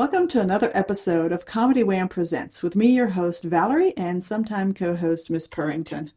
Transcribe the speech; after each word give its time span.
Welcome 0.00 0.28
to 0.28 0.40
another 0.40 0.70
episode 0.72 1.30
of 1.30 1.44
Comedy 1.44 1.82
Wham 1.82 2.08
Presents 2.08 2.62
with 2.62 2.74
me, 2.74 2.86
your 2.86 3.08
host, 3.08 3.44
Valerie, 3.44 3.94
and 3.98 4.24
sometime 4.24 4.72
co 4.72 4.96
host, 4.96 5.28
Miss 5.28 5.46
Purrington. 5.46 6.10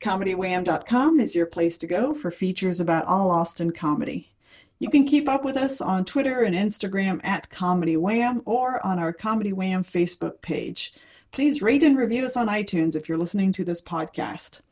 ComedyWham.com 0.00 1.20
is 1.20 1.32
your 1.32 1.46
place 1.46 1.78
to 1.78 1.86
go 1.86 2.14
for 2.14 2.32
features 2.32 2.80
about 2.80 3.04
all 3.04 3.30
Austin 3.30 3.70
comedy. 3.70 4.32
You 4.80 4.90
can 4.90 5.06
keep 5.06 5.28
up 5.28 5.44
with 5.44 5.56
us 5.56 5.80
on 5.80 6.04
Twitter 6.04 6.42
and 6.42 6.56
Instagram 6.56 7.20
at 7.22 7.48
Comedy 7.48 7.96
Wham 7.96 8.42
or 8.44 8.84
on 8.84 8.98
our 8.98 9.12
Comedy 9.12 9.52
Wham 9.52 9.84
Facebook 9.84 10.42
page. 10.42 10.92
Please 11.30 11.62
rate 11.62 11.84
and 11.84 11.96
review 11.96 12.24
us 12.24 12.36
on 12.36 12.48
iTunes 12.48 12.96
if 12.96 13.08
you're 13.08 13.16
listening 13.16 13.52
to 13.52 13.64
this 13.64 13.80
podcast. 13.80 14.62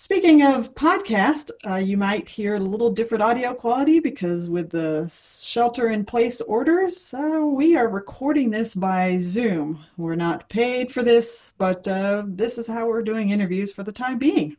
Speaking 0.00 0.44
of 0.44 0.76
podcast, 0.76 1.50
uh, 1.68 1.74
you 1.74 1.96
might 1.96 2.28
hear 2.28 2.54
a 2.54 2.60
little 2.60 2.88
different 2.88 3.24
audio 3.24 3.52
quality 3.52 3.98
because 3.98 4.48
with 4.48 4.70
the 4.70 5.08
shelter 5.12 5.88
in 5.88 6.04
place 6.04 6.40
orders, 6.40 7.12
uh, 7.12 7.40
we 7.44 7.76
are 7.76 7.88
recording 7.88 8.50
this 8.50 8.76
by 8.76 9.16
Zoom. 9.16 9.84
We're 9.96 10.14
not 10.14 10.48
paid 10.48 10.92
for 10.92 11.02
this, 11.02 11.52
but 11.58 11.88
uh, 11.88 12.22
this 12.28 12.58
is 12.58 12.68
how 12.68 12.86
we're 12.86 13.02
doing 13.02 13.30
interviews 13.30 13.72
for 13.72 13.82
the 13.82 13.90
time 13.90 14.18
being. 14.18 14.56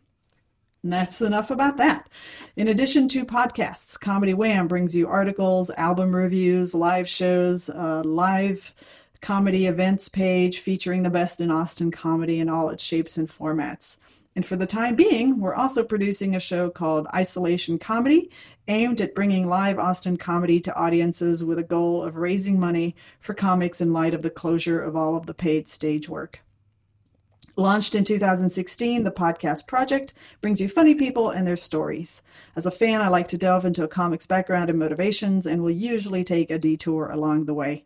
And 0.83 0.91
that's 0.91 1.21
enough 1.21 1.51
about 1.51 1.77
that. 1.77 2.09
In 2.57 2.67
addition 2.67 3.07
to 3.07 3.23
podcasts, 3.23 3.97
Comedy 3.97 4.33
Wham 4.33 4.67
brings 4.67 4.93
you 4.93 5.07
articles, 5.07 5.69
album 5.77 6.13
reviews, 6.13 6.75
live 6.75 7.07
shows, 7.07 7.69
uh, 7.69 8.01
live 8.03 8.73
comedy 9.21 9.67
events 9.67 10.09
page 10.09 10.59
featuring 10.59 11.03
the 11.03 11.09
best 11.09 11.39
in 11.39 11.49
Austin 11.49 11.91
comedy 11.91 12.41
in 12.41 12.49
all 12.49 12.69
its 12.69 12.83
shapes 12.83 13.15
and 13.15 13.29
formats. 13.29 13.99
And 14.39 14.45
for 14.45 14.55
the 14.55 14.65
time 14.65 14.95
being, 14.95 15.41
we're 15.41 15.53
also 15.53 15.83
producing 15.83 16.33
a 16.33 16.39
show 16.39 16.69
called 16.69 17.07
Isolation 17.13 17.77
Comedy, 17.77 18.31
aimed 18.69 19.01
at 19.01 19.13
bringing 19.13 19.49
live 19.49 19.77
Austin 19.77 20.15
comedy 20.15 20.61
to 20.61 20.73
audiences 20.77 21.43
with 21.43 21.59
a 21.59 21.63
goal 21.63 22.01
of 22.01 22.15
raising 22.15 22.57
money 22.57 22.95
for 23.19 23.33
comics 23.33 23.81
in 23.81 23.91
light 23.91 24.13
of 24.13 24.21
the 24.21 24.29
closure 24.29 24.81
of 24.81 24.95
all 24.95 25.17
of 25.17 25.25
the 25.25 25.33
paid 25.33 25.67
stage 25.67 26.07
work. 26.07 26.39
Launched 27.57 27.95
in 27.95 28.05
2016, 28.05 29.03
the 29.03 29.11
podcast 29.11 29.67
project 29.67 30.13
brings 30.39 30.61
you 30.61 30.69
funny 30.69 30.95
people 30.95 31.29
and 31.29 31.45
their 31.45 31.57
stories. 31.57 32.23
As 32.55 32.65
a 32.65 32.71
fan, 32.71 33.01
I 33.01 33.09
like 33.09 33.27
to 33.27 33.37
delve 33.37 33.65
into 33.65 33.83
a 33.83 33.89
comic's 33.89 34.25
background 34.25 34.69
and 34.69 34.79
motivations 34.79 35.45
and 35.47 35.61
will 35.61 35.69
usually 35.69 36.23
take 36.23 36.49
a 36.49 36.57
detour 36.57 37.09
along 37.09 37.43
the 37.43 37.53
way. 37.53 37.83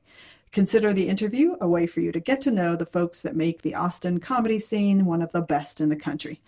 Consider 0.53 0.93
the 0.93 1.09
interview 1.09 1.55
a 1.59 1.67
way 1.67 1.87
for 1.87 1.99
you 1.99 2.11
to 2.11 2.19
get 2.19 2.39
to 2.41 2.51
know 2.51 2.75
the 2.75 2.85
folks 2.85 3.21
that 3.21 3.35
make 3.35 3.63
the 3.63 3.73
Austin 3.73 4.19
comedy 4.19 4.59
scene 4.59 5.03
one 5.03 5.23
of 5.23 5.31
the 5.31 5.41
best 5.41 5.81
in 5.81 5.89
the 5.89 5.95
country. 5.95 6.39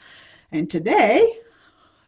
And 0.52 0.70
today, 0.70 1.40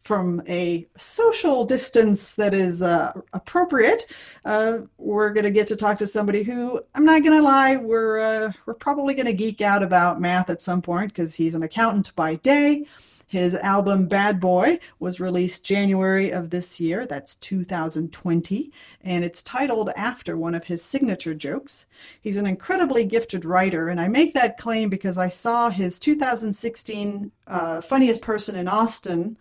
from 0.04 0.42
a 0.48 0.88
social 0.96 1.66
distance 1.66 2.36
that 2.36 2.54
is 2.54 2.84
uh, 2.84 3.14
appropriate, 3.34 4.06
uh, 4.46 4.78
we're 5.00 5.34
going 5.34 5.44
to 5.44 5.52
get 5.52 5.68
to 5.68 5.76
talk 5.76 5.98
to 5.98 6.08
somebody 6.08 6.44
who 6.44 6.80
I'm 6.94 7.04
not 7.04 7.24
going 7.24 7.38
to 7.38 7.44
lie, 7.44 7.76
we're 7.76 8.20
uh, 8.20 8.54
we're 8.68 8.76
probably 8.76 9.16
going 9.16 9.26
to 9.26 9.34
geek 9.34 9.60
out 9.62 9.82
about 9.82 10.22
math 10.22 10.52
at 10.52 10.62
some 10.62 10.84
point 10.84 11.12
because 11.12 11.34
he's 11.34 11.56
an 11.56 11.64
accountant 11.64 12.16
by 12.16 12.36
day 12.36 12.86
his 13.28 13.56
album 13.56 14.08
Bad 14.08 14.40
Boy 14.40 14.80
was 15.00 15.20
released 15.20 15.66
January 15.66 16.32
of 16.32 16.50
this 16.50 16.80
year, 16.80 17.06
that's 17.06 17.36
2020, 17.36 18.72
and 19.02 19.26
it's 19.26 19.44
titled 19.44 19.90
after 19.98 20.38
one 20.38 20.56
of 20.56 20.64
his 20.64 20.82
signature 20.82 21.34
jokes. 21.34 21.88
He's 22.22 22.38
an 22.38 22.48
incredibly 22.48 23.04
gifted 23.04 23.44
writer, 23.44 23.90
and 23.90 24.00
I 24.00 24.08
make 24.08 24.34
that 24.34 24.58
claim 24.58 24.90
because 24.90 25.18
I 25.18 25.28
saw 25.28 25.70
his 25.70 26.00
2016 26.00 27.32
uh, 27.48 27.82
Funniest 27.82 28.22
Person 28.22 28.56
in 28.56 28.70
Austin 28.70 29.38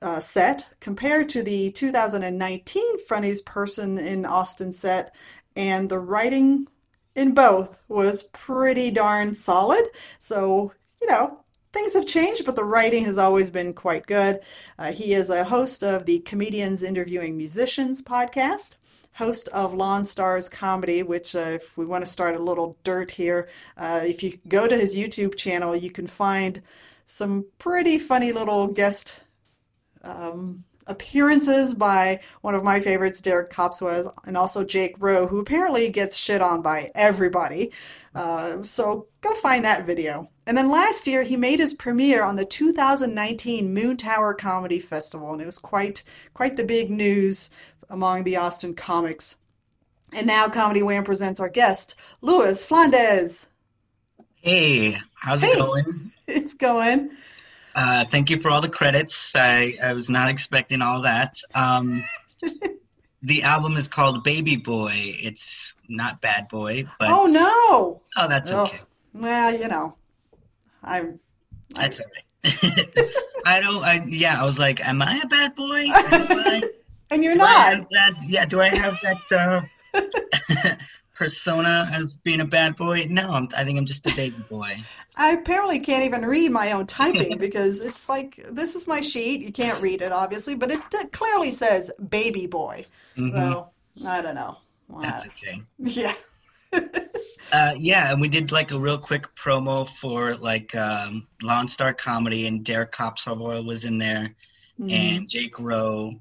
uh, 0.00 0.20
set 0.20 0.68
compared 0.78 1.28
to 1.30 1.42
the 1.42 1.72
2019 1.72 3.04
Funniest 3.06 3.44
Person 3.44 3.98
in 3.98 4.24
Austin 4.24 4.72
set, 4.72 5.12
and 5.56 5.88
the 5.88 5.98
writing 5.98 6.68
in 7.16 7.34
both 7.34 7.80
was 7.88 8.22
pretty 8.22 8.92
darn 8.92 9.34
solid. 9.34 9.84
So, 10.20 10.72
you 11.00 11.08
know, 11.08 11.40
things 11.78 11.94
have 11.94 12.06
changed, 12.06 12.44
but 12.44 12.56
the 12.56 12.64
writing 12.64 13.04
has 13.04 13.18
always 13.18 13.52
been 13.52 13.72
quite 13.72 14.04
good. 14.06 14.40
Uh, 14.80 14.90
he 14.90 15.14
is 15.14 15.30
a 15.30 15.44
host 15.44 15.84
of 15.84 16.06
the 16.06 16.18
Comedians 16.20 16.82
Interviewing 16.82 17.36
Musicians 17.36 18.02
podcast, 18.02 18.74
host 19.12 19.46
of 19.48 19.74
Lawn 19.74 20.04
Stars 20.04 20.48
Comedy, 20.48 21.04
which, 21.04 21.36
uh, 21.36 21.50
if 21.50 21.78
we 21.78 21.86
want 21.86 22.04
to 22.04 22.10
start 22.10 22.34
a 22.34 22.42
little 22.42 22.76
dirt 22.82 23.12
here, 23.12 23.48
uh, 23.76 24.00
if 24.02 24.24
you 24.24 24.40
go 24.48 24.66
to 24.66 24.76
his 24.76 24.96
YouTube 24.96 25.36
channel, 25.36 25.76
you 25.76 25.90
can 25.90 26.08
find 26.08 26.62
some 27.06 27.46
pretty 27.58 27.96
funny 27.96 28.32
little 28.32 28.66
guest 28.66 29.20
um, 30.02 30.64
appearances 30.88 31.74
by 31.74 32.20
one 32.40 32.54
of 32.54 32.64
my 32.64 32.80
favorites, 32.80 33.20
Derek 33.20 33.50
Copsworth, 33.50 34.12
and 34.24 34.36
also 34.36 34.64
Jake 34.64 34.96
Rowe, 34.98 35.26
who 35.26 35.38
apparently 35.38 35.88
gets 35.90 36.16
shit 36.16 36.42
on 36.42 36.62
by 36.62 36.90
everybody. 36.94 37.70
Uh, 38.14 38.64
so 38.64 39.06
go 39.20 39.34
find 39.34 39.64
that 39.64 39.86
video. 39.86 40.28
And 40.46 40.56
then 40.56 40.70
last 40.70 41.06
year, 41.06 41.22
he 41.22 41.36
made 41.36 41.60
his 41.60 41.74
premiere 41.74 42.24
on 42.24 42.36
the 42.36 42.44
2019 42.44 43.74
Moontower 43.74 44.36
Comedy 44.36 44.80
Festival, 44.80 45.32
and 45.32 45.42
it 45.42 45.46
was 45.46 45.58
quite 45.58 46.02
quite 46.34 46.56
the 46.56 46.64
big 46.64 46.90
news 46.90 47.50
among 47.90 48.24
the 48.24 48.36
Austin 48.36 48.74
comics. 48.74 49.36
And 50.12 50.26
now 50.26 50.48
Comedy 50.48 50.82
Wham 50.82 51.04
presents 51.04 51.38
our 51.38 51.50
guest, 51.50 51.94
Louis 52.22 52.64
Flandes. 52.64 53.46
Hey, 54.36 54.96
how's 55.14 55.40
hey. 55.40 55.48
it 55.48 55.58
going? 55.58 56.12
It's 56.30 56.52
going. 56.52 57.08
Uh, 57.78 58.04
thank 58.06 58.28
you 58.28 58.36
for 58.36 58.50
all 58.50 58.60
the 58.60 58.68
credits. 58.68 59.30
I, 59.36 59.78
I 59.80 59.92
was 59.92 60.10
not 60.10 60.28
expecting 60.28 60.82
all 60.82 61.00
that. 61.02 61.40
Um, 61.54 62.04
the 63.22 63.44
album 63.44 63.76
is 63.76 63.86
called 63.86 64.24
Baby 64.24 64.56
Boy. 64.56 65.14
It's 65.22 65.74
not 65.88 66.20
Bad 66.20 66.48
Boy, 66.48 66.86
but 66.98 67.08
oh 67.08 67.26
no! 67.26 68.02
Oh, 68.16 68.28
that's 68.28 68.50
oh, 68.50 68.64
okay. 68.64 68.80
Well, 69.14 69.56
you 69.56 69.68
know, 69.68 69.94
I'm. 70.82 71.20
That's 71.70 72.00
all 72.00 72.06
right. 72.16 73.10
I 73.46 73.60
don't. 73.60 73.84
I 73.84 74.04
yeah. 74.08 74.42
I 74.42 74.44
was 74.44 74.58
like, 74.58 74.84
am 74.84 75.00
I 75.00 75.18
a 75.18 75.26
bad 75.28 75.54
boy? 75.54 75.86
and 77.12 77.22
you're 77.22 77.36
not. 77.36 77.88
That, 77.90 78.14
yeah. 78.26 78.44
Do 78.44 78.60
I 78.60 78.74
have 78.74 78.98
that? 79.04 79.68
Uh, 79.94 80.74
persona 81.18 81.90
as 81.92 82.16
being 82.18 82.40
a 82.40 82.44
bad 82.44 82.76
boy. 82.76 83.06
No, 83.10 83.32
I'm, 83.32 83.48
i 83.56 83.64
think 83.64 83.76
I'm 83.76 83.84
just 83.84 84.06
a 84.06 84.14
baby 84.14 84.36
boy. 84.48 84.76
I 85.16 85.32
apparently 85.32 85.80
can't 85.80 86.04
even 86.04 86.24
read 86.24 86.52
my 86.52 86.72
own 86.72 86.86
typing 86.86 87.38
because 87.38 87.80
it's 87.80 88.08
like 88.08 88.40
this 88.52 88.76
is 88.76 88.86
my 88.86 89.00
sheet. 89.00 89.40
You 89.40 89.52
can't 89.52 89.82
read 89.82 90.00
it, 90.00 90.12
obviously, 90.12 90.54
but 90.54 90.70
it, 90.70 90.80
clearly 91.12 91.50
says 91.50 91.90
baby 92.08 92.46
boy. 92.46 92.86
Mm-hmm. 93.16 93.36
Well, 93.36 93.72
I 94.06 94.22
don't 94.22 94.36
know. 94.36 94.58
Well, 94.86 95.02
That's 95.02 95.26
okay. 95.26 95.60
Yeah. 95.78 96.14
uh, 97.52 97.74
yeah, 97.78 98.12
and 98.12 98.20
we 98.20 98.28
did 98.28 98.52
like 98.52 98.70
a 98.70 98.78
real 98.78 98.98
quick 98.98 99.26
promo 99.34 99.88
for 99.88 100.36
like 100.36 100.74
um, 100.74 101.26
Lawn 101.42 101.66
Star 101.66 101.94
Comedy, 101.94 102.46
and 102.46 102.64
Derek 102.64 102.92
Copsworth 102.92 103.66
was 103.66 103.84
in 103.84 103.98
there, 103.98 104.34
mm-hmm. 104.78 104.90
and 104.90 105.28
Jake 105.28 105.58
Rowe 105.58 106.20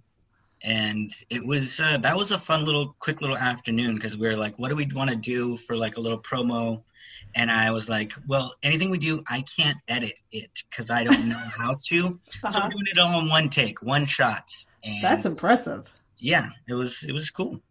and 0.67 1.15
it 1.29 1.43
was 1.43 1.79
uh, 1.79 1.97
that 1.97 2.15
was 2.15 2.31
a 2.31 2.37
fun 2.37 2.65
little 2.65 2.93
quick 2.99 3.21
little 3.21 3.37
afternoon 3.37 3.95
because 3.95 4.17
we 4.17 4.27
were 4.27 4.35
like 4.35 4.59
what 4.59 4.69
do 4.69 4.75
we 4.75 4.85
want 4.93 5.09
to 5.09 5.15
do 5.15 5.55
for 5.55 5.77
like 5.77 5.95
a 5.95 5.99
little 5.99 6.19
promo? 6.19 6.83
And 7.35 7.49
i 7.51 7.71
was 7.71 7.87
like 7.89 8.13
well 8.27 8.53
anything 8.63 8.89
we 8.89 8.97
do 8.97 9.23
i 9.27 9.43
can't 9.43 9.77
edit 9.87 10.13
it 10.31 10.51
because 10.69 10.89
i 10.91 11.03
don't 11.03 11.27
know 11.27 11.35
how 11.35 11.77
to. 11.87 12.19
Uh-huh. 12.43 12.51
so 12.51 12.59
i'm 12.59 12.69
doing 12.69 12.85
it 12.91 12.99
all 12.99 13.19
in 13.21 13.29
one 13.29 13.49
take 13.49 13.81
one 13.81 14.05
shot 14.05 14.51
and 14.83 15.03
that's 15.03 15.25
impressive. 15.25 15.87
Yeah 16.17 16.49
it 16.67 16.73
was 16.73 17.03
it 17.03 17.13
was 17.13 17.31
cool. 17.31 17.61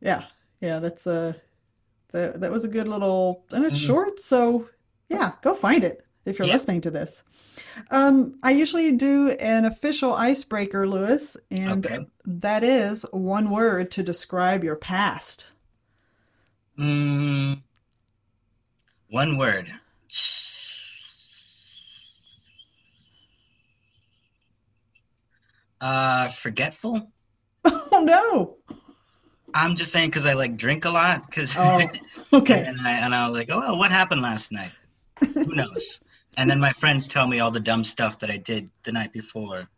Yeah 0.00 0.24
yeah 0.60 0.78
that's 0.78 1.06
a 1.06 1.36
that, 2.12 2.40
that 2.40 2.52
was 2.52 2.64
a 2.64 2.68
good 2.68 2.86
little 2.86 3.44
and 3.50 3.64
it's 3.64 3.78
mm-hmm. 3.78 3.86
short 3.86 4.20
so 4.20 4.68
yeah 5.08 5.32
go 5.42 5.54
find 5.54 5.82
it 5.82 6.03
if 6.24 6.38
you're 6.38 6.46
yep. 6.46 6.54
listening 6.54 6.80
to 6.80 6.90
this 6.90 7.22
um, 7.90 8.38
I 8.42 8.52
usually 8.52 8.92
do 8.92 9.30
an 9.30 9.64
official 9.64 10.14
icebreaker, 10.14 10.86
Louis, 10.86 11.36
and 11.50 11.86
okay. 11.86 12.06
that 12.24 12.64
is 12.64 13.04
one 13.12 13.50
word 13.50 13.90
to 13.92 14.02
describe 14.02 14.64
your 14.64 14.76
past. 14.76 15.46
Mm, 16.78 17.62
one 19.08 19.38
word. 19.38 19.72
Uh, 25.80 26.30
forgetful. 26.30 27.10
Oh 27.66 28.02
no. 28.02 28.56
I'm 29.52 29.76
just 29.76 29.92
saying 29.92 30.08
because 30.10 30.26
I 30.26 30.32
like 30.32 30.56
drink 30.56 30.84
a 30.84 30.90
lot. 30.90 31.30
Cause 31.30 31.54
oh, 31.56 31.80
okay. 32.32 32.64
and 32.66 32.80
I 32.80 32.92
and 32.92 33.14
I 33.14 33.28
was 33.28 33.34
like, 33.38 33.50
oh, 33.52 33.76
what 33.76 33.92
happened 33.92 34.22
last 34.22 34.50
night? 34.50 34.72
Who 35.20 35.54
knows? 35.54 36.00
And 36.36 36.48
then 36.48 36.60
my 36.60 36.72
friends 36.72 37.08
tell 37.08 37.26
me 37.26 37.40
all 37.40 37.50
the 37.50 37.60
dumb 37.60 37.84
stuff 37.84 38.18
that 38.20 38.30
I 38.30 38.36
did 38.36 38.70
the 38.82 38.92
night 38.92 39.12
before, 39.12 39.68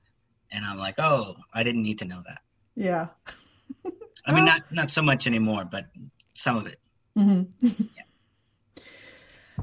and 0.51 0.65
I'm 0.65 0.79
like, 0.79 0.97
oh, 0.99 1.37
I 1.53 1.63
didn't 1.63 1.83
need 1.83 1.99
to 2.01 2.05
know 2.05 2.23
that. 2.27 2.41
Yeah. 2.75 3.09
I 4.27 4.33
mean, 4.33 4.45
not 4.45 4.63
not 4.73 4.91
so 4.91 5.03
much 5.03 5.27
anymore, 5.27 5.65
but 5.65 5.87
some 6.35 6.57
of 6.57 6.67
it. 6.67 6.81
Mm-hmm. 7.17 7.67
yeah. 7.95 8.83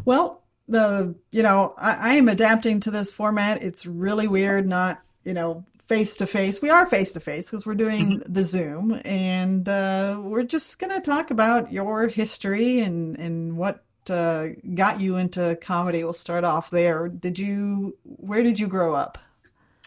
Well, 0.05 0.43
the 0.67 1.15
you 1.31 1.43
know 1.43 1.73
I, 1.77 2.11
I 2.11 2.13
am 2.15 2.27
adapting 2.29 2.79
to 2.81 2.91
this 2.91 3.11
format. 3.11 3.61
It's 3.61 3.85
really 3.85 4.27
weird 4.27 4.67
not 4.67 5.01
you 5.23 5.33
know 5.33 5.65
face 5.87 6.15
to 6.17 6.27
face. 6.27 6.61
We 6.61 6.69
are 6.69 6.87
face 6.87 7.13
to 7.13 7.19
face 7.19 7.49
because 7.49 7.65
we're 7.65 7.75
doing 7.75 8.19
mm-hmm. 8.19 8.33
the 8.33 8.43
Zoom, 8.43 9.01
and 9.05 9.67
uh, 9.67 10.19
we're 10.21 10.43
just 10.43 10.79
going 10.79 10.93
to 10.93 11.01
talk 11.01 11.31
about 11.31 11.71
your 11.71 12.07
history 12.07 12.79
and 12.79 13.17
and 13.19 13.57
what 13.57 13.83
uh, 14.09 14.49
got 14.75 14.99
you 14.99 15.17
into 15.17 15.57
comedy. 15.61 16.03
We'll 16.03 16.13
start 16.13 16.43
off 16.43 16.69
there. 16.69 17.07
Did 17.07 17.39
you? 17.39 17.97
Where 18.03 18.43
did 18.43 18.59
you 18.59 18.67
grow 18.67 18.95
up? 18.95 19.17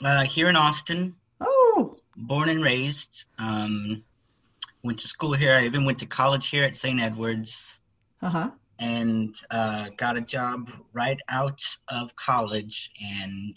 Uh, 0.02 0.24
here 0.24 0.48
in 0.48 0.56
Austin. 0.56 1.14
Oh, 1.40 1.96
born 2.16 2.48
and 2.48 2.62
raised. 2.62 3.24
Um, 3.38 4.02
went 4.82 4.98
to 5.00 5.08
school 5.08 5.32
here. 5.32 5.52
I 5.52 5.64
even 5.64 5.84
went 5.84 5.98
to 6.00 6.06
college 6.06 6.48
here 6.48 6.64
at 6.64 6.76
St. 6.76 7.00
Edward's. 7.00 7.78
Uh 8.22 8.30
huh. 8.30 8.50
And 8.78 9.34
uh, 9.50 9.88
got 9.96 10.16
a 10.16 10.20
job 10.20 10.70
right 10.92 11.18
out 11.28 11.62
of 11.88 12.14
college, 12.16 12.90
and 13.02 13.56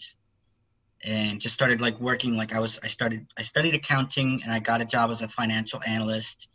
and 1.04 1.40
just 1.40 1.54
started 1.54 1.80
like 1.80 2.00
working. 2.00 2.36
Like 2.36 2.54
I 2.54 2.58
was, 2.58 2.78
I 2.82 2.86
started, 2.86 3.26
I 3.36 3.42
studied 3.42 3.74
accounting, 3.74 4.42
and 4.42 4.52
I 4.52 4.60
got 4.60 4.80
a 4.80 4.86
job 4.86 5.10
as 5.10 5.20
a 5.20 5.28
financial 5.28 5.82
analyst, 5.86 6.48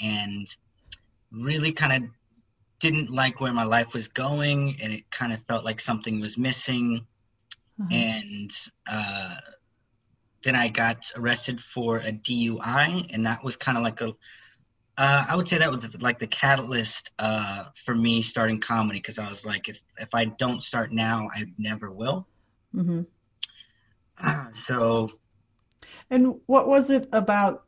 and 0.00 0.46
really 1.32 1.72
kind 1.72 2.04
of 2.04 2.10
didn't 2.80 3.10
like 3.10 3.40
where 3.40 3.52
my 3.52 3.64
life 3.64 3.94
was 3.94 4.08
going, 4.08 4.80
and 4.82 4.92
it 4.92 5.10
kind 5.10 5.32
of 5.32 5.40
felt 5.46 5.64
like 5.64 5.80
something 5.80 6.20
was 6.20 6.36
missing, 6.36 7.06
uh-huh. 7.80 7.94
and. 7.94 8.50
Uh, 8.90 9.36
then 10.42 10.56
I 10.56 10.68
got 10.68 11.12
arrested 11.16 11.60
for 11.60 11.98
a 11.98 12.12
DUI, 12.12 13.12
and 13.12 13.26
that 13.26 13.44
was 13.44 13.56
kind 13.56 13.76
of 13.76 13.84
like 13.84 14.00
a 14.00 14.14
uh, 15.00 15.24
I 15.30 15.34
would 15.34 15.48
say 15.48 15.56
that 15.56 15.70
was 15.72 15.98
like 16.02 16.18
the 16.18 16.26
catalyst 16.26 17.10
uh, 17.18 17.64
for 17.74 17.94
me 17.94 18.20
starting 18.20 18.60
comedy 18.60 18.98
because 18.98 19.18
I 19.18 19.30
was 19.30 19.46
like, 19.46 19.70
if 19.70 19.80
if 19.96 20.14
I 20.14 20.26
don't 20.26 20.62
start 20.62 20.92
now, 20.92 21.30
I 21.34 21.46
never 21.56 21.90
will. 21.90 22.26
Mm-hmm. 22.74 23.02
Uh, 24.22 24.44
so, 24.66 25.10
and 26.10 26.38
what 26.44 26.68
was 26.68 26.90
it 26.90 27.08
about 27.12 27.64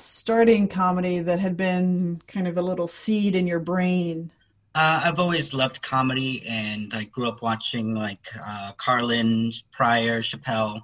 starting 0.00 0.68
comedy 0.68 1.20
that 1.20 1.40
had 1.40 1.56
been 1.56 2.22
kind 2.26 2.48
of 2.48 2.56
a 2.56 2.62
little 2.62 2.86
seed 2.86 3.34
in 3.34 3.46
your 3.46 3.60
brain? 3.60 4.30
Uh, 4.74 5.02
I've 5.04 5.18
always 5.18 5.52
loved 5.52 5.82
comedy, 5.82 6.44
and 6.46 6.92
I 6.94 7.04
grew 7.04 7.28
up 7.28 7.42
watching 7.42 7.94
like 7.94 8.26
uh, 8.44 8.72
Carlin, 8.76 9.52
Pryor, 9.72 10.22
Chappelle. 10.22 10.82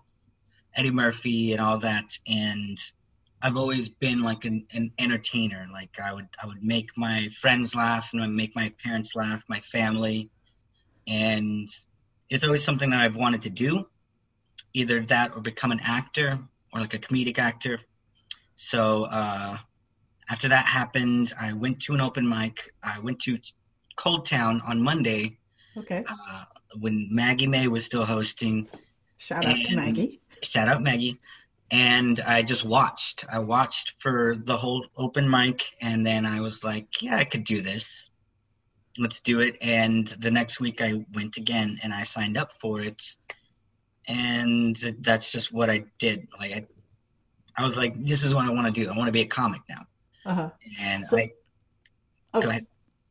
Eddie 0.77 0.91
Murphy 0.91 1.53
and 1.53 1.61
all 1.61 1.79
that, 1.79 2.19
and 2.27 2.79
I've 3.43 3.57
always 3.57 3.89
been 3.89 4.21
like 4.21 4.45
an, 4.45 4.67
an 4.73 4.93
entertainer. 4.99 5.67
Like 5.73 5.99
I 5.99 6.13
would 6.13 6.29
I 6.43 6.47
would 6.47 6.63
make 6.63 6.91
my 6.97 7.29
friends 7.41 7.75
laugh 7.75 8.11
and 8.13 8.23
I 8.23 8.27
make 8.27 8.55
my 8.55 8.73
parents 8.83 9.15
laugh, 9.15 9.43
my 9.49 9.61
family, 9.61 10.31
and 11.07 11.69
it's 12.29 12.45
always 12.45 12.63
something 12.63 12.91
that 12.91 13.01
I've 13.01 13.17
wanted 13.17 13.43
to 13.43 13.51
do, 13.51 13.87
either 14.75 15.01
that 15.05 15.35
or 15.35 15.41
become 15.41 15.73
an 15.73 15.81
actor 15.83 16.39
or 16.73 16.81
like 16.81 16.95
a 16.95 16.99
comedic 16.99 17.39
actor. 17.39 17.81
So 18.57 19.05
uh, 19.05 19.59
after 20.29 20.49
that 20.49 20.67
happened, 20.67 21.33
I 21.39 21.53
went 21.53 21.81
to 21.83 21.95
an 21.95 22.01
open 22.01 22.29
mic. 22.29 22.73
I 22.83 22.99
went 22.99 23.21
to 23.21 23.39
ColdTowne 23.97 24.67
on 24.67 24.83
Monday. 24.83 25.39
Okay. 25.77 26.05
Uh, 26.09 26.45
when 26.79 27.09
Maggie 27.11 27.47
May 27.47 27.69
was 27.69 27.85
still 27.85 28.05
hosting. 28.05 28.69
Shout 29.19 29.45
out 29.47 29.57
to 29.65 29.77
Maggie 29.77 30.21
shout 30.43 30.69
out 30.69 30.83
Maggie. 30.83 31.19
And 31.71 32.21
I 32.21 32.43
just 32.43 32.65
watched. 32.65 33.25
I 33.31 33.41
watched 33.41 33.95
for 33.99 34.37
the 34.37 34.57
whole 34.57 34.87
open 34.97 35.29
mic, 35.29 35.65
and 35.81 36.07
then 36.07 36.25
I 36.25 36.41
was 36.41 36.63
like, 36.63 36.87
yeah, 37.03 37.17
I 37.17 37.25
could 37.25 37.45
do 37.45 37.61
this. 37.61 38.11
Let's 38.99 39.21
do 39.21 39.41
it. 39.41 39.57
And 39.61 40.07
the 40.21 40.31
next 40.31 40.61
week 40.61 40.81
I 40.81 41.05
went 41.13 41.37
again 41.37 41.79
and 41.83 41.93
I 41.93 42.05
signed 42.05 42.39
up 42.39 42.53
for 42.61 42.81
it. 42.81 43.03
And 44.09 44.77
that's 45.01 45.33
just 45.33 45.53
what 45.53 45.69
I 45.69 45.85
did. 45.99 46.29
Like, 46.39 46.53
I, 46.53 46.67
I 47.57 47.65
was 47.65 47.77
like, 47.77 48.05
this 48.05 48.23
is 48.23 48.35
what 48.35 48.45
I 48.45 48.51
want 48.51 48.73
to 48.73 48.85
do. 48.85 48.91
I 48.91 48.97
want 48.97 49.09
to 49.09 49.13
be 49.13 49.23
a 49.23 49.27
comic 49.27 49.63
now. 49.69 49.87
Uh-huh. 50.25 50.51
And 50.81 51.07
so, 51.07 51.19
I, 51.19 51.33
oh, 52.35 52.43
go 52.43 52.49
ahead. 52.49 52.67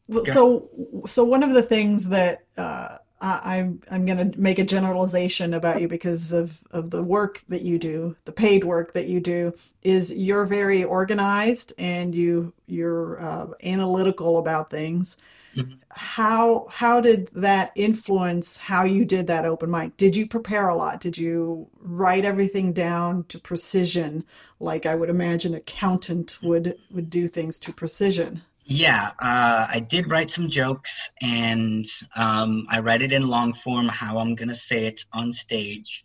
Well, 0.08 0.24
go 0.24 0.34
so, 0.34 0.58
ahead. 0.58 1.10
so 1.10 1.24
one 1.24 1.44
of 1.44 1.54
the 1.54 1.64
things 1.64 2.10
that 2.10 2.46
uh, 2.58 2.98
I'm 3.22 3.82
I'm 3.90 4.06
going 4.06 4.32
to 4.32 4.40
make 4.40 4.60
a 4.60 4.64
generalization 4.64 5.54
about 5.54 5.82
you 5.82 5.88
because 5.88 6.32
of 6.32 6.60
of 6.72 6.90
the 6.90 7.02
work 7.02 7.42
that 7.50 7.62
you 7.62 7.80
do, 7.80 8.16
the 8.26 8.32
paid 8.32 8.64
work 8.64 8.94
that 8.94 9.08
you 9.08 9.20
do. 9.20 9.54
Is 9.82 10.12
you're 10.14 10.46
very 10.46 10.84
organized 10.84 11.74
and 11.78 12.14
you 12.14 12.54
you're 12.68 13.22
uh, 13.22 13.48
analytical 13.64 14.38
about 14.38 14.70
things. 14.70 15.18
Mm-hmm. 15.56 15.76
How 15.92 16.68
how 16.70 17.00
did 17.00 17.30
that 17.34 17.72
influence 17.76 18.58
how 18.58 18.84
you 18.84 19.06
did 19.06 19.28
that 19.28 19.46
open 19.46 19.72
mic? 19.72 19.96
Did 19.98 20.16
you 20.16 20.28
prepare 20.28 20.68
a 20.68 20.76
lot? 20.76 21.00
Did 21.00 21.18
you 21.18 21.70
write 21.80 22.26
everything 22.26 22.74
down 22.74 23.24
to 23.30 23.40
precision, 23.40 24.26
like 24.60 24.86
I 24.86 24.96
would 24.96 25.10
imagine 25.10 25.54
accountant 25.54 26.38
would 26.44 26.78
would 26.92 27.10
do 27.10 27.28
things 27.28 27.58
to 27.60 27.74
precision? 27.74 28.42
Yeah, 28.68 29.12
uh, 29.20 29.68
I 29.70 29.80
did 29.80 30.10
write 30.10 30.32
some 30.32 30.50
jokes, 30.50 31.12
and 31.22 31.86
um, 32.16 32.66
I 32.70 32.80
write 32.80 33.04
it 33.04 33.14
in 33.14 33.28
long 33.28 33.54
form 33.54 33.88
how 33.88 34.18
I'm 34.18 34.36
gonna 34.36 34.56
say 34.56 34.88
it 34.88 35.06
on 35.14 35.32
stage, 35.32 36.04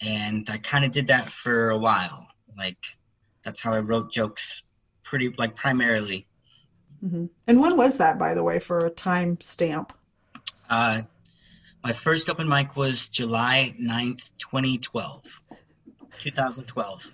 and 0.00 0.48
I 0.50 0.58
kind 0.58 0.84
of 0.84 0.92
did 0.92 1.06
that 1.08 1.32
for 1.32 1.70
a 1.70 1.78
while. 1.78 2.28
Like 2.56 2.78
that's 3.44 3.60
how 3.60 3.72
I 3.72 3.80
wrote 3.80 4.12
jokes, 4.12 4.62
pretty 5.02 5.34
like 5.38 5.56
primarily. 5.56 6.26
Mm-hmm. 7.04 7.26
And 7.46 7.60
when 7.60 7.76
was 7.76 7.98
that, 7.98 8.18
by 8.18 8.34
the 8.34 8.42
way, 8.42 8.58
for 8.58 8.78
a 8.78 8.90
time 8.90 9.40
stamp? 9.40 9.92
Uh, 10.68 11.02
my 11.82 11.92
first 11.92 12.28
open 12.28 12.48
mic 12.48 12.76
was 12.76 13.08
July 13.08 13.74
9th, 13.80 14.30
2012. 14.38 15.24
2012. 16.20 17.10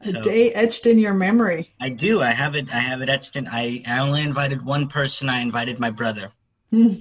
A 0.00 0.12
so, 0.12 0.20
day 0.22 0.52
etched 0.52 0.86
in 0.86 0.98
your 0.98 1.14
memory. 1.14 1.74
I 1.80 1.90
do. 1.90 2.22
I 2.22 2.30
have 2.30 2.54
it. 2.54 2.72
I 2.72 2.78
have 2.78 3.02
it 3.02 3.08
etched 3.08 3.36
in. 3.36 3.48
I, 3.48 3.82
I 3.86 3.98
only 3.98 4.22
invited 4.22 4.64
one 4.64 4.88
person. 4.88 5.28
I 5.28 5.40
invited 5.40 5.80
my 5.80 5.90
brother. 5.90 6.30
Hmm. 6.70 6.94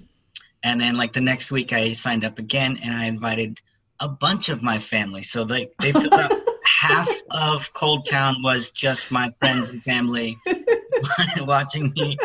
And 0.64 0.82
then 0.82 0.96
like 0.96 1.14
the 1.14 1.22
next 1.22 1.52
week, 1.52 1.74
I 1.74 1.94
signed 1.94 2.26
up 2.26 2.40
again, 2.40 2.80
and 2.84 2.96
I 2.96 3.06
invited 3.06 3.62
a 4.00 4.10
bunch 4.10 4.50
of 4.50 4.64
my 4.64 4.80
family. 4.80 5.24
So 5.24 5.44
they 5.44 5.70
they 5.80 5.92
filled 5.92 6.14
up 6.14 6.32
half 6.80 7.10
of 7.30 7.72
ColdTowne 7.74 8.44
was 8.44 8.72
just 8.72 9.12
my 9.12 9.32
friends 9.40 9.70
and 9.70 9.84
family 9.84 10.38
watching 11.42 11.94
me, 11.96 12.18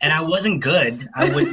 and 0.00 0.12
I 0.12 0.20
wasn't 0.20 0.62
good. 0.62 1.08
I 1.14 1.30
was 1.30 1.48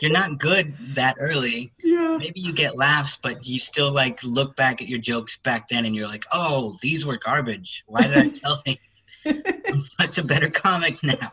you're 0.00 0.12
not 0.12 0.38
good 0.38 0.74
that 0.94 1.16
early. 1.18 1.72
Yeah. 1.82 2.16
Maybe 2.18 2.40
you 2.40 2.52
get 2.52 2.76
laughs, 2.76 3.18
but 3.20 3.46
you 3.46 3.58
still 3.58 3.92
like 3.92 4.22
look 4.22 4.56
back 4.56 4.82
at 4.82 4.88
your 4.88 4.98
jokes 4.98 5.38
back 5.38 5.68
then 5.68 5.84
and 5.86 5.94
you're 5.94 6.08
like, 6.08 6.24
oh, 6.32 6.76
these 6.82 7.06
were 7.06 7.16
garbage. 7.16 7.84
Why 7.86 8.02
did 8.02 8.16
I 8.16 8.28
tell 8.28 8.62
these? 8.64 9.04
I'm 9.26 9.84
such 10.00 10.18
a 10.18 10.24
better 10.24 10.50
comic 10.50 11.02
now. 11.02 11.32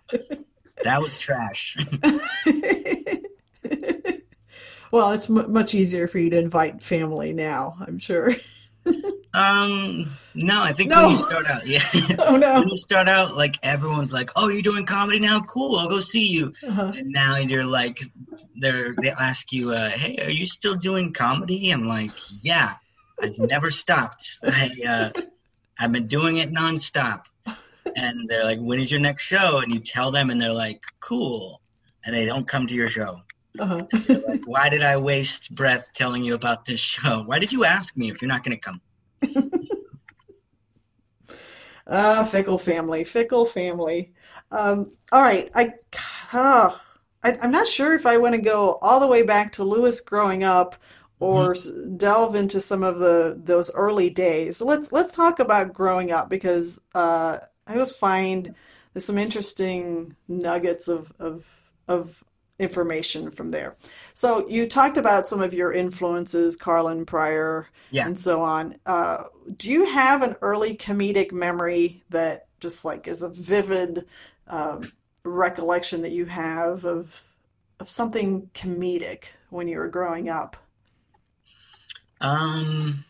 That 0.83 1.01
was 1.01 1.17
trash. 1.17 1.77
well, 4.91 5.11
it's 5.11 5.29
m- 5.29 5.51
much 5.51 5.73
easier 5.73 6.07
for 6.07 6.19
you 6.19 6.29
to 6.29 6.39
invite 6.39 6.81
family 6.81 7.33
now, 7.33 7.75
I'm 7.85 7.99
sure. 7.99 8.35
Um, 9.33 10.11
no, 10.35 10.61
I 10.61 10.73
think 10.73 10.91
no. 10.91 11.07
when 11.07 11.17
you 11.17 11.23
start 11.23 11.47
out, 11.47 11.65
yeah. 11.65 11.83
oh 12.19 12.35
no. 12.35 12.59
when 12.59 12.69
you 12.69 12.77
start 12.77 13.09
out, 13.09 13.35
like 13.35 13.55
everyone's 13.63 14.13
like, 14.13 14.29
"Oh, 14.35 14.47
you're 14.47 14.61
doing 14.61 14.85
comedy 14.85 15.19
now? 15.19 15.41
Cool, 15.41 15.77
I'll 15.77 15.89
go 15.89 16.01
see 16.01 16.27
you." 16.27 16.53
Uh-huh. 16.65 16.91
And 16.95 17.11
now 17.11 17.37
you're 17.37 17.65
like, 17.65 17.99
they're 18.55 18.93
they 19.01 19.09
ask 19.09 19.51
you, 19.51 19.71
uh, 19.71 19.89
"Hey, 19.89 20.23
are 20.23 20.29
you 20.29 20.45
still 20.45 20.75
doing 20.75 21.13
comedy?" 21.13 21.71
I'm 21.71 21.87
like, 21.87 22.11
"Yeah, 22.41 22.75
I've 23.19 23.37
never 23.39 23.71
stopped. 23.71 24.37
I 24.43 24.69
uh, 24.87 25.21
I've 25.79 25.91
been 25.91 26.07
doing 26.07 26.37
it 26.37 26.51
nonstop." 26.51 27.23
And 27.95 28.29
they're 28.29 28.45
like, 28.45 28.59
"When 28.59 28.79
is 28.79 28.91
your 28.91 29.01
next 29.01 29.23
show?" 29.23 29.59
And 29.59 29.73
you 29.73 29.79
tell 29.79 30.11
them, 30.11 30.29
and 30.29 30.39
they're 30.39 30.53
like, 30.53 30.81
"Cool," 30.99 31.59
and 32.05 32.15
they 32.15 32.27
don't 32.27 32.47
come 32.47 32.67
to 32.67 32.73
your 32.73 32.87
show. 32.87 33.21
Uh-huh. 33.59 33.85
like, 34.27 34.45
Why 34.45 34.69
did 34.69 34.83
I 34.83 34.97
waste 34.97 35.53
breath 35.53 35.91
telling 35.93 36.23
you 36.23 36.33
about 36.33 36.65
this 36.65 36.79
show? 36.79 37.23
Why 37.25 37.39
did 37.39 37.51
you 37.51 37.65
ask 37.65 37.95
me 37.95 38.09
if 38.09 38.21
you're 38.21 38.29
not 38.29 38.43
going 38.43 38.57
to 38.57 38.61
come? 38.61 38.81
Ah, 41.85 42.27
fickle 42.31 42.57
family, 42.57 43.03
fickle 43.03 43.45
family. 43.45 44.13
Um, 44.51 44.91
all 45.11 45.21
right, 45.21 45.51
I, 45.53 45.73
uh, 46.31 46.77
I, 47.23 47.31
am 47.31 47.51
not 47.51 47.67
sure 47.67 47.93
if 47.93 48.05
I 48.05 48.17
want 48.17 48.35
to 48.35 48.41
go 48.41 48.77
all 48.81 48.99
the 48.99 49.07
way 49.07 49.21
back 49.23 49.53
to 49.53 49.65
Lewis 49.65 49.99
growing 49.99 50.43
up 50.43 50.75
or 51.19 51.53
mm-hmm. 51.53 51.97
delve 51.97 52.35
into 52.35 52.61
some 52.61 52.83
of 52.83 52.99
the 52.99 53.39
those 53.43 53.69
early 53.71 54.09
days. 54.09 54.57
So 54.57 54.65
let's 54.65 54.91
let's 54.91 55.11
talk 55.11 55.39
about 55.39 55.73
growing 55.73 56.11
up 56.11 56.29
because 56.29 56.79
uh, 56.95 57.39
I 57.67 57.73
always 57.73 57.91
find 57.91 58.55
there's 58.93 59.05
some 59.05 59.17
interesting 59.17 60.15
nuggets 60.27 60.87
of 60.87 61.11
of 61.19 61.45
of 61.89 62.23
information 62.63 63.29
from 63.29 63.51
there. 63.51 63.75
So 64.13 64.47
you 64.47 64.67
talked 64.67 64.97
about 64.97 65.27
some 65.27 65.41
of 65.41 65.53
your 65.53 65.71
influences, 65.73 66.57
Carlin 66.57 67.05
Pryor, 67.05 67.67
yeah. 67.91 68.07
and 68.07 68.19
so 68.19 68.41
on. 68.41 68.75
Uh, 68.85 69.25
do 69.57 69.69
you 69.69 69.85
have 69.85 70.23
an 70.23 70.35
early 70.41 70.75
comedic 70.75 71.31
memory 71.31 72.03
that 72.09 72.47
just 72.59 72.85
like 72.85 73.07
is 73.07 73.21
a 73.21 73.29
vivid 73.29 74.05
um, 74.47 74.91
recollection 75.23 76.01
that 76.01 76.11
you 76.11 76.25
have 76.25 76.85
of 76.85 77.23
of 77.79 77.89
something 77.89 78.49
comedic 78.53 79.25
when 79.49 79.67
you 79.67 79.77
were 79.77 79.89
growing 79.89 80.29
up? 80.29 80.55
Um, 82.21 83.03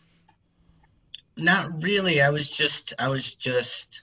not 1.36 1.82
really. 1.82 2.20
I 2.20 2.30
was 2.30 2.50
just, 2.50 2.92
I 2.98 3.08
was 3.08 3.34
just, 3.34 4.02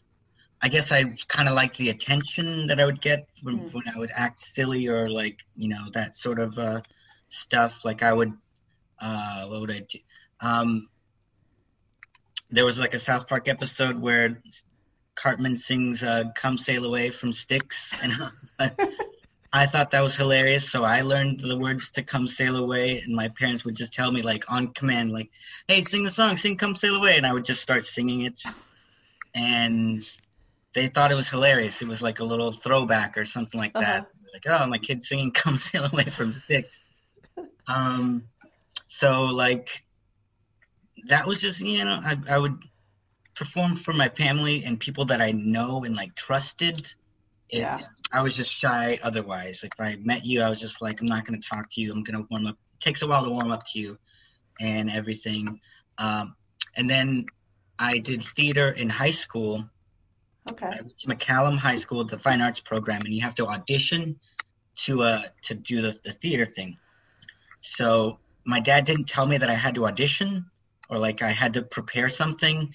I 0.61 0.67
guess 0.67 0.91
I 0.91 1.05
kind 1.27 1.49
of 1.49 1.55
liked 1.55 1.77
the 1.77 1.89
attention 1.89 2.67
that 2.67 2.79
I 2.79 2.85
would 2.85 3.01
get 3.01 3.27
when, 3.41 3.59
mm. 3.59 3.73
when 3.73 3.83
I 3.93 3.97
would 3.97 4.11
act 4.13 4.41
silly 4.41 4.87
or 4.87 5.09
like, 5.09 5.37
you 5.55 5.69
know, 5.69 5.89
that 5.93 6.15
sort 6.15 6.39
of 6.39 6.57
uh, 6.59 6.81
stuff. 7.29 7.83
Like 7.83 8.03
I 8.03 8.13
would, 8.13 8.33
uh, 8.99 9.45
what 9.45 9.61
would 9.61 9.71
I 9.71 9.79
do? 9.79 9.99
Um, 10.39 10.87
there 12.51 12.65
was 12.65 12.79
like 12.79 12.93
a 12.93 12.99
South 12.99 13.27
Park 13.27 13.47
episode 13.47 13.99
where 13.99 14.41
Cartman 15.15 15.57
sings 15.57 16.03
uh, 16.03 16.25
"Come 16.35 16.57
Sail 16.57 16.85
Away" 16.85 17.09
from 17.09 17.31
Styx, 17.31 17.93
and 18.01 18.13
I 19.53 19.67
thought 19.67 19.91
that 19.91 20.01
was 20.01 20.15
hilarious. 20.15 20.69
So 20.69 20.83
I 20.83 21.01
learned 21.01 21.39
the 21.39 21.57
words 21.57 21.91
to 21.91 22.03
"Come 22.03 22.27
Sail 22.27 22.57
Away," 22.57 22.99
and 22.99 23.15
my 23.15 23.29
parents 23.29 23.63
would 23.63 23.75
just 23.75 23.93
tell 23.93 24.11
me 24.11 24.21
like 24.21 24.51
on 24.51 24.73
command, 24.73 25.11
like, 25.11 25.29
"Hey, 25.67 25.83
sing 25.83 26.03
the 26.03 26.11
song, 26.11 26.37
sing 26.37 26.57
"Come 26.57 26.75
Sail 26.75 26.95
Away," 26.95 27.17
and 27.17 27.25
I 27.25 27.33
would 27.33 27.45
just 27.45 27.61
start 27.61 27.85
singing 27.85 28.21
it, 28.21 28.41
and 29.33 30.01
they 30.73 30.87
thought 30.87 31.11
it 31.11 31.15
was 31.15 31.27
hilarious. 31.27 31.81
It 31.81 31.87
was 31.87 32.01
like 32.01 32.19
a 32.19 32.23
little 32.23 32.51
throwback 32.51 33.17
or 33.17 33.25
something 33.25 33.59
like 33.59 33.73
that. 33.73 34.01
Uh-huh. 34.01 34.05
Like, 34.33 34.61
oh, 34.61 34.65
my 34.67 34.77
kid 34.77 35.03
singing 35.03 35.31
"Come 35.33 35.57
Sail 35.57 35.85
Away" 35.91 36.05
from 36.05 36.31
Styx. 36.31 36.79
um, 37.67 38.23
so 38.87 39.25
like 39.25 39.69
that 41.07 41.25
was 41.27 41.41
just 41.41 41.61
you 41.61 41.83
know 41.83 41.99
I, 42.03 42.17
I 42.29 42.37
would 42.37 42.57
perform 43.35 43.75
for 43.75 43.93
my 43.93 44.09
family 44.09 44.63
and 44.63 44.79
people 44.79 45.05
that 45.05 45.21
I 45.21 45.31
know 45.31 45.83
and 45.83 45.95
like 45.95 46.15
trusted. 46.15 46.93
Yeah. 47.49 47.79
I 48.11 48.21
was 48.21 48.35
just 48.35 48.51
shy 48.51 48.99
otherwise. 49.01 49.61
Like 49.63 49.73
if 49.77 49.81
I 49.81 49.95
met 49.95 50.25
you, 50.25 50.41
I 50.41 50.49
was 50.49 50.59
just 50.59 50.81
like, 50.81 51.01
I'm 51.01 51.07
not 51.07 51.25
going 51.25 51.41
to 51.41 51.47
talk 51.47 51.71
to 51.73 51.81
you. 51.81 51.91
I'm 51.91 52.03
going 52.03 52.19
to 52.19 52.27
warm 52.29 52.47
up. 52.47 52.57
It 52.75 52.83
takes 52.83 53.01
a 53.01 53.07
while 53.07 53.23
to 53.23 53.29
warm 53.29 53.51
up 53.51 53.65
to 53.71 53.79
you 53.79 53.97
and 54.59 54.91
everything. 54.91 55.59
Um, 55.97 56.35
and 56.75 56.89
then 56.89 57.25
I 57.79 57.97
did 57.97 58.23
theater 58.35 58.69
in 58.69 58.89
high 58.89 59.11
school. 59.11 59.65
Okay. 60.49 60.65
I 60.65 60.81
went 60.81 60.97
to 60.99 61.07
McCallum 61.07 61.57
High 61.57 61.75
School, 61.75 62.03
the 62.05 62.17
fine 62.17 62.41
arts 62.41 62.59
program, 62.59 63.01
and 63.01 63.13
you 63.13 63.21
have 63.21 63.35
to 63.35 63.47
audition 63.47 64.19
to 64.85 65.03
uh 65.03 65.23
to 65.43 65.53
do 65.53 65.81
the, 65.81 65.97
the 66.03 66.13
theater 66.13 66.45
thing. 66.45 66.77
So 67.61 68.17
my 68.45 68.59
dad 68.59 68.85
didn't 68.85 69.05
tell 69.05 69.25
me 69.25 69.37
that 69.37 69.49
I 69.49 69.55
had 69.55 69.75
to 69.75 69.85
audition 69.85 70.45
or 70.89 70.97
like 70.97 71.21
I 71.21 71.31
had 71.31 71.53
to 71.53 71.61
prepare 71.61 72.09
something. 72.09 72.73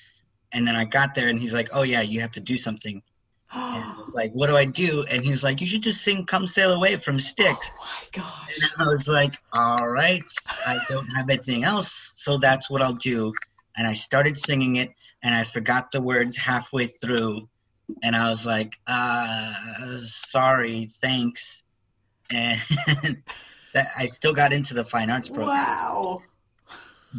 And 0.53 0.67
then 0.67 0.77
I 0.77 0.85
got 0.85 1.15
there 1.15 1.29
and 1.29 1.39
he's 1.39 1.53
like, 1.53 1.69
oh, 1.73 1.83
yeah, 1.83 2.01
you 2.01 2.21
have 2.21 2.33
to 2.33 2.41
do 2.41 2.57
something. 2.57 3.03
and 3.53 3.85
I 3.85 3.95
was 3.99 4.15
like, 4.15 4.33
what 4.33 4.49
do 4.49 4.57
I 4.57 4.65
do? 4.65 5.05
And 5.11 5.23
he 5.23 5.31
was 5.31 5.43
like, 5.43 5.61
you 5.61 5.67
should 5.67 5.83
just 5.83 6.03
sing 6.03 6.25
Come 6.25 6.47
Sail 6.47 6.73
Away 6.73 6.97
from 6.97 7.21
Styx. 7.21 7.59
Oh 7.79 7.85
my 7.85 8.23
gosh. 8.23 8.59
And 8.79 8.89
I 8.89 8.91
was 8.91 9.07
like, 9.07 9.35
all 9.53 9.89
right, 9.89 10.25
I 10.67 10.79
don't 10.89 11.07
have 11.09 11.29
anything 11.29 11.65
else. 11.65 12.13
So 12.15 12.39
that's 12.39 12.71
what 12.71 12.81
I'll 12.81 12.95
do. 12.95 13.33
And 13.77 13.87
I 13.87 13.93
started 13.93 14.39
singing 14.39 14.77
it 14.77 14.91
and 15.23 15.35
I 15.35 15.45
forgot 15.45 15.91
the 15.93 16.01
words 16.01 16.37
halfway 16.37 16.87
through. 16.87 17.49
And 18.03 18.17
I 18.17 18.29
was 18.29 18.45
like, 18.45 18.75
uh, 18.87 19.99
sorry, 19.99 20.91
thanks. 21.01 21.63
And 22.31 22.61
that 23.75 23.93
I 23.97 24.07
still 24.07 24.33
got 24.33 24.53
into 24.53 24.75
the 24.75 24.85
fine 24.85 25.11
arts 25.11 25.29
program. 25.29 25.49
Wow 25.49 26.23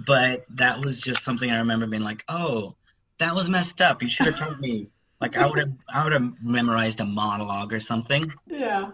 but 0.06 0.46
that 0.50 0.84
was 0.84 1.02
just 1.02 1.24
something 1.24 1.50
I 1.50 1.58
remember 1.58 1.88
being 1.88 2.04
like, 2.04 2.24
oh, 2.28 2.76
that 3.20 3.34
was 3.34 3.50
messed 3.50 3.82
up. 3.82 4.02
You 4.02 4.08
should 4.08 4.28
have 4.28 4.40
told 4.40 4.60
me. 4.60 4.90
like 5.20 5.36
I 5.38 5.48
would 5.48 5.58
have, 5.58 5.74
I 5.90 6.04
would 6.04 6.14
have 6.14 6.34
memorized 6.42 7.00
a 7.00 7.06
monologue 7.06 7.74
or 7.74 7.80
something. 7.80 8.32
Yeah. 8.48 8.92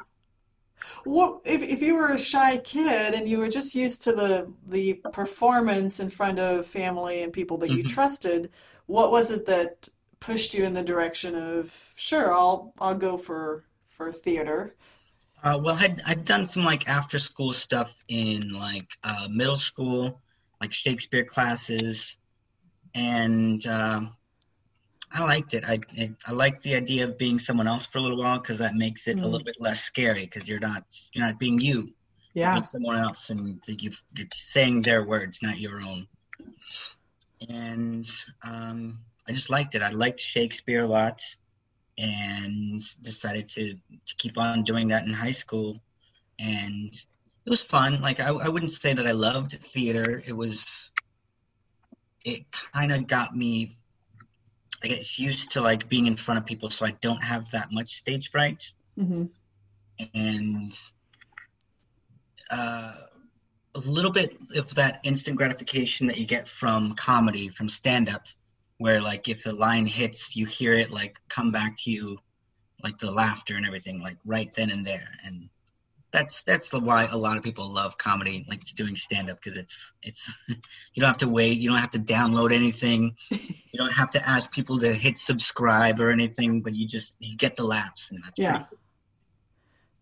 What 1.06 1.42
if 1.46 1.62
if 1.62 1.82
you 1.82 1.96
were 1.96 2.14
a 2.14 2.20
shy 2.20 2.58
kid 2.58 3.14
and 3.14 3.28
you 3.28 3.38
were 3.38 3.50
just 3.50 3.74
used 3.74 4.02
to 4.04 4.12
the 4.12 4.52
the 4.68 4.96
performance 5.14 6.02
in 6.02 6.10
front 6.10 6.40
of 6.40 6.68
family 6.68 7.24
and 7.24 7.32
people 7.32 7.58
that 7.60 7.70
you 7.70 7.80
mm-hmm. 7.80 7.88
trusted? 7.88 8.50
What 8.86 9.12
was 9.12 9.32
it 9.32 9.46
that 9.46 9.88
pushed 10.24 10.54
you 10.54 10.64
in 10.64 10.74
the 10.74 10.84
direction 10.84 11.36
of 11.36 11.94
sure, 11.96 12.34
I'll 12.34 12.74
I'll 12.80 12.96
go 12.96 13.18
for 13.18 13.66
for 13.90 14.12
theater? 14.12 14.76
Uh, 15.44 15.60
well, 15.62 15.76
I'd 15.76 16.02
I'd 16.06 16.26
done 16.26 16.46
some 16.46 16.64
like 16.64 16.88
after 16.88 17.20
school 17.20 17.54
stuff 17.54 17.94
in 18.08 18.50
like 18.50 18.88
uh, 19.04 19.28
middle 19.30 19.58
school 19.58 20.22
like 20.62 20.72
Shakespeare 20.72 21.26
classes, 21.26 22.18
and 22.96 23.66
um, 23.68 24.16
I 25.12 25.24
liked 25.24 25.54
it. 25.54 25.66
I 25.66 25.80
I 26.26 26.32
liked 26.32 26.64
the 26.64 26.76
idea 26.76 27.04
of 27.04 27.18
being 27.18 27.38
someone 27.38 27.68
else 27.68 27.86
for 27.86 27.98
a 27.98 28.02
little 28.02 28.18
while 28.18 28.40
because 28.40 28.60
that 28.60 28.76
makes 28.76 29.08
it 29.08 29.18
mm. 29.18 29.24
a 29.24 29.26
little 29.26 29.44
bit 29.44 29.58
less 29.60 29.82
scary 29.82 30.24
because 30.24 30.48
you're 30.48 30.60
not 30.60 30.84
you're 31.12 31.26
not 31.26 31.38
being 31.38 31.60
you. 31.60 31.94
Yeah. 32.34 32.56
You're 32.56 32.66
someone 32.66 32.98
else, 32.98 33.30
and 33.30 33.62
you 33.68 33.92
you're 34.16 34.28
saying 34.34 34.82
their 34.84 35.04
words, 35.04 35.40
not 35.42 35.60
your 35.60 35.82
own. 35.82 36.08
And 37.50 38.10
um, 38.44 39.00
I 39.28 39.32
just 39.32 39.50
liked 39.50 39.76
it. 39.76 39.82
I 39.82 39.90
liked 39.90 40.20
Shakespeare 40.20 40.84
a 40.84 40.88
lot, 40.88 41.22
and 41.98 42.82
decided 43.02 43.50
to 43.50 43.74
to 43.74 44.16
keep 44.18 44.38
on 44.38 44.64
doing 44.64 44.88
that 44.90 45.06
in 45.06 45.14
high 45.14 45.32
school. 45.32 45.82
And 46.40 46.94
it 47.46 47.50
was 47.50 47.62
fun. 47.62 48.02
Like 48.02 48.20
I, 48.20 48.30
I 48.30 48.50
wouldn't 48.50 48.72
say 48.72 48.94
that 48.94 49.08
I 49.08 49.12
loved 49.12 49.60
theater. 49.62 50.24
It 50.26 50.34
was, 50.34 50.92
it 52.26 52.46
kind 52.52 52.92
of 52.92 53.08
got 53.08 53.36
me, 53.36 53.78
I 54.84 54.88
guess, 54.88 55.20
used 55.20 55.52
to 55.52 55.62
like 55.62 55.88
being 55.88 56.08
in 56.08 56.18
front 56.18 56.40
of 56.40 56.46
people, 56.46 56.70
so 56.70 56.86
I 56.86 56.92
don't 57.02 57.22
have 57.24 57.50
that 57.52 57.72
much 57.72 57.98
stage 58.00 58.32
fright. 58.32 58.72
Mm-hmm. 58.98 59.26
And 60.16 60.80
uh, 62.50 62.94
a 63.76 63.80
little 63.80 64.12
bit 64.12 64.38
of 64.56 64.74
that 64.76 65.00
instant 65.04 65.38
gratification 65.38 66.08
that 66.08 66.18
you 66.18 66.26
get 66.26 66.48
from 66.48 66.96
comedy, 66.96 67.50
from 67.50 67.70
stand 67.70 68.10
up, 68.10 68.26
where 68.78 69.02
like 69.02 69.28
if 69.30 69.44
the 69.44 69.54
line 69.54 69.86
hits, 69.86 70.36
you 70.36 70.46
hear 70.46 70.74
it 70.74 70.92
like 70.92 71.18
come 71.30 71.52
back 71.52 71.78
to 71.80 71.92
you, 71.92 72.18
like 72.84 72.98
the 72.98 73.12
laughter 73.12 73.56
and 73.56 73.66
everything, 73.66 74.02
like 74.02 74.18
right 74.26 74.54
then 74.54 74.72
and 74.72 74.86
there. 74.86 75.08
And 75.26 75.50
that's 76.12 76.44
that's 76.44 76.72
why 76.72 77.08
a 77.08 77.18
lot 77.18 77.38
of 77.38 77.44
people 77.44 77.68
love 77.70 77.98
comedy, 77.98 78.46
like 78.48 78.62
it's 78.62 78.72
doing 78.72 78.96
stand 78.96 79.30
up 79.30 79.42
because 79.42 79.58
it's 79.58 79.76
it's 80.04 80.30
you 80.48 80.58
don't 80.98 81.10
have 81.10 81.18
to 81.18 81.28
wait, 81.28 81.58
you 81.58 81.70
don't 81.70 81.80
have 81.80 81.92
to 81.92 82.00
download 82.00 82.54
anything, 82.54 83.16
you 83.30 83.78
don't 83.78 83.92
have 83.92 84.12
to 84.12 84.30
ask 84.30 84.52
people 84.52 84.80
to 84.80 84.94
hit 84.94 85.18
subscribe 85.18 86.00
or 86.00 86.12
anything, 86.12 86.62
but 86.62 86.76
you 86.76 86.88
just 86.88 87.16
you 87.20 87.36
get 87.36 87.56
the 87.56 87.64
laughs 87.64 88.12
and 88.12 88.24
that's 88.24 88.36
yeah, 88.38 88.60
cool. 88.60 88.78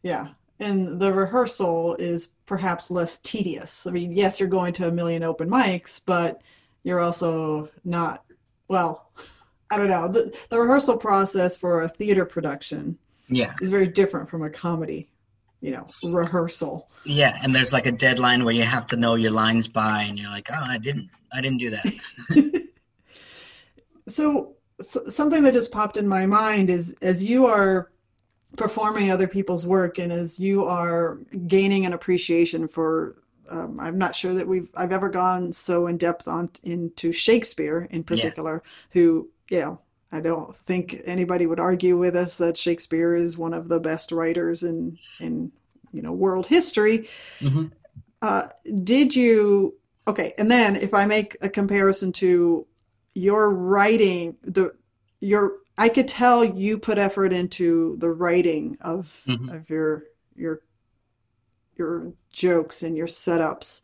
yeah. 0.03 0.27
And 0.59 0.99
the 0.99 1.11
rehearsal 1.11 1.95
is 1.95 2.33
perhaps 2.45 2.91
less 2.91 3.17
tedious. 3.17 3.87
I 3.87 3.91
mean, 3.91 4.11
yes, 4.11 4.39
you're 4.39 4.47
going 4.47 4.73
to 4.73 4.87
a 4.87 4.91
million 4.91 5.23
open 5.23 5.49
mics, 5.49 5.99
but 6.05 6.41
you're 6.83 6.99
also 6.99 7.69
not 7.83 8.23
well. 8.71 9.11
I 9.69 9.77
don't 9.77 9.87
know. 9.89 10.07
The, 10.07 10.35
the 10.49 10.59
rehearsal 10.59 10.97
process 10.97 11.55
for 11.55 11.83
a 11.83 11.87
theater 11.87 12.25
production 12.25 12.97
yeah. 13.29 13.53
is 13.61 13.69
very 13.69 13.87
different 13.87 14.29
from 14.29 14.43
a 14.43 14.49
comedy 14.49 15.11
you 15.61 15.71
know 15.71 15.87
rehearsal 16.03 16.89
yeah 17.05 17.39
and 17.43 17.55
there's 17.55 17.71
like 17.71 17.85
a 17.85 17.91
deadline 17.91 18.43
where 18.43 18.53
you 18.53 18.63
have 18.63 18.87
to 18.87 18.95
know 18.95 19.15
your 19.15 19.31
lines 19.31 19.67
by 19.67 20.01
and 20.01 20.17
you're 20.17 20.29
like 20.29 20.49
oh 20.51 20.63
i 20.63 20.77
didn't 20.77 21.07
i 21.33 21.39
didn't 21.39 21.59
do 21.59 21.69
that 21.69 22.63
so, 24.07 24.55
so 24.81 25.03
something 25.03 25.43
that 25.43 25.53
just 25.53 25.71
popped 25.71 25.97
in 25.97 26.07
my 26.07 26.25
mind 26.25 26.69
is 26.69 26.95
as 27.01 27.23
you 27.23 27.45
are 27.45 27.91
performing 28.57 29.11
other 29.11 29.27
people's 29.27 29.65
work 29.65 29.99
and 29.99 30.11
as 30.11 30.39
you 30.39 30.65
are 30.65 31.19
gaining 31.47 31.85
an 31.85 31.93
appreciation 31.93 32.67
for 32.67 33.20
um, 33.51 33.79
I'm 33.79 33.97
not 33.97 34.15
sure 34.15 34.33
that 34.33 34.47
we've 34.47 34.69
I've 34.75 34.93
ever 34.93 35.09
gone 35.09 35.53
so 35.53 35.87
in 35.87 35.97
depth 35.97 36.27
on 36.27 36.49
into 36.63 37.11
Shakespeare 37.11 37.87
in 37.91 38.03
particular, 38.03 38.63
yeah. 38.63 38.71
who 38.91 39.29
you 39.49 39.59
know 39.59 39.79
I 40.11 40.21
don't 40.21 40.55
think 40.55 41.01
anybody 41.05 41.45
would 41.45 41.59
argue 41.59 41.97
with 41.97 42.15
us 42.15 42.37
that 42.37 42.57
Shakespeare 42.57 43.15
is 43.15 43.37
one 43.37 43.53
of 43.53 43.67
the 43.67 43.79
best 43.79 44.11
writers 44.11 44.63
in 44.63 44.97
in 45.19 45.51
you 45.91 46.01
know 46.01 46.13
world 46.13 46.47
history. 46.47 47.09
Mm-hmm. 47.39 47.67
Uh, 48.21 48.47
did 48.83 49.15
you 49.15 49.75
okay? 50.07 50.33
And 50.37 50.49
then 50.49 50.75
if 50.75 50.93
I 50.93 51.05
make 51.05 51.37
a 51.41 51.49
comparison 51.49 52.11
to 52.13 52.65
your 53.13 53.53
writing, 53.53 54.37
the 54.43 54.73
your 55.19 55.57
I 55.77 55.89
could 55.89 56.07
tell 56.07 56.43
you 56.43 56.77
put 56.77 56.97
effort 56.97 57.33
into 57.33 57.97
the 57.97 58.11
writing 58.11 58.77
of 58.81 59.21
mm-hmm. 59.27 59.49
of 59.49 59.69
your 59.69 60.03
your 60.35 60.61
your 61.77 62.13
jokes 62.31 62.83
and 62.83 62.97
your 62.97 63.07
setups. 63.07 63.81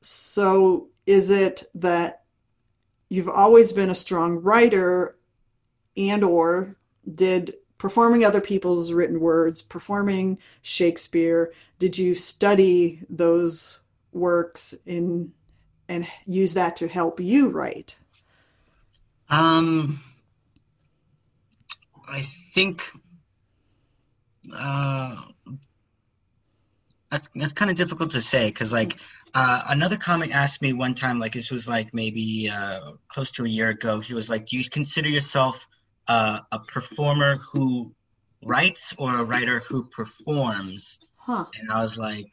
So 0.00 0.88
is 1.06 1.30
it 1.30 1.64
that 1.74 2.22
you've 3.08 3.28
always 3.28 3.72
been 3.72 3.90
a 3.90 3.94
strong 3.94 4.42
writer 4.42 5.16
and 5.96 6.24
or 6.24 6.76
did 7.14 7.54
performing 7.78 8.24
other 8.24 8.40
people's 8.40 8.92
written 8.92 9.20
words 9.20 9.62
performing 9.62 10.38
shakespeare 10.62 11.52
did 11.78 11.96
you 11.96 12.14
study 12.14 13.00
those 13.08 13.80
works 14.12 14.74
in 14.86 15.32
and 15.88 16.06
use 16.26 16.54
that 16.54 16.76
to 16.76 16.88
help 16.88 17.20
you 17.20 17.48
write 17.48 17.96
um 19.28 20.00
i 22.08 22.22
think 22.52 22.82
uh 24.54 25.16
That's, 27.10 27.28
that's 27.36 27.52
kind 27.52 27.70
of 27.70 27.76
difficult 27.76 28.10
to 28.12 28.20
say 28.20 28.48
because 28.48 28.72
like 28.72 28.96
uh, 29.34 29.62
another 29.68 29.96
comic 29.96 30.34
asked 30.34 30.60
me 30.60 30.72
one 30.72 30.94
time 30.94 31.20
like 31.20 31.34
this 31.34 31.50
was 31.50 31.68
like 31.68 31.94
maybe 31.94 32.50
uh, 32.50 32.92
close 33.08 33.30
to 33.32 33.44
a 33.44 33.48
year 33.48 33.68
ago 33.70 34.00
he 34.00 34.14
was 34.14 34.28
like 34.28 34.46
do 34.46 34.56
you 34.58 34.68
consider 34.68 35.08
yourself 35.08 35.66
uh, 36.08 36.40
a 36.50 36.58
performer 36.58 37.36
who 37.36 37.92
writes 38.44 38.92
or 38.98 39.18
a 39.18 39.24
writer 39.24 39.60
who 39.60 39.84
performs 39.84 40.98
Huh. 41.16 41.46
and 41.58 41.70
i 41.72 41.80
was 41.82 41.96
like 41.98 42.26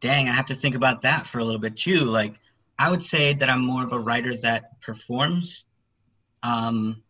dang 0.00 0.28
i 0.28 0.32
have 0.32 0.46
to 0.46 0.54
think 0.54 0.74
about 0.74 1.02
that 1.02 1.26
for 1.26 1.38
a 1.38 1.44
little 1.44 1.60
bit 1.60 1.76
too 1.76 2.00
like 2.04 2.34
i 2.78 2.90
would 2.90 3.02
say 3.02 3.32
that 3.34 3.48
i'm 3.50 3.64
more 3.64 3.84
of 3.84 3.92
a 3.92 3.98
writer 3.98 4.36
that 4.36 4.80
performs 4.82 5.64
um, 6.42 7.02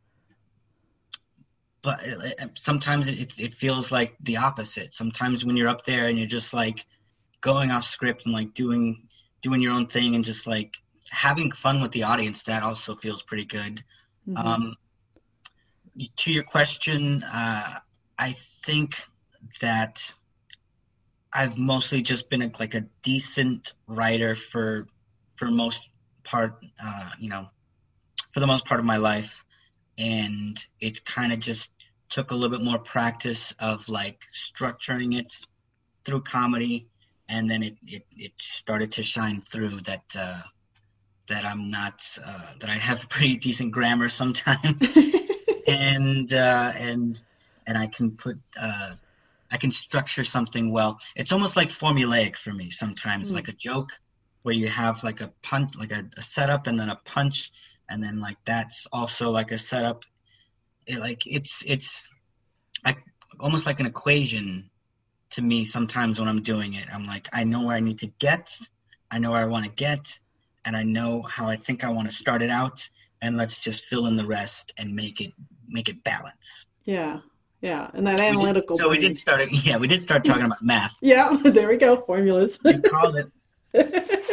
but 1.85 2.03
it- 2.05 2.53
sometimes 2.59 3.07
it, 3.09 3.33
it 3.39 3.55
feels 3.55 3.93
like 3.93 4.17
the 4.23 4.39
opposite. 4.39 4.95
Sometimes 4.95 5.45
when 5.45 5.57
you're 5.57 5.69
up 5.69 5.85
there 5.85 6.09
and 6.09 6.19
you're 6.19 6.27
just 6.29 6.55
like 6.55 6.85
going 7.43 7.71
off 7.71 7.85
script 7.85 8.25
and 8.27 8.35
like 8.35 8.55
doing 8.55 9.09
doing 9.43 9.61
your 9.61 9.73
own 9.75 9.87
thing 9.87 10.17
and 10.17 10.25
just 10.25 10.47
like 10.47 10.75
having 11.11 11.53
fun 11.53 11.83
with 11.83 11.93
the 11.93 12.05
audience 12.05 12.43
that 12.45 12.63
also 12.65 12.97
feels 12.97 13.23
pretty 13.23 13.45
good. 13.45 13.85
Mhm. 14.29 14.39
um, 14.47 14.77
to 16.17 16.33
your 16.33 16.43
question, 16.45 17.23
uh, 17.25 17.79
I 18.19 18.33
think 18.67 18.97
that 19.61 20.15
I've 21.33 21.59
mostly 21.59 22.03
just 22.03 22.31
been 22.31 22.43
a, 22.43 22.51
like 22.59 22.75
a 22.75 22.87
decent 23.03 23.73
writer 23.87 24.37
for 24.37 24.87
for 25.37 25.51
most 25.51 25.89
part, 26.25 26.55
uh, 26.83 27.11
you 27.19 27.29
know, 27.29 27.49
for 28.33 28.41
the 28.41 28.47
most 28.47 28.65
part 28.65 28.81
of 28.81 28.87
my 28.87 28.97
life, 28.97 29.44
and 29.99 30.65
it 30.81 31.05
kind 31.05 31.33
of 31.33 31.41
just 31.41 31.71
took 32.09 32.31
a 32.31 32.35
little 32.35 32.57
bit 32.57 32.65
more 32.65 32.79
practice 32.79 33.53
of 33.59 33.89
like 33.89 34.19
structuring 34.33 35.19
it 35.19 35.35
through 36.05 36.23
comedy, 36.23 36.87
and 37.29 37.51
then 37.51 37.63
it 37.63 37.77
it, 37.87 38.07
it 38.17 38.33
started 38.41 38.93
to 38.93 39.03
shine 39.03 39.41
through 39.41 39.81
that. 39.83 40.05
Uh, 40.17 40.41
that 41.27 41.47
I'm 41.47 41.71
not, 41.71 42.03
uh, 42.23 42.53
that 42.61 42.69
I 42.69 42.75
have 42.75 43.09
pretty 43.09 43.37
decent 43.37 43.73
grammar 43.73 44.11
sometimes, 44.11 44.83
and 45.67 46.33
uh, 46.33 46.73
and 46.77 47.23
and 47.67 47.79
I 47.79 47.87
can 47.87 48.17
put 48.17 48.39
uh, 48.61 48.91
I 49.51 49.57
can 49.57 49.71
structure 49.71 50.25
something 50.25 50.71
well. 50.71 50.99
It's 51.17 51.33
almost 51.33 51.57
like 51.57 51.69
formulaic 51.69 52.37
for 52.37 52.53
me 52.53 52.71
sometimes, 52.71 53.31
Mm. 53.31 53.35
like 53.35 53.49
a 53.49 53.53
joke 53.53 53.91
where 54.43 54.55
you 54.55 54.69
have 54.69 55.03
like 55.03 55.21
a 55.23 55.33
punch, 55.43 55.75
like 55.77 55.93
a, 55.93 56.05
a 56.17 56.23
setup, 56.23 56.67
and 56.67 56.79
then 56.79 56.91
a 56.91 56.97
punch, 57.05 57.51
and 57.89 58.03
then 58.03 58.21
like 58.21 58.37
that's 58.45 58.87
also 58.93 59.31
like 59.31 59.51
a 59.53 59.59
setup. 59.59 60.03
It, 60.87 60.99
like 60.99 61.27
it's 61.27 61.63
it's 61.67 62.09
like 62.85 62.99
almost 63.41 63.67
like 63.67 63.81
an 63.81 63.87
equation 63.87 64.71
to 65.31 65.43
me 65.43 65.65
sometimes 65.65 66.19
when 66.21 66.29
I'm 66.29 66.43
doing 66.43 66.75
it. 66.75 66.87
I'm 66.93 67.07
like 67.07 67.29
I 67.33 67.45
know 67.45 67.63
where 67.67 67.77
I 67.77 67.81
need 67.81 67.99
to 68.01 68.07
get, 68.19 68.49
I 69.11 69.19
know 69.19 69.31
where 69.33 69.41
I 69.41 69.47
want 69.47 69.65
to 69.65 69.71
get, 69.71 70.19
and 70.65 70.77
I 70.77 70.83
know 70.83 71.23
how 71.23 71.49
I 71.49 71.57
think 71.57 71.85
I 71.85 71.89
want 71.89 72.09
to 72.11 72.15
start 72.15 72.43
it 72.43 72.51
out, 72.51 72.87
and 73.23 73.37
let's 73.37 73.59
just 73.59 73.85
fill 73.87 74.07
in 74.07 74.17
the 74.17 74.27
rest 74.27 74.73
and 74.79 74.95
make 74.95 75.21
it 75.21 75.33
make 75.69 75.89
it 75.89 76.03
balance. 76.05 76.67
yeah. 76.85 77.21
Yeah. 77.61 77.91
And 77.95 78.07
that 78.07 78.17
We 78.17 78.21
did- 78.21 78.29
analytical. 78.35 78.77
so 78.77 78.91
we 78.91 78.99
did 78.99 79.17
start. 79.17 79.51
Yeah, 79.51 79.79
we 79.79 79.89
did 79.89 80.03
start 80.03 80.23
talking 80.23 80.45
about 80.45 80.63
math. 80.63 80.95
Yeah. 81.01 81.35
There 81.45 81.67
we 81.67 81.79
go. 81.79 81.97
Formulas. 82.05 82.59
You 82.63 82.83
called 82.83 83.17
it. 83.17 83.29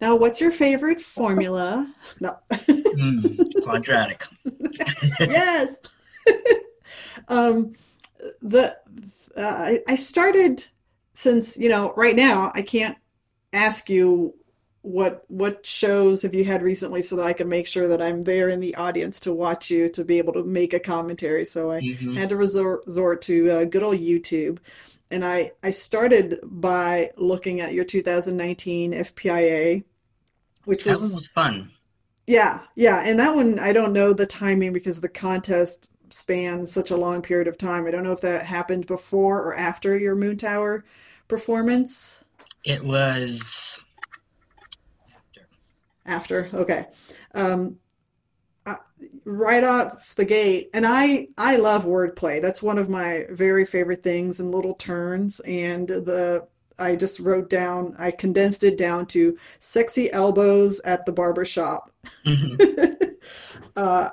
now, 0.00 0.16
what's 0.16 0.40
your 0.40 0.50
favorite 0.50 1.00
formula? 1.16 1.92
No. 2.20 2.36
Mm, 2.58 3.62
quadratic. 3.62 4.24
yes. 5.20 5.76
um, 7.28 7.74
the 8.42 8.76
uh, 9.36 9.40
I, 9.40 9.80
I 9.86 9.94
started 9.94 10.66
since 11.14 11.56
you 11.56 11.68
know 11.68 11.92
right 11.96 12.16
now 12.16 12.50
I 12.54 12.62
can't 12.62 12.96
ask 13.52 13.88
you 13.88 14.34
what 14.82 15.24
what 15.28 15.66
shows 15.66 16.22
have 16.22 16.34
you 16.34 16.44
had 16.44 16.62
recently 16.62 17.02
so 17.02 17.16
that 17.16 17.26
I 17.26 17.32
can 17.32 17.48
make 17.48 17.66
sure 17.66 17.88
that 17.88 18.00
I'm 18.02 18.22
there 18.22 18.48
in 18.48 18.60
the 18.60 18.74
audience 18.76 19.20
to 19.20 19.32
watch 19.32 19.70
you 19.70 19.88
to 19.90 20.04
be 20.04 20.18
able 20.18 20.32
to 20.34 20.44
make 20.44 20.72
a 20.72 20.80
commentary. 20.80 21.44
So 21.44 21.70
I 21.72 21.80
Mhm. 21.80 22.16
had 22.16 22.28
to 22.30 22.36
resort, 22.36 22.86
resort 22.86 23.22
to 23.22 23.50
uh, 23.50 23.64
good 23.64 23.82
old 23.82 23.98
YouTube. 23.98 24.58
And 25.10 25.24
I, 25.24 25.52
I 25.62 25.70
started 25.70 26.38
by 26.42 27.10
looking 27.16 27.60
at 27.60 27.72
your 27.74 27.84
2019 27.84 28.92
FPIA, 28.92 29.84
which 30.64 30.84
That 30.84 31.00
was 31.00 31.00
one 31.00 31.14
was 31.14 31.26
fun. 31.28 31.72
yeah, 32.26 32.60
yeah, 32.74 33.02
and 33.04 33.18
that 33.20 33.34
one 33.34 33.58
I 33.58 33.72
don't 33.72 33.92
know 33.92 34.12
the 34.12 34.26
timing 34.26 34.72
because 34.72 35.00
the 35.00 35.08
contest 35.08 35.90
spans 36.10 36.70
such 36.72 36.90
a 36.90 36.96
long 36.96 37.22
period 37.22 37.48
of 37.48 37.58
time. 37.58 37.86
I 37.86 37.90
don't 37.90 38.02
know 38.04 38.12
if 38.12 38.20
that 38.22 38.46
happened 38.46 38.86
before 38.86 39.42
or 39.42 39.54
after 39.56 39.98
your 39.98 40.16
Moontower 40.16 40.82
performance. 41.28 42.22
It 42.64 42.84
was. 42.84 43.78
After, 45.14 45.46
After, 46.06 46.50
okay. 46.54 46.86
Um, 47.34 47.78
right 49.24 49.64
off 49.64 50.14
the 50.16 50.24
gate, 50.24 50.70
and 50.74 50.86
I 50.86 51.28
I 51.36 51.56
love 51.56 51.84
wordplay. 51.84 52.40
That's 52.42 52.62
one 52.62 52.78
of 52.78 52.88
my 52.88 53.24
very 53.30 53.64
favorite 53.64 54.02
things 54.02 54.40
and 54.40 54.50
little 54.50 54.74
turns. 54.74 55.40
And 55.40 55.88
the 55.88 56.46
I 56.78 56.94
just 56.96 57.18
wrote 57.18 57.50
down, 57.50 57.96
I 57.98 58.10
condensed 58.12 58.62
it 58.62 58.78
down 58.78 59.06
to 59.06 59.36
sexy 59.60 60.12
elbows 60.12 60.80
at 60.84 61.06
the 61.06 61.12
barber 61.12 61.44
shop. 61.44 61.90
Mhm. 62.24 63.14
uh, 63.76 64.10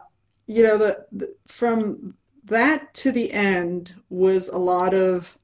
you 0.47 0.63
know, 0.63 0.77
the, 0.77 1.05
the 1.11 1.35
from 1.47 2.15
that 2.45 2.93
to 2.95 3.11
the 3.11 3.31
end 3.31 3.95
was 4.09 4.49
a 4.49 4.57
lot 4.57 4.93
of 4.93 5.37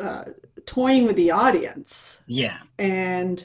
uh, 0.00 0.24
toying 0.66 1.06
with 1.06 1.16
the 1.16 1.30
audience. 1.30 2.20
yeah. 2.26 2.58
And 2.78 3.44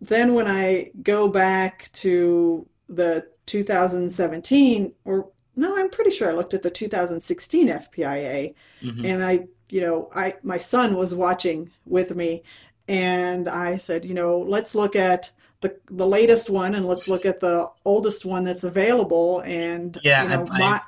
then 0.00 0.34
when 0.34 0.46
I 0.46 0.90
go 1.02 1.28
back 1.28 1.90
to 1.94 2.66
the 2.90 3.24
2017, 3.46 4.92
or 5.04 5.28
no, 5.56 5.76
I'm 5.78 5.90
pretty 5.90 6.10
sure 6.10 6.28
I 6.28 6.32
looked 6.32 6.54
at 6.54 6.62
the 6.62 6.70
2016 6.70 7.68
FPIA, 7.68 8.54
Mhm. 8.82 9.04
and 9.04 9.22
I, 9.24 9.46
you 9.68 9.80
know, 9.80 10.08
I 10.14 10.34
my 10.42 10.58
son 10.58 10.96
was 10.96 11.14
watching 11.14 11.70
with 11.86 12.14
me, 12.14 12.42
and 12.88 13.48
I 13.48 13.76
said, 13.76 14.04
you 14.04 14.14
know, 14.14 14.38
let's 14.40 14.74
look 14.74 14.96
at 14.96 15.30
the 15.60 15.76
the 15.90 16.06
latest 16.06 16.50
one 16.50 16.74
and 16.74 16.86
let's 16.86 17.06
look 17.08 17.24
at 17.26 17.40
the 17.40 17.68
oldest 17.84 18.24
one 18.24 18.44
that's 18.44 18.64
available, 18.64 19.40
and 19.40 19.98
Yeah, 20.02 20.22
you 20.22 20.28
know, 20.30 20.46
I- 20.50 20.54
I- 20.56 20.58
my 20.58 20.80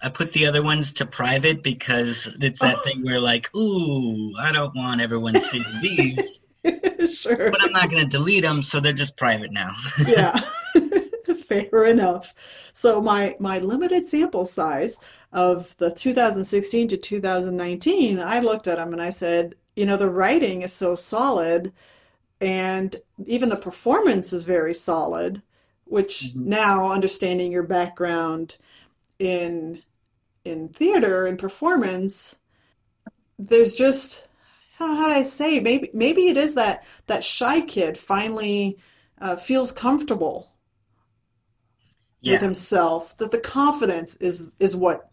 I 0.00 0.08
put 0.10 0.32
the 0.32 0.46
other 0.46 0.62
ones 0.62 0.92
to 0.92 1.06
private 1.06 1.62
because 1.64 2.28
it's 2.40 2.60
that 2.60 2.82
thing 2.84 3.04
where 3.04 3.18
like, 3.20 3.52
ooh, 3.56 4.32
I 4.38 4.52
don't 4.52 4.76
want 4.76 5.00
everyone 5.00 5.34
seeing 5.50 5.64
these, 5.82 6.38
sure. 7.18 7.50
but 7.50 7.60
I'm 7.64 7.72
not 7.72 7.90
going 7.90 8.04
to 8.04 8.08
delete 8.08 8.42
them, 8.44 8.62
so 8.62 8.78
they're 8.78 8.92
just 8.92 9.16
private 9.16 9.50
now. 9.50 9.74
yeah 10.06 10.40
fair 11.48 11.84
enough 11.84 12.34
so 12.72 13.00
my 13.00 13.34
my 13.40 13.58
limited 13.58 14.06
sample 14.06 14.46
size 14.46 14.98
of 15.32 15.76
the 15.78 15.90
2016 15.90 16.88
to 16.88 16.96
2019 16.96 18.20
i 18.20 18.40
looked 18.40 18.66
at 18.68 18.76
them 18.76 18.92
and 18.92 19.02
i 19.02 19.10
said 19.10 19.54
you 19.76 19.86
know 19.86 19.96
the 19.96 20.10
writing 20.10 20.62
is 20.62 20.72
so 20.72 20.94
solid 20.94 21.72
and 22.40 22.96
even 23.26 23.48
the 23.48 23.56
performance 23.56 24.32
is 24.32 24.44
very 24.44 24.74
solid 24.74 25.42
which 25.84 26.32
Mhm. 26.34 26.46
now 26.46 26.92
understanding 26.92 27.52
your 27.52 27.62
background 27.64 28.58
in 29.18 29.82
in 30.44 30.68
theater 30.70 31.26
and 31.26 31.38
performance 31.38 32.38
there's 33.38 33.74
just 33.74 34.26
how, 34.76 34.94
how 34.96 35.08
do 35.08 35.14
I 35.14 35.22
say 35.22 35.60
maybe 35.60 35.90
maybe 35.92 36.28
it 36.28 36.36
is 36.36 36.54
that 36.54 36.84
that 37.06 37.24
shy 37.24 37.60
kid 37.60 37.98
finally 37.98 38.78
uh, 39.20 39.36
feels 39.36 39.72
comfortable 39.72 40.47
with 42.24 42.40
himself 42.40 43.16
that 43.18 43.30
the 43.30 43.38
confidence 43.40 44.16
is 44.16 44.50
is 44.58 44.76
what 44.76 45.10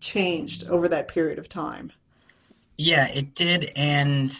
changed 0.00 0.64
over 0.68 0.88
that 0.88 1.08
period 1.08 1.38
of 1.38 1.48
time. 1.48 1.92
Yeah, 2.78 3.06
it 3.08 3.34
did, 3.34 3.72
and 3.76 4.32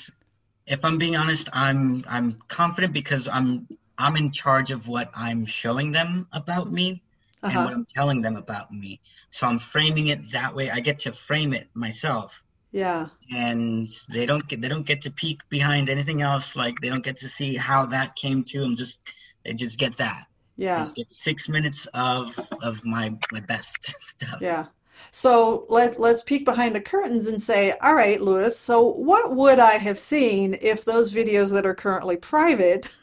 if 0.66 0.84
I'm 0.84 0.98
being 0.98 1.16
honest, 1.16 1.48
I'm 1.52 2.04
I'm 2.08 2.42
confident 2.48 2.92
because 2.92 3.28
I'm 3.28 3.68
I'm 3.98 4.16
in 4.16 4.32
charge 4.32 4.70
of 4.70 4.88
what 4.88 5.10
I'm 5.14 5.46
showing 5.46 5.92
them 5.92 6.28
about 6.32 6.72
me 6.72 7.02
and 7.48 7.58
Uh-huh. 7.58 7.64
what 7.64 7.72
I'm 7.74 7.86
telling 7.86 8.20
them 8.22 8.36
about 8.36 8.72
me. 8.72 9.00
So 9.30 9.46
I'm 9.46 9.58
framing 9.58 10.08
it 10.08 10.32
that 10.32 10.54
way. 10.54 10.70
I 10.70 10.80
get 10.80 11.00
to 11.00 11.12
frame 11.12 11.52
it 11.54 11.68
myself, 11.74 12.42
Yeah. 12.72 13.08
and 13.30 13.88
they 14.08 14.26
don't 14.26 14.46
get 14.48 14.60
they 14.60 14.68
don't 14.68 14.86
get 14.86 15.02
to 15.02 15.10
peek 15.10 15.40
behind 15.48 15.88
anything 15.88 16.22
else. 16.22 16.56
Like 16.56 16.80
they 16.80 16.88
don't 16.88 17.04
get 17.04 17.18
to 17.20 17.28
see 17.28 17.56
how 17.56 17.86
that 17.86 18.16
came 18.16 18.44
to 18.44 18.60
them. 18.60 18.76
Just 18.76 19.00
they 19.44 19.54
just 19.54 19.78
get 19.78 19.96
that. 19.98 20.26
Yeah. 20.56 20.80
just 20.80 20.96
get 20.96 21.12
six 21.12 21.48
minutes 21.48 21.86
of 21.94 22.38
of 22.62 22.84
my 22.84 23.14
my 23.32 23.40
best 23.40 23.94
stuff. 24.00 24.38
Yeah. 24.40 24.66
So 25.10 25.66
let 25.68 26.00
let's 26.00 26.22
peek 26.22 26.44
behind 26.44 26.74
the 26.74 26.80
curtains 26.80 27.26
and 27.26 27.40
say, 27.40 27.74
all 27.82 27.94
right, 27.94 28.20
Lewis, 28.20 28.58
so 28.58 28.82
what 28.92 29.34
would 29.34 29.58
I 29.58 29.72
have 29.72 29.98
seen 29.98 30.56
if 30.60 30.84
those 30.84 31.12
videos 31.12 31.52
that 31.52 31.66
are 31.66 31.74
currently 31.74 32.16
private, 32.16 32.94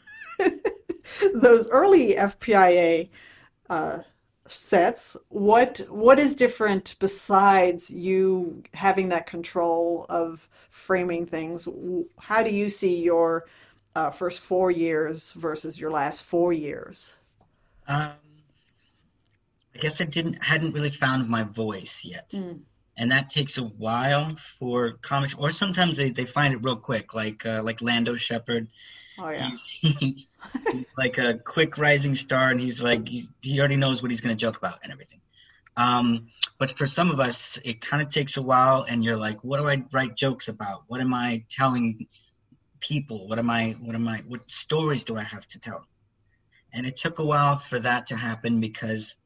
those 1.34 1.68
early 1.68 2.14
FPIA 2.14 3.10
uh, 3.70 3.98
sets. 4.46 5.16
What 5.28 5.80
what 5.88 6.18
is 6.18 6.36
different 6.36 6.96
besides 6.98 7.90
you 7.90 8.62
having 8.74 9.08
that 9.08 9.26
control 9.26 10.06
of 10.08 10.48
framing 10.70 11.26
things? 11.26 11.68
How 12.18 12.42
do 12.42 12.54
you 12.54 12.70
see 12.70 13.02
your 13.02 13.46
uh, 13.94 14.10
first 14.10 14.40
four 14.40 14.70
years 14.70 15.32
versus 15.32 15.78
your 15.80 15.90
last 15.90 16.22
four 16.22 16.52
years? 16.52 17.16
Um, 17.86 18.12
I 19.74 19.78
guess 19.78 20.00
I 20.00 20.04
didn't 20.04 20.42
hadn't 20.42 20.72
really 20.72 20.90
found 20.90 21.28
my 21.28 21.42
voice 21.42 22.00
yet. 22.04 22.30
Mm. 22.30 22.60
And 22.96 23.10
that 23.10 23.30
takes 23.30 23.58
a 23.58 23.64
while 23.64 24.36
for 24.36 24.92
comics, 25.02 25.34
or 25.34 25.50
sometimes 25.50 25.96
they, 25.96 26.10
they 26.10 26.26
find 26.26 26.54
it 26.54 26.62
real 26.62 26.76
quick, 26.76 27.12
like 27.12 27.44
uh, 27.44 27.60
like 27.62 27.82
Lando 27.82 28.14
Shepard. 28.14 28.68
Oh 29.18 29.30
yeah, 29.30 29.50
he's, 29.50 29.66
he, 29.66 30.28
he's 30.72 30.86
like 30.96 31.18
a 31.18 31.34
quick 31.34 31.76
rising 31.76 32.14
star, 32.14 32.50
and 32.50 32.60
he's 32.60 32.80
like 32.80 33.08
he's, 33.08 33.28
he 33.40 33.58
already 33.58 33.76
knows 33.76 34.00
what 34.00 34.12
he's 34.12 34.20
going 34.20 34.36
to 34.36 34.40
joke 34.40 34.56
about 34.56 34.78
and 34.84 34.92
everything. 34.92 35.20
Um, 35.76 36.28
but 36.58 36.70
for 36.70 36.86
some 36.86 37.10
of 37.10 37.18
us, 37.18 37.58
it 37.64 37.80
kind 37.80 38.00
of 38.00 38.12
takes 38.12 38.36
a 38.36 38.42
while, 38.42 38.86
and 38.88 39.02
you're 39.02 39.16
like, 39.16 39.42
what 39.42 39.58
do 39.58 39.68
I 39.68 39.82
write 39.92 40.14
jokes 40.14 40.46
about? 40.46 40.84
What 40.86 41.00
am 41.00 41.12
I 41.12 41.44
telling 41.50 42.06
people? 42.78 43.26
What 43.26 43.40
am 43.40 43.50
I? 43.50 43.72
What 43.80 43.96
am 43.96 44.06
I? 44.06 44.18
What 44.28 44.48
stories 44.48 45.02
do 45.02 45.16
I 45.16 45.24
have 45.24 45.48
to 45.48 45.58
tell? 45.58 45.84
And 46.74 46.86
it 46.86 46.96
took 46.96 47.18
a 47.18 47.24
while 47.24 47.56
for 47.56 47.78
that 47.80 48.06
to 48.08 48.16
happen 48.16 48.60
because 48.60 49.16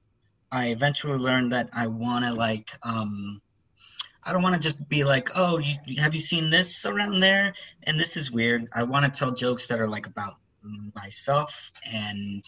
I 0.52 0.68
eventually 0.68 1.18
learned 1.18 1.52
that 1.52 1.70
I 1.72 1.86
want 1.86 2.24
to 2.24 2.32
like 2.32 2.70
um, 2.82 3.40
I 4.28 4.32
don't 4.32 4.42
want 4.42 4.60
to 4.60 4.60
just 4.60 4.88
be 4.90 5.04
like, 5.04 5.30
oh, 5.34 5.56
you, 5.56 5.74
have 6.02 6.12
you 6.12 6.20
seen 6.20 6.50
this 6.50 6.84
around 6.84 7.20
there? 7.20 7.54
And 7.84 7.98
this 7.98 8.14
is 8.14 8.30
weird. 8.30 8.68
I 8.74 8.82
want 8.82 9.06
to 9.06 9.18
tell 9.18 9.30
jokes 9.30 9.66
that 9.68 9.80
are 9.80 9.88
like 9.88 10.06
about 10.06 10.36
myself 10.94 11.72
and 11.90 12.44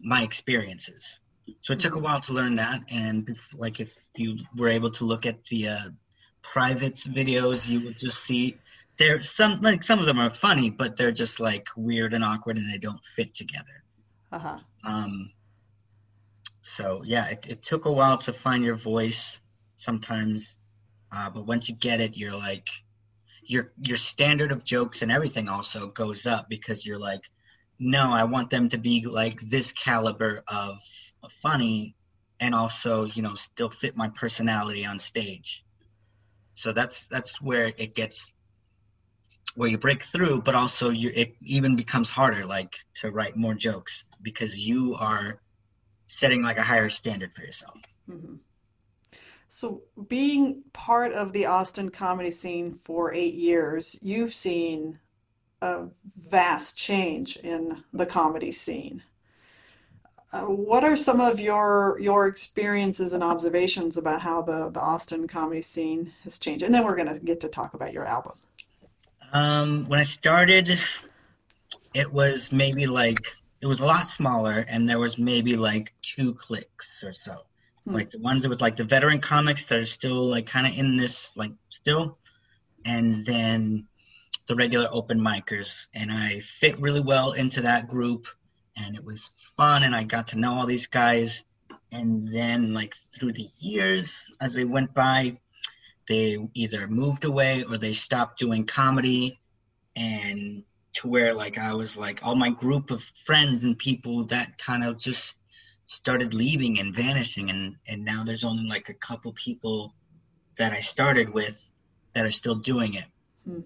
my 0.00 0.22
experiences. 0.22 1.20
So 1.60 1.74
it 1.74 1.80
took 1.80 1.94
a 1.94 1.98
while 1.98 2.20
to 2.20 2.32
learn 2.32 2.56
that, 2.56 2.80
and 2.88 3.36
like 3.54 3.80
if 3.80 3.92
you 4.16 4.38
were 4.56 4.68
able 4.68 4.90
to 4.92 5.04
look 5.04 5.26
at 5.26 5.44
the 5.46 5.68
uh, 5.68 5.88
private 6.40 6.96
videos, 6.96 7.68
you 7.68 7.80
would 7.84 7.98
just 7.98 8.24
see 8.24 8.56
there 8.96 9.20
some 9.22 9.60
like 9.60 9.82
some 9.82 9.98
of 9.98 10.06
them 10.06 10.18
are 10.18 10.32
funny, 10.32 10.70
but 10.70 10.96
they're 10.96 11.12
just 11.12 11.40
like 11.40 11.66
weird 11.76 12.14
and 12.14 12.24
awkward, 12.24 12.56
and 12.56 12.72
they 12.72 12.78
don't 12.78 13.04
fit 13.16 13.34
together. 13.34 13.81
Uh 14.32 14.38
huh. 14.38 14.58
Um, 14.84 15.30
so 16.62 17.02
yeah, 17.04 17.26
it, 17.26 17.46
it 17.48 17.62
took 17.62 17.84
a 17.84 17.92
while 17.92 18.18
to 18.18 18.32
find 18.32 18.64
your 18.64 18.76
voice 18.76 19.38
sometimes, 19.76 20.44
uh, 21.12 21.28
but 21.30 21.46
once 21.46 21.68
you 21.68 21.74
get 21.74 22.00
it, 22.00 22.16
you're 22.16 22.36
like 22.36 22.68
your 23.44 23.72
your 23.82 23.96
standard 23.96 24.52
of 24.52 24.64
jokes 24.64 25.02
and 25.02 25.12
everything 25.12 25.48
also 25.48 25.88
goes 25.88 26.26
up 26.26 26.48
because 26.48 26.86
you're 26.86 26.98
like, 26.98 27.22
no, 27.78 28.12
I 28.12 28.24
want 28.24 28.50
them 28.50 28.68
to 28.70 28.78
be 28.78 29.04
like 29.06 29.40
this 29.42 29.72
caliber 29.72 30.42
of, 30.48 30.78
of 31.22 31.32
funny, 31.42 31.94
and 32.40 32.54
also 32.54 33.04
you 33.04 33.22
know 33.22 33.34
still 33.34 33.70
fit 33.70 33.96
my 33.96 34.08
personality 34.08 34.86
on 34.86 34.98
stage. 34.98 35.64
So 36.54 36.72
that's 36.72 37.06
that's 37.08 37.40
where 37.42 37.72
it 37.76 37.94
gets 37.94 38.32
where 39.54 39.68
you 39.68 39.78
break 39.78 40.04
through, 40.04 40.42
but 40.42 40.54
also 40.54 40.90
you 40.90 41.10
it 41.14 41.34
even 41.42 41.76
becomes 41.76 42.08
harder 42.10 42.46
like 42.46 42.72
to 43.02 43.10
write 43.10 43.36
more 43.36 43.54
jokes 43.54 44.04
because 44.22 44.58
you 44.58 44.94
are 44.96 45.40
setting 46.06 46.42
like 46.42 46.58
a 46.58 46.62
higher 46.62 46.88
standard 46.88 47.32
for 47.34 47.42
yourself. 47.42 47.76
Mm-hmm. 48.08 48.34
So, 49.48 49.82
being 50.08 50.62
part 50.72 51.12
of 51.12 51.32
the 51.32 51.46
Austin 51.46 51.90
comedy 51.90 52.30
scene 52.30 52.78
for 52.84 53.12
eight 53.12 53.34
years, 53.34 53.96
you've 54.00 54.32
seen 54.32 54.98
a 55.60 55.88
vast 56.16 56.76
change 56.76 57.36
in 57.36 57.84
the 57.92 58.06
comedy 58.06 58.50
scene. 58.50 59.02
Uh, 60.32 60.46
what 60.46 60.82
are 60.84 60.96
some 60.96 61.20
of 61.20 61.38
your 61.38 61.98
your 62.00 62.26
experiences 62.26 63.12
and 63.12 63.22
observations 63.22 63.98
about 63.98 64.22
how 64.22 64.40
the, 64.40 64.70
the 64.70 64.80
Austin 64.80 65.28
comedy 65.28 65.60
scene 65.60 66.12
has 66.24 66.38
changed? 66.38 66.64
And 66.64 66.74
then 66.74 66.84
we're 66.84 66.96
going 66.96 67.14
to 67.14 67.20
get 67.20 67.40
to 67.40 67.48
talk 67.48 67.74
about 67.74 67.92
your 67.92 68.06
album. 68.06 68.32
Um, 69.34 69.86
when 69.88 70.00
I 70.00 70.04
started, 70.04 70.78
it 71.92 72.10
was 72.10 72.50
maybe 72.50 72.86
like 72.86 73.20
it 73.62 73.66
was 73.66 73.80
a 73.80 73.86
lot 73.86 74.08
smaller 74.08 74.66
and 74.68 74.88
there 74.88 74.98
was 74.98 75.16
maybe 75.18 75.56
like 75.56 75.94
two 76.02 76.34
clicks 76.34 77.02
or 77.02 77.14
so. 77.24 77.42
Hmm. 77.84 77.94
like 77.94 78.10
the 78.10 78.18
ones 78.18 78.46
with 78.46 78.60
like 78.60 78.76
the 78.76 78.84
veteran 78.84 79.20
comics 79.20 79.64
that 79.64 79.78
are 79.78 79.84
still 79.84 80.28
like 80.28 80.46
kind 80.46 80.66
of 80.66 80.74
in 80.78 80.96
this 80.96 81.32
like 81.34 81.52
still 81.70 82.18
and 82.84 83.26
then 83.26 83.86
the 84.48 84.56
regular 84.56 84.88
open 84.90 85.18
micers. 85.18 85.86
And 85.94 86.12
i 86.12 86.40
fit 86.60 86.78
really 86.80 87.00
well 87.00 87.32
into 87.32 87.60
that 87.62 87.88
group 87.88 88.26
and 88.76 88.96
it 88.96 89.04
was 89.04 89.30
fun 89.56 89.84
and 89.84 89.94
i 89.94 90.02
got 90.02 90.28
to 90.28 90.38
know 90.38 90.54
all 90.54 90.66
these 90.66 90.86
guys. 90.86 91.42
And 91.92 92.34
then 92.34 92.74
like 92.74 92.94
through 93.14 93.32
the 93.32 93.48
years 93.58 94.24
as 94.40 94.54
they 94.54 94.64
went 94.64 94.92
by 94.92 95.38
they 96.08 96.36
either 96.54 96.88
moved 96.88 97.24
away 97.24 97.64
or 97.64 97.78
they 97.78 97.92
stopped 97.92 98.38
doing 98.38 98.66
comedy. 98.66 99.40
And 99.94 100.64
to 100.94 101.08
where 101.08 101.34
like 101.34 101.58
I 101.58 101.72
was 101.72 101.96
like 101.96 102.20
all 102.22 102.36
my 102.36 102.50
group 102.50 102.90
of 102.90 103.02
friends 103.24 103.64
and 103.64 103.78
people 103.78 104.24
that 104.26 104.58
kind 104.58 104.84
of 104.84 104.98
just 104.98 105.38
started 105.86 106.32
leaving 106.34 106.78
and 106.78 106.94
vanishing 106.94 107.50
and 107.50 107.76
and 107.86 108.04
now 108.04 108.24
there's 108.24 108.44
only 108.44 108.64
like 108.64 108.88
a 108.88 108.94
couple 108.94 109.32
people 109.32 109.94
that 110.56 110.72
I 110.72 110.80
started 110.80 111.28
with 111.30 111.62
that 112.14 112.24
are 112.24 112.30
still 112.30 112.54
doing 112.54 112.94
it. 112.94 113.04
Hmm. 113.44 113.60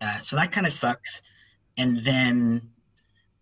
Uh, 0.00 0.20
so 0.20 0.36
that 0.36 0.52
kind 0.52 0.66
of 0.66 0.72
sucks. 0.72 1.22
And 1.76 2.04
then 2.04 2.70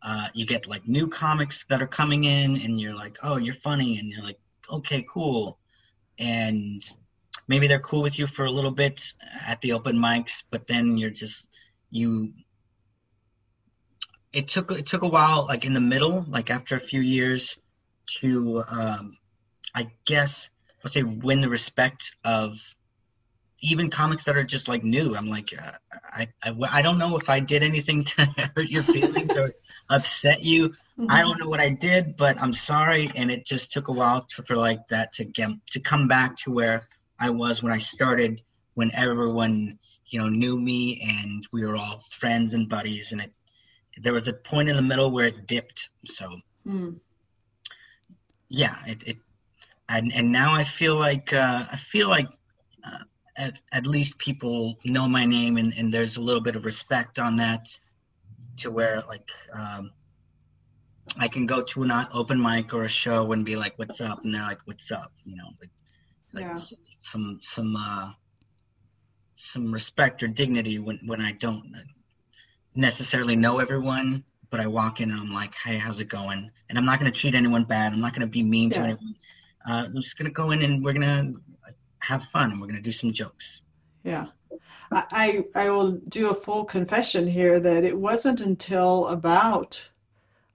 uh, 0.03 0.29
you 0.35 0.47
get 0.47 0.67
like 0.67 0.87
new 0.87 1.09
comics 1.09 1.65
that 1.65 1.83
are 1.83 1.87
coming 1.87 2.25
in, 2.25 2.61
and 2.61 2.81
you're 2.81 2.95
like, 2.95 3.19
oh, 3.23 3.37
you're 3.37 3.55
funny, 3.55 3.99
and 3.99 4.09
you're 4.09 4.23
like, 4.23 4.39
okay, 4.71 5.05
cool. 5.11 5.59
And 6.19 6.83
maybe 7.49 7.67
they're 7.67 7.81
cool 7.81 8.03
with 8.03 8.19
you 8.19 8.27
for 8.27 8.45
a 8.45 8.51
little 8.51 8.71
bit 8.71 9.03
at 9.47 9.61
the 9.63 9.73
open 9.73 9.97
mics, 9.97 10.43
but 10.51 10.67
then 10.67 10.97
you're 10.97 11.11
just 11.11 11.49
you 11.91 12.33
it 14.33 14.49
took 14.49 14.71
it 14.73 14.87
took 14.87 15.03
a 15.03 15.09
while, 15.09 15.47
like 15.47 15.65
in 15.65 15.75
the 15.75 15.81
middle, 15.81 16.25
like 16.29 16.51
after 16.51 16.77
a 16.77 16.81
few 16.81 17.01
years, 17.01 17.59
to 18.19 18.63
um, 18.69 19.17
I 19.75 19.91
guess 20.05 20.51
let's 20.83 20.95
say 20.95 21.03
win 21.03 21.41
the 21.41 21.49
respect 21.49 22.15
of 22.25 22.59
even 23.63 23.91
comics 23.91 24.25
that 24.25 24.37
are 24.37 24.45
just 24.45 24.69
like 24.69 24.83
new. 24.83 25.15
I'm 25.15 25.29
like, 25.29 25.51
uh, 25.57 25.73
I, 26.05 26.29
I 26.43 26.55
I 26.71 26.83
don't 26.83 26.99
know 26.99 27.17
if 27.19 27.29
I 27.29 27.41
did 27.41 27.63
anything 27.63 28.05
to 28.17 28.25
hurt 28.57 28.69
your 28.69 28.83
feelings 28.83 29.37
or 29.37 29.53
upset 29.91 30.43
you. 30.43 30.71
Mm-hmm. 30.71 31.11
I 31.11 31.23
don't 31.23 31.39
know 31.39 31.49
what 31.49 31.61
I 31.61 31.71
did, 31.71 32.17
but 32.17 32.41
I'm 32.41 32.55
sorry. 32.55 33.11
And 33.15 33.31
it 33.31 33.45
just 33.45 33.73
took 33.73 33.89
a 33.89 33.93
while 33.93 34.27
to, 34.37 34.43
for 34.43 34.57
like 34.57 34.87
that 34.89 35.13
to 35.15 35.25
get 35.25 35.51
to 35.73 35.81
come 35.81 36.09
back 36.09 36.37
to 36.39 36.51
where 36.51 36.89
I 37.19 37.31
was 37.31 37.63
when 37.63 37.73
I 37.73 37.79
started, 37.79 38.43
when 38.75 38.93
everyone 38.95 39.79
you 40.07 40.21
know 40.21 40.29
knew 40.29 40.59
me 40.59 41.01
and 41.03 41.47
we 41.53 41.67
were 41.67 41.77
all 41.77 42.05
friends 42.11 42.55
and 42.55 42.69
buddies, 42.69 43.13
and 43.13 43.21
it 43.21 43.33
there 44.01 44.13
was 44.13 44.29
a 44.29 44.33
point 44.33 44.69
in 44.69 44.77
the 44.77 44.83
middle 44.83 45.11
where 45.11 45.27
it 45.27 45.47
dipped. 45.47 45.89
So 46.05 46.39
mm. 46.67 46.99
yeah, 48.49 48.77
it, 48.87 49.03
it 49.07 49.17
and, 49.89 50.13
and 50.15 50.31
now 50.31 50.55
I 50.55 50.65
feel 50.65 50.97
like 50.97 51.33
uh, 51.33 51.67
I 51.71 51.77
feel 51.77 52.09
like 52.09 52.29
uh, 52.85 53.05
at, 53.37 53.59
at 53.73 53.87
least 53.87 54.19
people 54.19 54.77
know 54.85 55.09
my 55.09 55.25
name 55.25 55.57
and, 55.57 55.75
and 55.77 55.93
there's 55.93 56.17
a 56.17 56.23
little 56.23 56.41
bit 56.41 56.57
of 56.57 56.65
respect 56.65 57.19
on 57.19 57.37
that 57.37 57.69
to 58.59 58.71
where 58.71 59.03
like 59.09 59.29
um, 59.53 59.91
I 61.19 61.29
can 61.29 61.47
go 61.47 61.63
to 61.63 61.83
an 61.83 61.93
open 62.13 62.41
mic 62.41 62.73
or 62.73 62.83
a 62.83 62.89
show 62.89 63.33
and 63.33 63.45
be 63.45 63.57
like, 63.57 63.79
"What's 63.79 64.01
up?" 64.01 64.25
and 64.25 64.35
they're 64.35 64.43
like, 64.43 64.61
"What's 64.65 64.91
up?" 64.93 65.13
You 65.25 65.37
know, 65.37 65.49
like, 65.61 65.71
like 66.33 66.45
yeah. 66.45 66.61
some 67.01 67.41
some 67.43 67.77
uh, 67.77 68.13
some 69.37 69.73
respect 69.73 70.23
or 70.23 70.29
dignity 70.29 70.79
when 70.79 71.01
when 71.07 71.21
I 71.21 71.33
don't 71.33 71.75
necessarily 72.75 73.37
know 73.37 73.59
everyone, 73.59 74.25
but 74.51 74.61
I 74.61 74.67
walk 74.67 75.01
in 75.01 75.11
and 75.11 75.21
I'm 75.21 75.33
like, 75.33 75.55
hey, 75.55 75.79
how's 75.79 76.01
it 76.01 76.09
going? 76.09 76.51
And 76.69 76.79
I'm 76.79 76.85
not 76.85 77.01
going 77.01 77.11
to 77.11 77.19
treat 77.19 77.35
anyone 77.35 77.65
bad. 77.65 77.93
I'm 77.93 78.01
not 78.01 78.13
going 78.13 78.23
to 78.23 78.27
be 78.27 78.43
mean 78.43 78.71
yeah. 78.71 78.77
to 78.77 78.83
anyone. 78.83 79.15
Uh, 79.69 79.73
I'm 79.87 79.97
just 79.97 80.17
going 80.17 80.27
to 80.27 80.33
go 80.33 80.51
in 80.51 80.63
and 80.63 80.85
we're 80.85 80.93
going 80.93 81.03
to 81.03 81.41
have 81.99 82.25
fun 82.25 82.51
and 82.51 82.61
we're 82.61 82.67
going 82.67 82.77
to 82.77 82.83
do 82.83 82.93
some 82.93 83.13
jokes. 83.13 83.63
Yeah. 84.05 84.27
I, 84.93 85.45
I 85.55 85.71
will 85.71 85.93
do 85.93 86.31
a 86.31 86.35
full 86.35 86.65
confession 86.65 87.29
here 87.29 87.61
that 87.61 87.85
it 87.85 87.99
wasn't 87.99 88.41
until 88.41 89.07
about, 89.09 89.89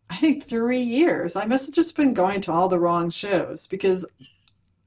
I 0.10 0.17
think, 0.17 0.43
three 0.43 0.82
years. 0.82 1.36
I 1.36 1.45
must 1.45 1.67
have 1.67 1.75
just 1.75 1.95
been 1.95 2.13
going 2.13 2.41
to 2.41 2.51
all 2.51 2.67
the 2.67 2.80
wrong 2.80 3.10
shows 3.10 3.67
because 3.67 4.06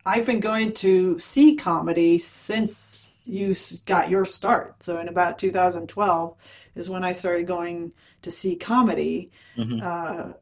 I've 0.04 0.26
been 0.26 0.40
going 0.40 0.72
to 0.74 1.18
see 1.18 1.56
comedy 1.56 2.18
since 2.18 2.97
you 3.28 3.54
got 3.86 4.10
your 4.10 4.24
start. 4.24 4.82
So 4.82 4.98
in 4.98 5.08
about 5.08 5.38
2012 5.38 6.36
is 6.74 6.90
when 6.90 7.04
I 7.04 7.12
started 7.12 7.46
going 7.46 7.92
to 8.22 8.30
see 8.30 8.56
comedy. 8.56 9.30
Mm-hmm. 9.56 9.80
Uh, 9.82 10.32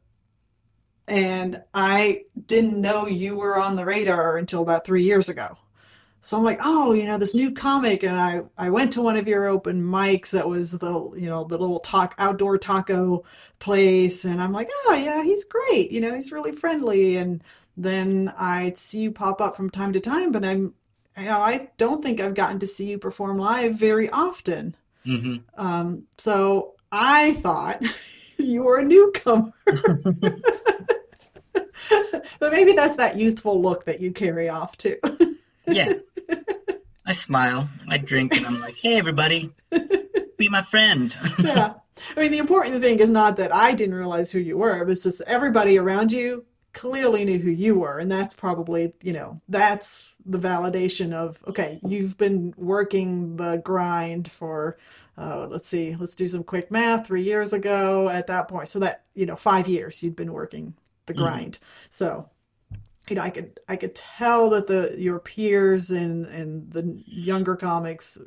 and 1.07 1.63
I 1.73 2.23
didn't 2.45 2.81
know 2.81 3.07
you 3.07 3.35
were 3.35 3.59
on 3.61 3.75
the 3.75 3.85
radar 3.85 4.37
until 4.37 4.61
about 4.61 4.85
three 4.85 5.03
years 5.03 5.29
ago. 5.29 5.57
So 6.21 6.35
I'm 6.35 6.43
like, 6.43 6.59
oh, 6.61 6.91
you 6.91 7.05
know, 7.05 7.17
this 7.17 7.35
new 7.35 7.53
comic, 7.53 8.03
and 8.03 8.19
I 8.19 8.41
I 8.57 8.69
went 8.69 8.91
to 8.93 9.01
one 9.01 9.15
of 9.15 9.29
your 9.29 9.47
open 9.47 9.81
mics 9.81 10.31
that 10.31 10.49
was 10.49 10.71
the 10.71 10.91
you 11.15 11.29
know 11.29 11.45
the 11.45 11.57
little 11.57 11.79
talk 11.79 12.15
outdoor 12.17 12.57
taco 12.57 13.23
place, 13.59 14.25
and 14.25 14.41
I'm 14.41 14.51
like, 14.51 14.69
oh 14.87 14.93
yeah, 15.01 15.23
he's 15.23 15.45
great, 15.45 15.91
you 15.91 16.01
know, 16.01 16.13
he's 16.13 16.33
really 16.33 16.51
friendly, 16.51 17.15
and 17.15 17.41
then 17.77 18.33
I'd 18.37 18.77
see 18.77 18.99
you 18.99 19.11
pop 19.11 19.39
up 19.39 19.55
from 19.55 19.69
time 19.69 19.93
to 19.93 20.01
time, 20.01 20.31
but 20.33 20.43
I'm, 20.43 20.73
you 21.17 21.25
know, 21.25 21.39
I 21.39 21.69
don't 21.77 22.03
think 22.03 22.19
I've 22.19 22.33
gotten 22.35 22.59
to 22.59 22.67
see 22.67 22.89
you 22.89 22.97
perform 22.97 23.37
live 23.37 23.75
very 23.75 24.09
often. 24.09 24.75
hmm 25.03 25.37
Um, 25.57 26.03
so 26.17 26.75
I 26.91 27.33
thought 27.35 27.81
you 28.37 28.63
were 28.63 28.79
a 28.79 28.85
newcomer. 28.85 29.51
but 32.39 32.51
maybe 32.51 32.73
that's 32.73 32.97
that 32.97 33.17
youthful 33.17 33.61
look 33.61 33.85
that 33.85 34.01
you 34.01 34.11
carry 34.11 34.49
off 34.49 34.77
too. 34.77 34.97
Yeah. 35.67 35.93
I 37.05 37.13
smile, 37.13 37.69
I 37.87 37.97
drink, 37.99 38.35
and 38.35 38.45
I'm 38.45 38.59
like, 38.59 38.75
hey, 38.75 38.97
everybody, 38.97 39.49
be 40.37 40.49
my 40.49 40.61
friend. 40.61 41.15
yeah. 41.39 41.75
I 42.15 42.19
mean, 42.19 42.31
the 42.31 42.37
important 42.37 42.81
thing 42.81 42.99
is 42.99 43.09
not 43.09 43.37
that 43.37 43.55
I 43.55 43.73
didn't 43.73 43.95
realize 43.95 44.29
who 44.29 44.39
you 44.39 44.57
were, 44.57 44.83
but 44.83 44.91
it's 44.91 45.03
just 45.03 45.21
everybody 45.21 45.77
around 45.77 46.11
you 46.11 46.45
clearly 46.73 47.23
knew 47.23 47.39
who 47.39 47.49
you 47.49 47.75
were. 47.75 47.97
And 47.97 48.11
that's 48.11 48.33
probably, 48.33 48.93
you 49.01 49.13
know, 49.13 49.39
that's 49.47 50.13
the 50.27 50.39
validation 50.39 51.13
of, 51.13 51.43
okay, 51.47 51.79
you've 51.87 52.17
been 52.17 52.53
working 52.57 53.37
the 53.37 53.61
grind 53.63 54.29
for, 54.29 54.77
uh, 55.17 55.47
let's 55.49 55.67
see, 55.67 55.95
let's 55.99 56.15
do 56.15 56.27
some 56.27 56.43
quick 56.43 56.71
math, 56.71 57.07
three 57.07 57.23
years 57.23 57.53
ago 57.53 58.09
at 58.09 58.27
that 58.27 58.47
point. 58.47 58.69
So 58.69 58.79
that, 58.79 59.05
you 59.15 59.25
know, 59.25 59.35
five 59.35 59.67
years 59.67 60.03
you'd 60.03 60.15
been 60.15 60.33
working 60.33 60.75
the 61.05 61.13
Mhm. 61.13 61.17
grind. 61.17 61.59
So, 61.89 62.29
you 63.09 63.15
know, 63.15 63.21
I 63.21 63.29
could 63.29 63.59
I 63.69 63.77
could 63.77 63.95
tell 63.95 64.49
that 64.51 64.67
the 64.67 64.95
your 64.97 65.19
peers 65.19 65.91
and 65.91 66.25
and 66.25 66.71
the 66.71 67.01
younger 67.07 67.55
comics, 67.55 68.17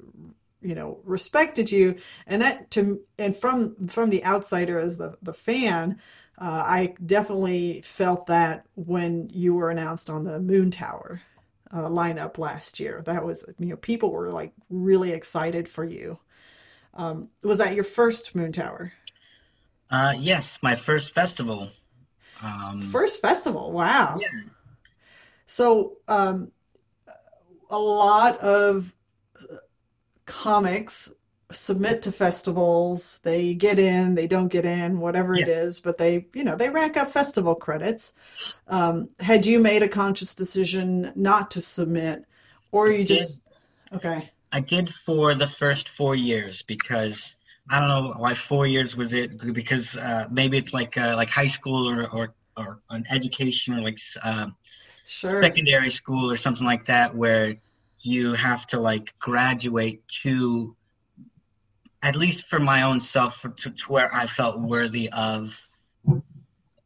you 0.62 0.74
know, 0.74 1.00
respected 1.04 1.70
you, 1.70 1.96
and 2.26 2.40
that 2.42 2.70
to 2.72 3.00
and 3.18 3.36
from 3.36 3.88
from 3.88 4.10
the 4.10 4.24
outsider 4.24 4.78
as 4.78 4.96
the 4.96 5.16
the 5.22 5.34
fan, 5.34 6.00
uh, 6.38 6.64
I 6.66 6.94
definitely 7.04 7.82
felt 7.82 8.26
that 8.28 8.64
when 8.74 9.28
you 9.32 9.54
were 9.54 9.70
announced 9.70 10.08
on 10.08 10.24
the 10.24 10.38
Moontower 10.38 11.20
uh, 11.72 11.88
lineup 11.88 12.38
last 12.38 12.80
year. 12.80 13.02
That 13.06 13.24
was 13.24 13.44
you 13.58 13.66
know 13.66 13.76
people 13.76 14.10
were 14.10 14.30
like 14.30 14.52
really 14.68 15.12
excited 15.12 15.68
for 15.68 15.84
you. 15.84 16.18
Um, 16.94 17.28
was 17.42 17.58
that 17.58 17.74
your 17.74 17.84
first 17.84 18.36
Moontower? 18.36 18.90
Uh, 19.90 20.14
yes, 20.16 20.58
my 20.62 20.74
first 20.76 21.14
festival. 21.14 21.70
Um, 22.42 22.80
First 22.80 23.20
festival? 23.20 23.72
Wow. 23.72 24.18
yeah. 24.20 24.28
So, 25.46 25.98
um, 26.08 26.52
a 27.68 27.78
lot 27.78 28.38
of 28.38 28.92
comics 30.24 31.12
submit 31.52 32.02
to 32.02 32.12
festivals. 32.12 33.20
They 33.22 33.54
get 33.54 33.78
in, 33.78 34.14
they 34.14 34.26
don't 34.26 34.48
get 34.48 34.64
in, 34.64 35.00
whatever 35.00 35.38
it 35.38 35.40
Yeah. 35.40 35.48
is, 35.48 35.80
but 35.80 35.98
they, 35.98 36.26
you 36.34 36.44
know, 36.44 36.56
they 36.56 36.68
rack 36.70 36.96
up 36.96 37.12
festival 37.12 37.54
credits. 37.54 38.14
Um, 38.68 39.10
had 39.20 39.46
you 39.46 39.60
made 39.60 39.82
a 39.82 39.88
conscious 39.88 40.34
decision 40.34 41.12
not 41.16 41.50
to 41.52 41.60
submit, 41.60 42.24
or 42.72 42.88
I 42.88 42.92
you 42.92 43.04
did. 43.06 43.08
just, 43.08 43.42
okay, 43.92 44.30
I 44.52 44.60
did 44.60 44.92
for 44.94 45.34
the 45.34 45.46
first 45.46 45.88
four 45.88 46.14
years 46.14 46.62
because 46.62 47.34
I 47.70 47.78
don't 47.78 47.88
know 47.88 48.14
why 48.16 48.34
four 48.34 48.66
years 48.66 48.96
was 48.96 49.12
it 49.12 49.38
because 49.52 49.96
uh, 49.96 50.26
maybe 50.30 50.56
it's 50.58 50.72
like 50.72 50.96
uh, 50.96 51.14
like 51.16 51.30
high 51.30 51.46
school 51.46 51.88
or 51.88 52.08
or, 52.10 52.34
or 52.56 52.80
an 52.90 53.04
education 53.10 53.74
or 53.74 53.82
like 53.82 53.98
uh, 54.22 54.48
sure. 55.04 55.60
secondary 55.66 55.90
school 55.90 56.30
or 56.30 56.36
something 56.36 56.66
like 56.66 56.86
that 56.86 57.14
where 57.16 57.56
you 58.00 58.34
have 58.34 58.66
to 58.68 58.80
like 58.80 59.14
graduate 59.20 60.02
to 60.22 60.76
at 62.02 62.16
least 62.16 62.46
for 62.46 62.58
my 62.58 62.82
own 62.82 63.00
self 63.00 63.42
to, 63.42 63.70
to 63.70 63.84
where 63.88 64.14
I 64.14 64.26
felt 64.26 64.60
worthy 64.60 65.08
of 65.10 65.54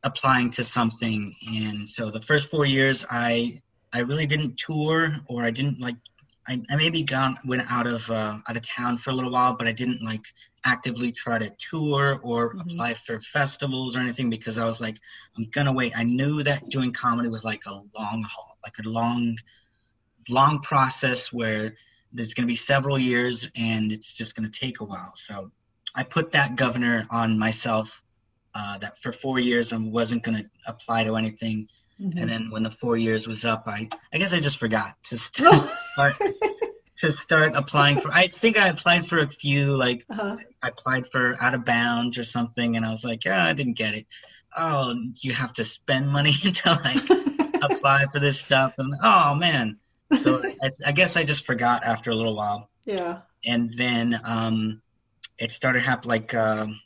applying 0.03 0.51
to 0.51 0.65
something 0.65 1.35
and 1.47 1.89
so 1.89 2.11
the 2.11 2.21
first 2.21 2.51
four 2.51 2.67
years 2.67 3.07
I 3.11 3.63
I 3.93 4.01
really 4.01 4.27
didn't 4.27 4.59
tour 4.59 5.17
or 5.29 5.45
I 5.45 5.51
didn't 5.51 5.81
like 5.81 5.97
I, 6.47 6.61
I 6.69 6.77
maybe 6.77 7.03
gone 7.03 7.39
went 7.47 7.63
out 7.71 7.87
of 7.87 8.11
uh, 8.11 8.39
out 8.47 8.57
of 8.57 8.69
town 8.69 8.99
for 8.99 9.11
a 9.11 9.15
little 9.15 9.33
while 9.33 9.55
but 9.57 9.67
I 9.67 9.73
didn't 9.73 10.03
like 10.03 10.21
actively 10.67 11.13
try 11.13 11.39
to 11.39 11.51
tour 11.71 12.21
or 12.23 12.55
Mhm. 12.55 12.61
apply 12.61 12.95
for 12.95 13.21
festivals 13.21 13.97
or 13.97 14.01
anything 14.01 14.29
because 14.31 14.59
I 14.59 14.65
was 14.65 14.81
like 14.81 14.99
I'm 15.37 15.49
gonna 15.51 15.73
wait. 15.73 15.93
I 15.97 16.03
knew 16.03 16.43
that 16.43 16.69
doing 16.69 16.93
comedy 16.93 17.29
was 17.29 17.45
like 17.45 17.63
a 17.67 17.73
long 17.73 18.25
haul, 18.29 18.59
like 18.65 18.79
a 18.85 18.89
long, 18.89 19.37
long 20.29 20.61
process 20.61 21.33
where 21.33 21.75
there's 22.15 22.33
gonna 22.33 22.47
be 22.49 22.55
several 22.57 22.99
years 22.99 23.51
and 23.57 23.93
it's 23.93 24.13
just 24.15 24.35
gonna 24.37 24.49
take 24.49 24.81
a 24.81 24.85
while. 24.85 25.13
So 25.17 25.51
I 25.95 26.03
put 26.05 26.33
that 26.33 26.57
governor 26.57 27.07
on 27.11 27.39
myself 27.39 28.01
uh, 28.55 28.79
that 28.79 28.99
for 29.01 29.13
four 29.13 29.41
years 29.41 29.73
I 29.73 29.77
wasn't 29.77 30.23
gonna 30.23 30.45
apply 30.67 31.05
to 31.05 31.17
anything. 31.17 31.69
Mhm. 32.01 32.21
And 32.21 32.31
then 32.31 32.51
when 32.51 32.63
the 32.63 32.71
four 32.71 32.97
years 32.97 33.27
was 33.29 33.45
up, 33.45 33.65
I 33.67 33.89
I 34.13 34.19
guess 34.19 34.33
I 34.33 34.41
just 34.41 34.59
forgot 34.59 34.95
to 35.11 35.19
start 35.19 36.17
to 36.99 37.13
start 37.13 37.53
applying 37.57 38.01
for. 38.01 38.13
I 38.13 38.29
think 38.29 38.57
I 38.59 38.69
applied 38.69 39.07
for 39.07 39.19
a 39.19 39.29
few 39.29 39.77
like 39.77 40.05
Uh-huh. 40.11 40.37
I 40.63 40.69
applied 40.69 41.07
for 41.11 41.37
out 41.43 41.55
of 41.55 41.65
bounds 41.65 42.17
or 42.19 42.25
something, 42.25 42.77
and 42.77 42.87
I 42.87 42.91
was 42.91 43.05
like, 43.05 43.25
yeah, 43.25 43.45
I 43.45 43.53
didn't 43.53 43.75
get 43.77 43.95
it. 43.95 44.07
Oh, 44.57 44.95
you 45.21 45.33
have 45.33 45.53
to 45.55 45.65
spend 45.65 46.09
money 46.09 46.33
to 46.61 46.81
like 46.85 47.05
apply 47.63 48.07
for 48.07 48.21
this 48.21 48.39
stuff, 48.41 48.75
and 48.79 48.95
oh 49.03 49.35
man. 49.35 49.79
So 50.23 50.43
I, 50.63 50.71
I 50.87 50.93
guess 50.93 51.17
I 51.17 51.25
just 51.25 51.47
forgot 51.47 51.85
after 51.85 52.11
a 52.11 52.15
little 52.15 52.37
while, 52.37 52.71
yeah. 52.85 53.21
and 53.45 53.73
then 53.77 54.21
um, 54.25 54.83
it 55.39 55.53
started 55.53 55.83
happening 55.83 56.09
like 56.09 56.35
um 56.35 56.81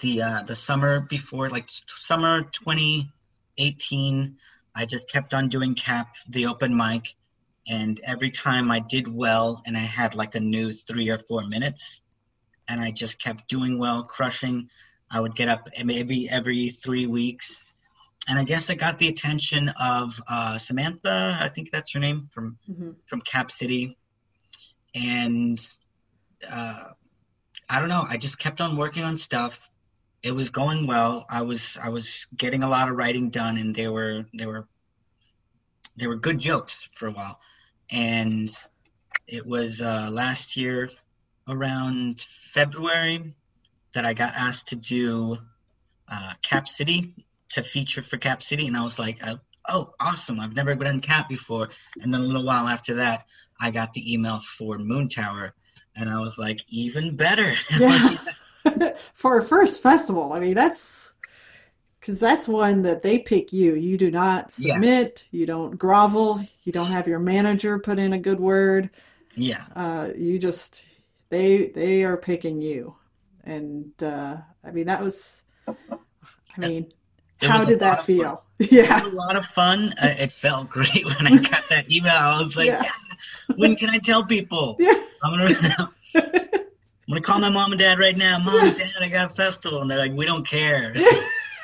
the 0.00 0.22
uh, 0.22 0.42
the 0.44 0.54
summer 0.54 1.00
before, 1.00 1.50
like 1.50 1.68
summer 2.00 2.42
2018. 2.52 4.36
I 4.74 4.86
just 4.86 5.10
kept 5.10 5.34
on 5.34 5.48
doing 5.48 5.74
cap 5.74 6.14
the 6.28 6.46
open 6.46 6.74
mic, 6.74 7.14
and 7.66 8.00
every 8.04 8.30
time 8.30 8.70
I 8.70 8.80
did 8.80 9.06
well, 9.06 9.62
and 9.66 9.76
I 9.76 9.80
had 9.80 10.14
like 10.14 10.34
a 10.34 10.40
new 10.40 10.72
three 10.72 11.10
or 11.10 11.18
four 11.18 11.46
minutes, 11.46 12.00
and 12.68 12.80
I 12.80 12.90
just 12.90 13.20
kept 13.20 13.48
doing 13.48 13.78
well, 13.78 14.02
crushing. 14.04 14.68
I 15.10 15.20
would 15.20 15.36
get 15.36 15.48
up 15.48 15.68
maybe 15.84 16.28
every 16.30 16.70
three 16.70 17.06
weeks, 17.06 17.62
and 18.28 18.38
I 18.38 18.44
guess 18.44 18.70
I 18.70 18.74
got 18.74 18.98
the 18.98 19.08
attention 19.08 19.68
of 19.70 20.14
uh, 20.28 20.58
Samantha. 20.58 21.38
I 21.40 21.48
think 21.48 21.70
that's 21.72 21.92
her 21.92 22.00
name 22.00 22.28
from 22.32 22.58
Mhm. 22.68 22.96
from 23.06 23.20
Cap 23.22 23.50
City, 23.50 23.98
and 24.94 25.58
uh, 26.48 26.90
I 27.68 27.80
don't 27.80 27.88
know. 27.88 28.06
I 28.08 28.16
just 28.16 28.38
kept 28.38 28.60
on 28.60 28.76
working 28.76 29.04
on 29.04 29.16
stuff. 29.16 29.68
It 30.22 30.32
was 30.32 30.50
going 30.50 30.86
well. 30.86 31.26
I 31.28 31.42
was 31.42 31.76
I 31.82 31.88
was 31.88 32.26
getting 32.36 32.62
a 32.62 32.68
lot 32.68 32.88
of 32.88 32.96
writing 32.96 33.30
done, 33.30 33.56
and 33.56 33.74
they 33.74 33.88
were 33.88 34.24
they 34.34 34.46
were 34.46 34.68
they 35.96 36.06
were 36.06 36.16
good 36.16 36.38
jokes 36.38 36.88
for 36.94 37.08
a 37.08 37.12
while. 37.12 37.38
And 37.90 38.48
it 39.26 39.44
was 39.46 39.80
uh, 39.80 40.08
last 40.10 40.56
year 40.56 40.90
around 41.48 42.24
February 42.54 43.34
that 43.94 44.04
I 44.04 44.14
got 44.14 44.32
asked 44.34 44.68
to 44.68 44.76
do 44.76 45.38
uh, 46.08 46.34
Cap 46.42 46.68
City 46.68 47.14
to 47.52 47.62
feature 47.62 48.02
for 48.02 48.16
Cap 48.18 48.42
City, 48.42 48.66
and 48.66 48.76
I 48.76 48.82
was 48.82 48.98
like, 48.98 49.18
uh, 49.26 49.36
"Oh, 49.68 49.92
awesome! 50.00 50.40
I've 50.40 50.54
never 50.54 50.74
been 50.74 50.88
in 50.88 51.00
Cap 51.00 51.28
before." 51.28 51.68
And 52.00 52.12
then 52.12 52.20
a 52.20 52.24
little 52.24 52.44
while 52.44 52.68
after 52.68 52.94
that, 52.96 53.24
I 53.60 53.70
got 53.70 53.92
the 53.92 54.12
email 54.12 54.40
for 54.58 54.78
Moontower, 54.78 55.52
and 55.96 56.10
I 56.10 56.18
was 56.20 56.38
like, 56.38 56.60
"Even 56.68 57.16
better!" 57.16 57.54
Yeah. 57.74 58.16
For 59.14 59.38
a 59.38 59.42
first 59.44 59.82
festival, 59.82 60.32
I 60.32 60.38
mean, 60.40 60.54
that's 60.54 61.12
because 62.00 62.20
that's 62.20 62.48
one 62.48 62.82
that 62.82 63.02
they 63.02 63.18
pick 63.20 63.52
you. 63.52 63.74
You 63.74 63.98
do 63.98 64.10
not 64.10 64.52
Yeah. 64.56 64.74
submit, 64.74 65.26
you 65.30 65.46
don't 65.46 65.78
grovel, 65.78 66.42
you 66.64 66.72
don't 66.72 66.90
have 66.90 67.08
your 67.08 67.18
manager 67.20 67.78
put 67.78 67.98
in 67.98 68.12
a 68.12 68.18
good 68.18 68.40
word. 68.40 68.90
yeah, 69.36 69.64
Uh, 69.74 70.08
you 70.16 70.38
just 70.38 70.86
they 71.30 71.68
they 71.68 72.04
are 72.04 72.16
picking 72.16 72.60
you, 72.62 72.96
and 73.44 73.92
uh, 74.02 74.38
I 74.64 74.70
mean 74.72 74.86
that 74.86 75.02
was. 75.02 75.44
I 76.56 76.60
mean, 76.60 76.92
It 77.42 77.50
how 77.50 77.64
did 77.64 77.80
that 77.80 78.04
feel? 78.04 78.42
Yeah, 78.70 79.02
was 79.02 79.12
a 79.12 79.16
lot 79.16 79.34
of 79.34 79.44
fun. 79.46 79.92
Uh, 80.00 80.14
it 80.18 80.30
felt 80.30 80.70
great 80.70 81.04
when 81.18 81.26
I 81.26 81.36
got 81.42 81.68
that 81.68 81.90
email. 81.90 82.12
I 82.14 82.40
was 82.40 82.56
like, 82.56 82.66
Yeah. 82.68 82.82
"Yeah, 82.84 83.56
"When 83.56 83.74
can 83.74 83.90
I 83.90 83.98
tell 83.98 84.24
people?" 84.24 84.76
yeah, 84.78 84.92
I'm 85.24 85.36
gonna. 85.36 85.92
I'm 86.14 86.62
gonna 87.08 87.20
call 87.20 87.40
my 87.40 87.50
mom 87.50 87.72
and 87.72 87.78
dad 87.80 87.98
right 87.98 88.16
now. 88.16 88.38
Mom 88.38 88.60
and 88.62 88.76
dad, 88.76 88.92
I 89.00 89.08
got 89.08 89.26
a 89.32 89.34
festival, 89.34 89.82
and 89.82 89.90
they're 89.90 89.98
like, 89.98 90.12
"We 90.12 90.26
don't 90.26 90.46
care." 90.46 90.92
well, 90.94 91.04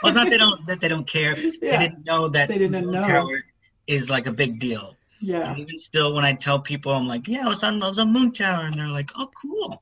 it's 0.07 0.17
not 0.17 0.29
they 0.29 0.38
don't 0.38 0.67
that 0.67 0.81
they 0.81 0.88
don't 0.88 1.09
care. 1.09 1.38
Yeah. 1.38 1.79
They 1.79 1.88
didn't 1.88 2.05
know 2.05 2.27
that 2.29 2.49
They 2.49 2.59
didn't 2.59 2.91
know. 2.91 3.07
Tower 3.07 3.43
is 3.87 4.11
like 4.11 4.27
a 4.27 4.33
big 4.33 4.59
deal. 4.59 4.97
yeah. 5.21 5.51
And 5.51 5.59
even 5.61 5.79
still, 5.79 6.14
when 6.14 6.25
I 6.25 6.33
tell 6.33 6.59
people, 6.59 6.91
I'm 6.93 7.07
like, 7.07 7.29
"Yeah, 7.29 7.45
I 7.47 7.49
was 7.49 7.62
on 7.62 7.81
I 7.81 7.88
was 7.88 8.01
on 8.01 8.12
Moontower," 8.12 8.64
and 8.67 8.75
they're 8.75 8.88
like, 8.88 9.11
"Oh, 9.14 9.31
cool." 9.41 9.81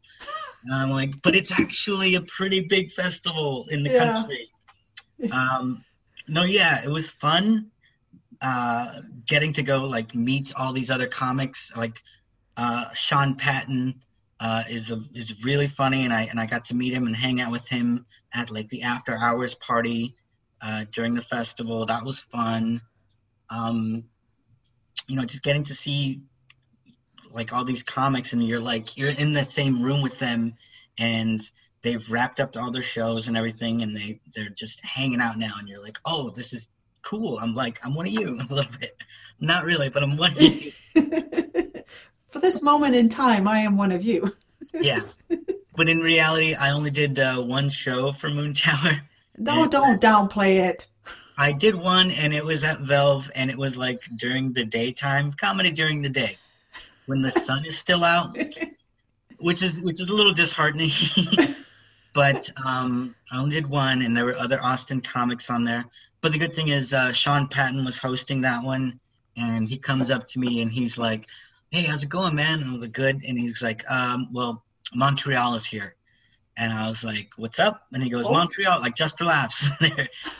And 0.64 0.74
I'm 0.74 0.90
like, 0.90 1.12
"But 1.22 1.34
it's 1.34 1.52
actually 1.58 2.16
a 2.16 2.20
pretty 2.22 2.60
big 2.60 2.90
festival 2.92 3.66
in 3.70 3.82
the 3.82 3.90
Yeah. 3.90 4.12
country." 4.12 4.50
Um, 5.32 5.84
no, 6.28 6.44
yeah, 6.44 6.82
it 6.84 6.90
was 6.90 7.10
fun. 7.10 7.70
Uh, 8.40 9.00
getting 9.26 9.52
to 9.54 9.62
go 9.62 9.84
like 9.84 10.14
meet 10.14 10.52
all 10.56 10.72
these 10.72 10.90
other 10.90 11.06
comics, 11.06 11.72
like 11.76 12.00
uh, 12.56 12.92
Sean 12.92 13.34
Patton 13.34 14.02
uh, 14.40 14.64
is 14.68 14.90
a, 14.90 15.02
is 15.14 15.42
really 15.44 15.68
funny, 15.68 16.04
and 16.04 16.12
I 16.12 16.22
and 16.22 16.38
I 16.38 16.46
got 16.46 16.64
to 16.66 16.74
meet 16.74 16.92
him 16.92 17.06
and 17.06 17.16
hang 17.16 17.40
out 17.40 17.50
with 17.50 17.66
him 17.68 18.04
at 18.34 18.50
like 18.50 18.68
the 18.68 18.82
after 18.82 19.16
hours 19.16 19.54
party 19.54 20.14
uh, 20.60 20.84
during 20.92 21.14
the 21.14 21.22
festival. 21.22 21.86
That 21.86 22.04
was 22.04 22.20
fun. 22.20 22.82
um, 23.50 24.04
you 25.06 25.16
know, 25.16 25.24
just 25.24 25.42
getting 25.42 25.64
to 25.64 25.74
see 25.74 26.20
like 27.32 27.52
all 27.52 27.64
these 27.64 27.82
comics, 27.82 28.32
and 28.32 28.46
you're 28.46 28.60
like 28.60 28.96
you're 28.96 29.10
in 29.10 29.32
the 29.32 29.44
same 29.44 29.82
room 29.82 30.02
with 30.02 30.18
them, 30.18 30.54
and 30.98 31.40
they've 31.82 32.10
wrapped 32.10 32.40
up 32.40 32.56
all 32.56 32.70
their 32.70 32.82
shows 32.82 33.28
and 33.28 33.36
everything, 33.36 33.82
and 33.82 33.96
they 33.96 34.20
they're 34.34 34.48
just 34.48 34.80
hanging 34.80 35.20
out 35.20 35.38
now, 35.38 35.54
and 35.58 35.68
you're 35.68 35.82
like, 35.82 35.98
oh, 36.04 36.30
this 36.30 36.52
is 36.52 36.68
cool. 37.02 37.38
I'm 37.38 37.54
like, 37.54 37.78
I'm 37.84 37.94
one 37.94 38.06
of 38.06 38.12
you 38.12 38.38
a 38.50 38.52
little 38.52 38.72
bit. 38.80 38.96
Not 39.40 39.64
really, 39.64 39.88
but 39.88 40.02
I'm 40.02 40.16
one 40.16 40.32
of 40.32 40.42
you. 40.42 40.72
For 42.28 42.40
this 42.40 42.60
moment 42.60 42.94
in 42.94 43.08
time, 43.08 43.46
I 43.48 43.60
am 43.60 43.76
one 43.76 43.92
of 43.92 44.02
you. 44.02 44.34
yeah. 44.74 45.00
But 45.74 45.88
in 45.88 46.00
reality, 46.00 46.54
I 46.54 46.70
only 46.70 46.90
did 46.90 47.18
uh, 47.18 47.40
one 47.42 47.68
show 47.68 48.12
for 48.12 48.28
Moontower. 48.28 49.00
No, 49.38 49.66
don't 49.66 50.00
downplay 50.00 50.68
it. 50.68 50.86
I 51.38 51.52
did 51.52 51.74
one, 51.74 52.10
and 52.10 52.34
it 52.34 52.44
was 52.44 52.64
at 52.64 52.80
Valve, 52.80 53.30
and 53.34 53.50
it 53.50 53.56
was 53.56 53.76
like 53.76 54.02
during 54.16 54.52
the 54.52 54.64
daytime, 54.64 55.32
comedy 55.34 55.70
during 55.70 56.00
the 56.00 56.08
day, 56.08 56.38
when 57.06 57.20
the 57.20 57.30
sun 57.30 57.64
is 57.66 57.78
still 57.78 58.04
out, 58.04 58.36
which 59.38 59.62
is 59.62 59.80
which 59.82 60.00
is 60.00 60.08
a 60.08 60.14
little 60.14 60.32
disheartening. 60.32 60.90
But 62.16 62.50
um, 62.64 63.14
I 63.30 63.38
only 63.38 63.54
did 63.54 63.68
one, 63.68 64.00
and 64.00 64.16
there 64.16 64.24
were 64.24 64.36
other 64.36 64.58
Austin 64.64 65.02
comics 65.02 65.50
on 65.50 65.64
there. 65.64 65.84
But 66.22 66.32
the 66.32 66.38
good 66.38 66.54
thing 66.54 66.68
is, 66.68 66.94
uh, 66.94 67.12
Sean 67.12 67.46
Patton 67.46 67.84
was 67.84 67.98
hosting 67.98 68.40
that 68.40 68.62
one, 68.62 68.98
and 69.36 69.68
he 69.68 69.76
comes 69.76 70.10
up 70.10 70.26
to 70.28 70.38
me 70.38 70.62
and 70.62 70.72
he's 70.72 70.96
like, 70.96 71.26
"Hey, 71.70 71.82
how's 71.82 72.02
it 72.02 72.08
going, 72.08 72.34
man?" 72.34 72.60
And 72.60 72.70
I 72.70 72.72
was 72.72 72.80
like, 72.80 72.92
"Good." 72.92 73.22
And 73.22 73.38
he's 73.38 73.60
like, 73.60 73.88
um, 73.90 74.32
"Well, 74.32 74.64
Montreal 74.94 75.56
is 75.56 75.66
here." 75.66 75.94
And 76.56 76.72
I 76.72 76.88
was 76.88 77.04
like, 77.04 77.28
"What's 77.36 77.58
up?" 77.58 77.86
And 77.92 78.02
he 78.02 78.08
goes, 78.08 78.24
Oh. 78.26 78.32
"Montreal, 78.32 78.80
like 78.80 78.96
just 78.96 79.18
for 79.18 79.24
laughs. 79.26 79.68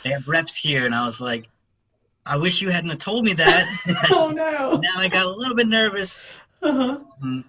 they 0.03 0.09
have 0.09 0.27
reps 0.27 0.55
here." 0.55 0.87
And 0.87 0.95
I 0.95 1.05
was 1.05 1.19
like, 1.19 1.45
"I 2.25 2.37
wish 2.37 2.59
you 2.59 2.71
hadn't 2.71 2.89
have 2.89 2.99
told 2.99 3.23
me 3.23 3.33
that." 3.33 3.65
Oh 4.11 4.31
no. 4.31 4.77
now 4.81 4.99
I 4.99 5.09
got 5.09 5.25
a 5.25 5.29
little 5.29 5.55
bit 5.55 5.67
nervous. 5.67 6.11
Uh-huh. 6.63 6.97
Um, 7.21 7.45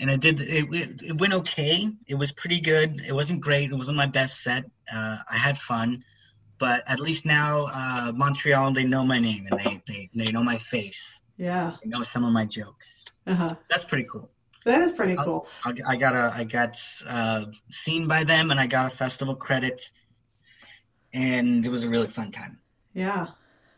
and 0.00 0.10
it 0.10 0.20
did. 0.20 0.40
It, 0.40 0.64
it, 0.74 1.02
it 1.02 1.18
went 1.18 1.34
okay. 1.34 1.90
It 2.06 2.14
was 2.14 2.32
pretty 2.32 2.60
good. 2.60 3.02
It 3.06 3.12
wasn't 3.12 3.40
great. 3.40 3.70
It 3.70 3.76
wasn't 3.76 3.98
my 3.98 4.06
best 4.06 4.42
set. 4.42 4.64
Uh, 4.92 5.18
I 5.30 5.36
had 5.36 5.58
fun, 5.58 6.02
but 6.58 6.82
at 6.86 6.98
least 6.98 7.26
now 7.26 7.66
uh, 7.66 8.12
Montreal 8.14 8.72
they 8.72 8.84
know 8.84 9.04
my 9.04 9.20
name 9.20 9.46
and 9.50 9.60
they, 9.60 9.82
they 9.86 10.10
they 10.14 10.32
know 10.32 10.42
my 10.42 10.58
face. 10.58 11.02
Yeah. 11.36 11.76
They 11.82 11.90
know 11.90 12.02
some 12.02 12.24
of 12.24 12.32
my 12.32 12.46
jokes. 12.46 13.04
Uh-huh. 13.26 13.50
So 13.50 13.66
that's 13.68 13.84
pretty 13.84 14.06
cool. 14.10 14.30
That 14.64 14.82
is 14.82 14.92
pretty 14.92 15.16
cool. 15.16 15.46
I, 15.64 15.72
I 15.86 15.96
got 15.96 16.14
a 16.14 16.32
I 16.34 16.44
got 16.44 16.76
uh, 17.06 17.44
seen 17.70 18.08
by 18.08 18.24
them 18.24 18.50
and 18.50 18.58
I 18.58 18.66
got 18.66 18.92
a 18.92 18.96
festival 18.96 19.34
credit, 19.34 19.82
and 21.12 21.64
it 21.64 21.70
was 21.70 21.84
a 21.84 21.88
really 21.88 22.08
fun 22.08 22.32
time. 22.32 22.58
Yeah. 22.94 23.28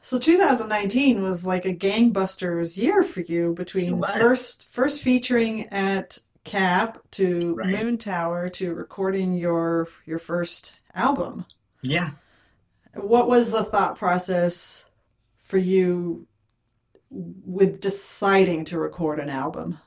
So 0.02 0.18
2019 0.18 1.22
was 1.22 1.46
like 1.46 1.64
a 1.64 1.74
gangbusters 1.74 2.76
year 2.76 3.02
for 3.04 3.20
you 3.20 3.54
between 3.54 4.02
first 4.02 4.72
first 4.72 5.02
featuring 5.02 5.68
at 5.68 6.18
Cap 6.44 6.98
to 7.12 7.54
Right. 7.54 7.74
Moontower 7.74 8.52
to 8.54 8.74
recording 8.74 9.34
your 9.34 9.88
your 10.04 10.18
first 10.18 10.72
album. 10.94 11.46
Yeah. 11.82 12.10
What 12.94 13.28
was 13.28 13.52
the 13.52 13.64
thought 13.64 13.96
process 13.96 14.84
for 15.38 15.58
you 15.58 16.26
with 17.10 17.80
deciding 17.80 18.64
to 18.66 18.78
record 18.78 19.20
an 19.20 19.28
album? 19.28 19.78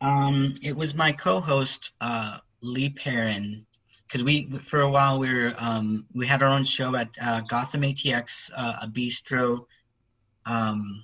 Um, 0.00 0.56
it 0.62 0.76
was 0.76 0.94
my 0.94 1.12
co-host 1.12 1.92
uh, 2.00 2.38
Lee 2.62 2.90
Perrin 2.90 3.65
because 4.06 4.22
we 4.24 4.48
for 4.58 4.80
a 4.80 4.90
while 4.90 5.18
we 5.18 5.32
were 5.32 5.54
um, 5.58 6.06
we 6.14 6.26
had 6.26 6.42
our 6.42 6.48
own 6.48 6.64
show 6.64 6.94
at 6.96 7.08
uh, 7.20 7.40
Gotham 7.40 7.82
ATX, 7.82 8.50
uh, 8.56 8.74
a 8.82 8.88
bistro 8.88 9.66
um, 10.44 11.02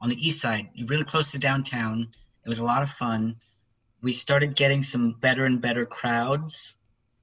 on 0.00 0.08
the 0.08 0.26
east 0.26 0.40
side, 0.40 0.68
really 0.86 1.04
close 1.04 1.30
to 1.32 1.38
downtown. 1.38 2.08
It 2.44 2.48
was 2.48 2.58
a 2.58 2.64
lot 2.64 2.82
of 2.82 2.90
fun. 2.90 3.36
We 4.02 4.12
started 4.12 4.54
getting 4.54 4.82
some 4.82 5.12
better 5.20 5.46
and 5.46 5.60
better 5.60 5.86
crowds, 5.86 6.76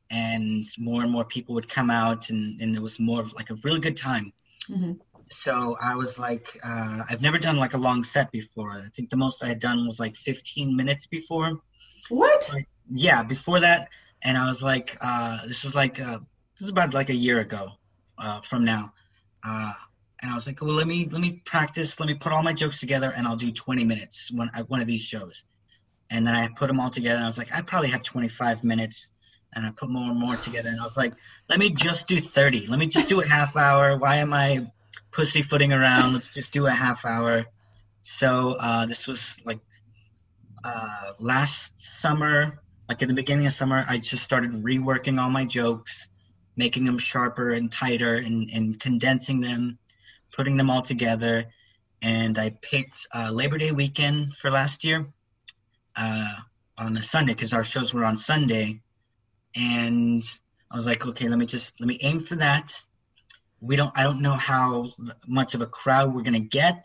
and 0.10 0.66
more 0.78 1.04
and 1.04 1.12
more 1.12 1.26
people 1.26 1.56
would 1.56 1.70
come 1.70 1.90
out, 1.90 2.30
and, 2.30 2.60
and 2.60 2.76
it 2.76 2.82
was 2.82 3.00
more 3.00 3.22
of 3.22 3.34
like 3.34 3.50
a 3.52 3.56
really 3.64 3.80
good 3.80 3.98
time. 3.98 4.34
Mhm. 4.70 5.00
So 5.30 5.78
I 5.80 5.96
was 5.96 6.20
like, 6.20 6.60
uh, 6.62 7.04
I've 7.10 7.22
never 7.22 7.38
done 7.38 7.56
like 7.56 7.74
a 7.74 7.78
long 7.78 8.04
set 8.04 8.32
before. 8.32 8.72
I 8.72 8.90
think 8.96 9.10
the 9.10 9.16
most 9.16 9.42
I 9.42 9.48
had 9.48 9.60
done 9.60 9.88
was 9.88 9.98
like 9.98 10.18
15 10.18 10.76
minutes 10.76 11.08
before. 11.08 11.62
What? 12.10 12.52
Yeah, 12.90 13.24
before 13.24 13.62
that, 13.62 13.88
and 14.24 14.38
I 14.38 14.48
was 14.48 14.62
like, 14.62 14.98
uh, 15.02 15.46
this 15.48 15.64
was 15.64 15.76
like, 15.76 16.00
uh, 16.00 16.20
this 16.56 16.64
is 16.64 16.70
about 16.70 16.94
like 16.94 17.10
a 17.10 17.16
year 17.16 17.40
ago 17.40 17.72
uh, 18.18 18.42
from 18.42 18.64
now. 18.64 18.94
Uh, 19.44 19.74
and 20.22 20.32
I 20.32 20.36
was 20.36 20.46
like, 20.46 20.62
well, 20.62 20.74
let 20.74 20.88
me 20.88 21.08
let 21.12 21.20
me 21.20 21.42
practice. 21.46 22.00
Let 22.00 22.06
me 22.08 22.14
put 22.14 22.32
all 22.32 22.44
my 22.44 22.54
jokes 22.54 22.80
together, 22.80 23.12
and 23.16 23.28
I'll 23.28 23.36
do 23.36 23.52
20 23.52 23.84
minutes 23.84 24.32
one 24.32 24.52
at 24.54 24.70
one 24.70 24.80
of 24.80 24.88
these 24.88 25.02
shows. 25.02 25.44
And 26.12 26.28
then 26.28 26.36
I 26.36 26.48
put 26.50 26.68
them 26.68 26.80
all 26.80 26.92
together, 26.92 27.16
and 27.16 27.24
I 27.24 27.28
was 27.28 27.38
like, 27.38 27.52
I 27.52 27.62
probably 27.62 27.90
have 27.90 28.04
25 28.04 28.64
minutes. 28.64 29.12
And 29.54 29.66
I 29.66 29.72
put 29.72 29.90
more 29.90 30.10
and 30.10 30.18
more 30.18 30.38
together, 30.38 30.70
and 30.70 30.80
I 30.80 30.84
was 30.84 30.96
like, 30.96 31.14
let 31.50 31.60
me 31.60 31.72
just 31.72 32.08
do 32.08 32.22
30. 32.22 32.68
Let 32.68 32.80
me 32.80 32.88
just 32.88 33.10
do 33.10 33.20
a 33.20 33.28
half 33.28 33.58
hour. 33.58 33.98
Why 33.98 34.18
am 34.18 34.32
I 34.32 34.68
pussyfooting 35.12 35.74
around? 35.74 36.14
Let's 36.14 36.30
just 36.30 36.54
do 36.54 36.68
a 36.68 36.72
half 36.72 37.04
hour. 37.04 37.46
So 38.04 38.54
uh, 38.54 38.86
this 38.86 39.08
was 39.08 39.42
like 39.44 39.60
uh, 40.64 41.14
last 41.20 41.74
summer, 41.80 42.61
like 42.92 43.02
in 43.02 43.08
the 43.08 43.14
beginning 43.14 43.46
of 43.46 43.54
summer, 43.54 43.86
I 43.88 44.00
just 44.00 44.22
started 44.22 44.52
reworking 44.52 45.18
all 45.18 45.30
my 45.30 45.46
jokes, 45.46 46.10
making 46.58 46.84
them 46.84 46.98
sharper 46.98 47.52
and 47.52 47.72
tighter, 47.72 48.18
and, 48.18 48.50
and 48.50 48.78
condensing 48.82 49.40
them, 49.40 49.80
putting 50.34 50.58
them 50.58 50.70
all 50.70 50.82
together. 50.82 51.46
And 52.02 52.38
I 52.38 52.50
picked 52.62 53.08
uh, 53.16 53.32
Labor 53.32 53.58
Day 53.58 53.72
weekend 53.72 54.36
for 54.36 54.52
last 54.52 54.84
year 54.84 55.08
uh, 55.96 56.34
on 56.78 56.98
a 56.98 57.02
Sunday 57.02 57.34
because 57.34 57.54
our 57.54 57.64
shows 57.64 57.94
were 57.94 58.04
on 58.04 58.18
Sunday. 58.18 58.82
And 59.56 60.22
I 60.70 60.76
was 60.76 60.86
like, 60.86 61.08
okay, 61.08 61.30
let 61.30 61.40
me 61.40 61.46
just 61.46 61.80
let 61.80 61.88
me 61.88 61.98
aim 62.02 62.26
for 62.26 62.36
that. 62.36 62.74
We 63.62 63.78
don't, 63.78 63.94
I 63.96 64.04
don't 64.04 64.22
know 64.22 64.36
how 64.36 64.92
much 65.26 65.54
of 65.54 65.62
a 65.62 65.66
crowd 65.66 66.14
we're 66.14 66.24
gonna 66.24 66.42
get. 66.42 66.84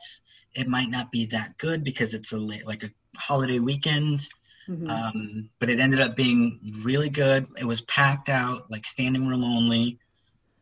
It 0.54 0.68
might 0.68 0.88
not 0.88 1.10
be 1.10 1.26
that 1.26 1.58
good 1.58 1.82
because 1.82 2.14
it's 2.14 2.30
a 2.30 2.38
late, 2.38 2.64
like 2.64 2.84
a 2.84 2.90
holiday 3.16 3.58
weekend. 3.58 4.28
Mhm. 4.68 4.90
Um, 4.90 5.50
but 5.58 5.70
it 5.70 5.78
ended 5.80 6.00
up 6.00 6.16
being 6.16 6.60
really 6.82 7.08
good. 7.08 7.46
It 7.58 7.64
was 7.64 7.82
packed 7.82 8.28
out, 8.28 8.70
like 8.70 8.84
standing 8.86 9.26
room 9.26 9.44
only, 9.44 9.98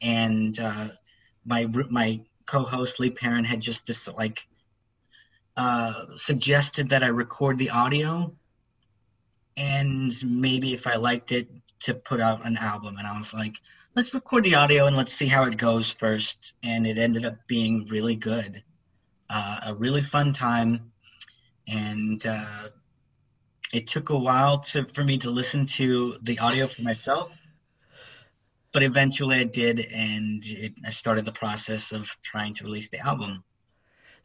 and 0.03 0.59
uh, 0.61 0.89
my 1.45 1.67
my 1.91 2.21
co-host 2.47 3.01
Lee 3.01 3.11
Perrin 3.11 3.45
had 3.45 3.61
just 3.61 3.87
this 3.87 4.07
like 4.09 4.47
uh, 5.57 6.05
suggested 6.17 6.91
that 6.91 7.03
I 7.03 7.09
record 7.09 7.59
the 7.59 7.71
audio, 7.71 8.35
and 9.57 10.13
maybe 10.25 10.75
if 10.75 10.87
I 10.87 10.97
liked 10.97 11.33
it, 11.33 11.49
to 11.81 11.95
put 11.95 12.21
out 12.21 12.47
an 12.47 12.57
album. 12.57 12.97
And 12.99 13.07
I 13.07 13.17
was 13.19 13.33
like, 13.35 13.57
let's 13.95 14.15
record 14.15 14.45
the 14.45 14.55
audio 14.55 14.87
and 14.87 14.97
let's 14.97 15.13
see 15.15 15.27
how 15.27 15.45
it 15.45 15.57
goes 15.57 15.91
first. 15.93 16.55
And 16.63 16.87
it 16.87 16.99
ended 16.99 17.25
up 17.25 17.37
being 17.47 17.87
really 17.91 18.17
good, 18.17 18.63
uh, 19.31 19.61
a 19.67 19.75
really 19.75 20.03
fun 20.03 20.33
time, 20.35 20.93
and. 21.67 22.25
It 23.73 23.87
took 23.87 24.11
a 24.11 24.19
while 24.19 24.59
to 24.61 24.85
for 24.87 25.05
me 25.05 25.19
to 25.19 25.31
listen 25.31 25.67
to 25.79 26.19
the 26.23 26.39
audio 26.39 26.67
for 26.67 26.83
myself 26.83 27.37
but 28.73 28.83
eventually 28.83 29.37
i 29.37 29.45
did 29.45 29.81
and 29.81 30.45
it, 30.45 30.75
i 30.85 30.91
started 30.91 31.25
the 31.25 31.33
process 31.33 31.93
of 31.93 32.11
trying 32.23 32.53
to 32.55 32.65
release 32.65 32.89
the 32.91 32.99
album 32.99 33.43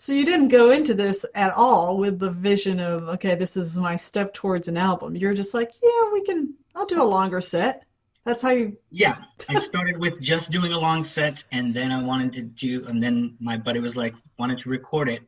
So 0.02 0.14
you 0.14 0.26
didn't 0.26 0.48
go 0.48 0.72
into 0.72 0.94
this 0.94 1.26
at 1.36 1.54
all 1.56 1.98
with 1.98 2.20
the 2.20 2.32
vision 2.32 2.80
of, 2.80 3.10
okay, 3.10 3.36
this 3.36 3.58
is 3.58 3.78
my 3.78 3.98
step 3.98 4.34
towards 4.34 4.70
an 4.70 4.78
album. 4.78 5.18
You're 5.18 5.34
just 5.34 5.54
like, 5.54 5.72
yeah, 5.84 6.04
we 6.14 6.24
can, 6.24 6.54
I'll 6.74 6.86
do 6.86 7.04
a 7.04 7.14
longer 7.18 7.42
set. 7.42 7.84
That's 8.24 8.42
how 8.42 8.52
you, 8.52 8.78
yeah 8.92 9.18
i 9.50 9.60
started 9.60 9.98
with 9.98 10.22
just 10.22 10.52
doing 10.52 10.72
a 10.72 10.80
long 10.80 11.04
set 11.04 11.44
and 11.52 11.74
then 11.74 11.92
i 11.92 12.02
wanted 12.02 12.32
to 12.34 12.42
do 12.42 12.86
and 12.88 13.02
then 13.02 13.36
my 13.40 13.58
buddy 13.58 13.80
was 13.80 13.96
like 13.96 14.14
wanted 14.38 14.60
to 14.60 14.70
record 14.70 15.10
it 15.10 15.24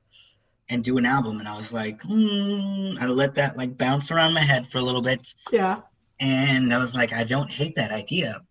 and 0.72 0.84
do 0.84 0.98
an 0.98 1.06
album 1.06 1.40
and 1.40 1.50
i 1.50 1.58
was 1.58 1.72
like 1.74 2.02
hmm 2.04 2.98
i 3.02 3.06
let 3.08 3.36
that 3.36 3.58
like 3.58 3.78
bounce 3.78 4.12
around 4.12 4.34
my 4.34 4.42
head 4.42 4.68
for 4.72 4.80
a 4.80 4.84
little 4.84 5.04
bit 5.04 5.22
yeah. 5.52 5.82
and 6.22 6.74
I 6.74 6.80
was 6.80 6.94
like, 6.96 7.14
I 7.14 7.26
don't 7.26 7.52
hate 7.52 7.76
that 7.78 7.92
idea. 7.92 8.42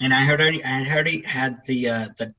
And 0.00 0.14
I 0.14 0.24
had 0.24 0.40
already, 0.40 0.64
I 0.64 0.82
had 0.82 0.94
already 0.94 1.22
had 1.22 1.64
the 1.66 1.88
uh, 1.88 2.08
the 2.18 2.34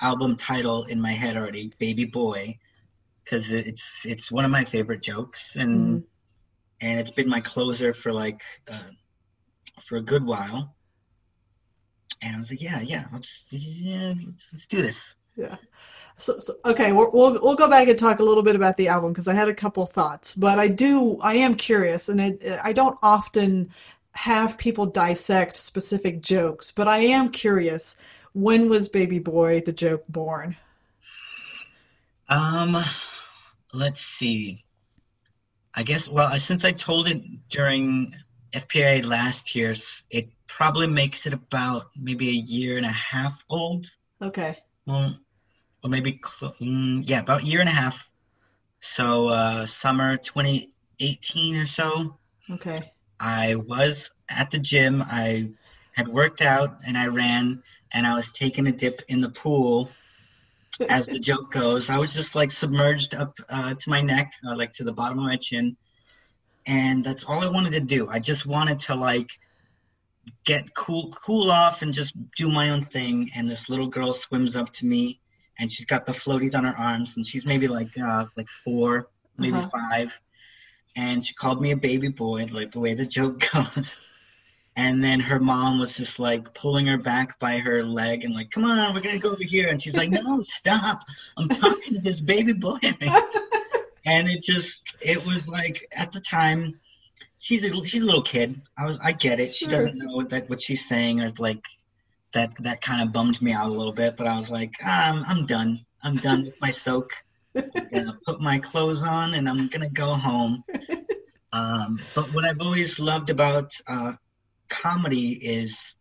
album 0.00 0.36
title 0.36 0.84
in 0.84 1.00
my 1.00 1.12
head 1.12 1.36
already, 1.36 1.72
"Baby 1.78 2.06
Boy," 2.06 2.58
because 3.24 3.50
it's 3.50 3.84
it's 4.04 4.30
one 4.32 4.44
of 4.44 4.50
my 4.52 4.64
favorite 4.64 5.02
jokes, 5.02 5.56
and 5.56 6.02
Mhm. 6.02 6.06
and 6.80 7.00
it's 7.00 7.10
been 7.12 7.28
my 7.28 7.40
closer 7.40 7.92
for 7.94 8.12
like 8.12 8.42
uh, 8.70 8.90
for 9.86 9.96
a 9.96 10.02
good 10.02 10.24
while. 10.24 10.76
And 12.22 12.36
I 12.36 12.38
was 12.38 12.50
like, 12.50 12.62
yeah, 12.62 12.80
yeah, 12.80 13.06
let's 13.12 13.44
yeah, 13.50 14.14
let's, 14.26 14.52
let's 14.52 14.66
do 14.68 14.82
this. 14.82 15.14
Yeah. 15.38 15.56
So, 16.16 16.38
so 16.40 16.54
okay, 16.66 16.90
we'll, 16.92 17.12
we'll 17.12 17.38
we'll 17.40 17.54
go 17.54 17.70
back 17.70 17.86
and 17.86 17.96
talk 17.96 18.18
a 18.18 18.24
little 18.24 18.42
bit 18.42 18.56
about 18.56 18.76
the 18.76 18.88
album 18.88 19.12
because 19.12 19.28
I 19.28 19.34
had 19.34 19.48
a 19.48 19.54
couple 19.54 19.86
thoughts, 19.86 20.34
but 20.34 20.58
I 20.58 20.66
do 20.66 21.18
I 21.20 21.34
am 21.34 21.54
curious, 21.54 22.08
and 22.08 22.20
it, 22.20 22.60
I 22.62 22.72
don't 22.72 22.98
often 23.02 23.70
have 24.12 24.58
people 24.58 24.84
dissect 24.84 25.56
specific 25.56 26.20
jokes, 26.20 26.72
but 26.72 26.88
I 26.88 26.98
am 26.98 27.30
curious. 27.30 27.96
When 28.32 28.68
was 28.68 28.88
Baby 28.88 29.20
Boy 29.20 29.62
the 29.64 29.72
joke 29.72 30.04
born? 30.08 30.56
Um, 32.28 32.84
let's 33.72 34.04
see. 34.04 34.64
I 35.72 35.84
guess 35.84 36.08
well, 36.08 36.36
since 36.40 36.64
I 36.64 36.72
told 36.72 37.06
it 37.06 37.22
during 37.48 38.12
FPA 38.52 39.04
last 39.04 39.54
year, 39.54 39.72
it 40.10 40.30
probably 40.48 40.88
makes 40.88 41.26
it 41.26 41.32
about 41.32 41.90
maybe 41.96 42.28
a 42.28 42.32
year 42.32 42.76
and 42.76 42.86
a 42.86 42.90
half 42.90 43.40
old. 43.48 43.86
Okay. 44.20 44.58
Well, 44.84 45.16
or 45.82 45.90
maybe 45.90 46.20
cl- 46.24 46.54
mm, 46.60 47.02
yeah, 47.06 47.20
about 47.20 47.42
a 47.42 47.46
year 47.46 47.60
and 47.60 47.68
a 47.68 47.72
half. 47.72 48.10
So 48.80 49.28
uh, 49.28 49.66
summer 49.66 50.16
2018 50.16 51.56
or 51.56 51.66
so. 51.66 52.18
Okay. 52.50 52.90
I 53.20 53.56
was 53.56 54.10
at 54.28 54.50
the 54.50 54.58
gym. 54.58 55.02
I 55.02 55.50
had 55.92 56.08
worked 56.08 56.42
out 56.42 56.78
and 56.86 56.96
I 56.96 57.06
ran 57.06 57.62
and 57.92 58.06
I 58.06 58.14
was 58.14 58.32
taking 58.32 58.66
a 58.66 58.72
dip 58.72 59.02
in 59.08 59.20
the 59.20 59.30
pool. 59.30 59.90
As 60.88 61.06
the 61.06 61.18
joke 61.18 61.50
goes, 61.52 61.90
I 61.90 61.98
was 61.98 62.14
just 62.14 62.34
like 62.34 62.52
submerged 62.52 63.14
up 63.14 63.36
uh, 63.48 63.74
to 63.74 63.90
my 63.90 64.00
neck, 64.00 64.32
uh, 64.46 64.56
like 64.56 64.72
to 64.74 64.84
the 64.84 64.92
bottom 64.92 65.18
of 65.18 65.24
my 65.24 65.36
chin, 65.36 65.76
and 66.66 67.02
that's 67.02 67.24
all 67.24 67.42
I 67.42 67.48
wanted 67.48 67.72
to 67.72 67.80
do. 67.80 68.08
I 68.08 68.18
just 68.18 68.46
wanted 68.46 68.78
to 68.80 68.94
like 68.94 69.28
get 70.44 70.74
cool, 70.74 71.12
cool 71.24 71.50
off, 71.50 71.82
and 71.82 71.92
just 71.92 72.14
do 72.36 72.48
my 72.48 72.70
own 72.70 72.84
thing. 72.84 73.30
And 73.34 73.48
this 73.48 73.68
little 73.68 73.88
girl 73.88 74.14
swims 74.14 74.54
up 74.54 74.72
to 74.74 74.86
me, 74.86 75.20
and 75.58 75.70
she's 75.70 75.86
got 75.86 76.06
the 76.06 76.12
floaties 76.12 76.54
on 76.54 76.64
her 76.64 76.76
arms, 76.78 77.16
and 77.16 77.26
she's 77.26 77.44
maybe 77.46 77.68
like 77.68 77.96
uh, 77.98 78.26
like 78.36 78.48
four, 78.64 79.08
maybe 79.38 79.56
Uh-huh. 79.58 79.68
five, 79.90 80.12
and 80.96 81.24
she 81.24 81.34
called 81.34 81.60
me 81.60 81.72
a 81.72 81.76
baby 81.76 82.08
boy, 82.08 82.46
like 82.50 82.72
the 82.72 82.80
way 82.80 82.94
the 82.94 83.06
joke 83.06 83.44
goes. 83.52 83.98
And 84.76 85.02
then 85.02 85.18
her 85.18 85.40
mom 85.40 85.80
was 85.80 85.96
just 85.96 86.20
like 86.20 86.54
pulling 86.54 86.86
her 86.86 86.98
back 86.98 87.36
by 87.40 87.58
her 87.58 87.82
leg 87.82 88.22
and 88.24 88.32
like, 88.32 88.52
come 88.52 88.64
on, 88.64 88.94
we're 88.94 89.00
gonna 89.00 89.18
go 89.18 89.32
over 89.32 89.42
here. 89.42 89.68
And 89.70 89.82
she's 89.82 89.96
like, 89.96 90.10
no, 90.10 90.40
stop. 90.58 91.00
I'm 91.36 91.48
talking 91.48 91.94
to 91.94 92.00
this 92.00 92.20
baby 92.20 92.52
boy. 92.52 92.78
and 94.06 94.28
it 94.28 94.42
just, 94.42 94.82
it 95.00 95.24
was 95.26 95.48
like 95.48 95.88
at 95.92 96.12
the 96.12 96.20
time, 96.20 96.78
she's 97.38 97.64
a 97.64 97.84
she's 97.84 98.02
a 98.02 98.06
little 98.06 98.22
kid. 98.22 98.60
I 98.76 98.84
was, 98.86 98.98
I 99.02 99.10
get 99.12 99.40
it. 99.40 99.52
She 99.52 99.66
doesn't 99.66 99.98
know 99.98 100.14
what 100.14 100.28
that 100.30 100.48
what 100.48 100.60
she's 100.60 100.88
saying 100.88 101.22
or 101.22 101.32
like 101.38 101.60
that 102.32 102.52
that 102.60 102.80
kind 102.80 103.02
of 103.02 103.12
bummed 103.12 103.40
me 103.40 103.52
out 103.52 103.68
a 103.68 103.72
little 103.72 103.92
bit. 103.92 104.16
But 104.16 104.26
I 104.26 104.38
was 104.38 104.50
like, 104.50 104.72
um, 104.84 105.24
I'm 105.26 105.46
done. 105.46 105.84
I'm 106.02 106.16
done 106.16 106.44
with 106.44 106.60
my 106.60 106.70
soak. 106.70 107.10
I'm 107.56 107.70
gonna 107.92 108.18
put 108.24 108.40
my 108.40 108.58
clothes 108.58 109.02
on 109.02 109.34
and 109.34 109.48
I'm 109.48 109.68
gonna 109.68 109.90
go 109.90 110.14
home. 110.14 110.64
Um, 111.50 111.98
but 112.14 112.26
what 112.34 112.44
I've 112.44 112.60
always 112.60 112.98
loved 112.98 113.30
about 113.30 113.72
uh, 113.86 114.12
comedy 114.68 115.30
is 115.32 115.94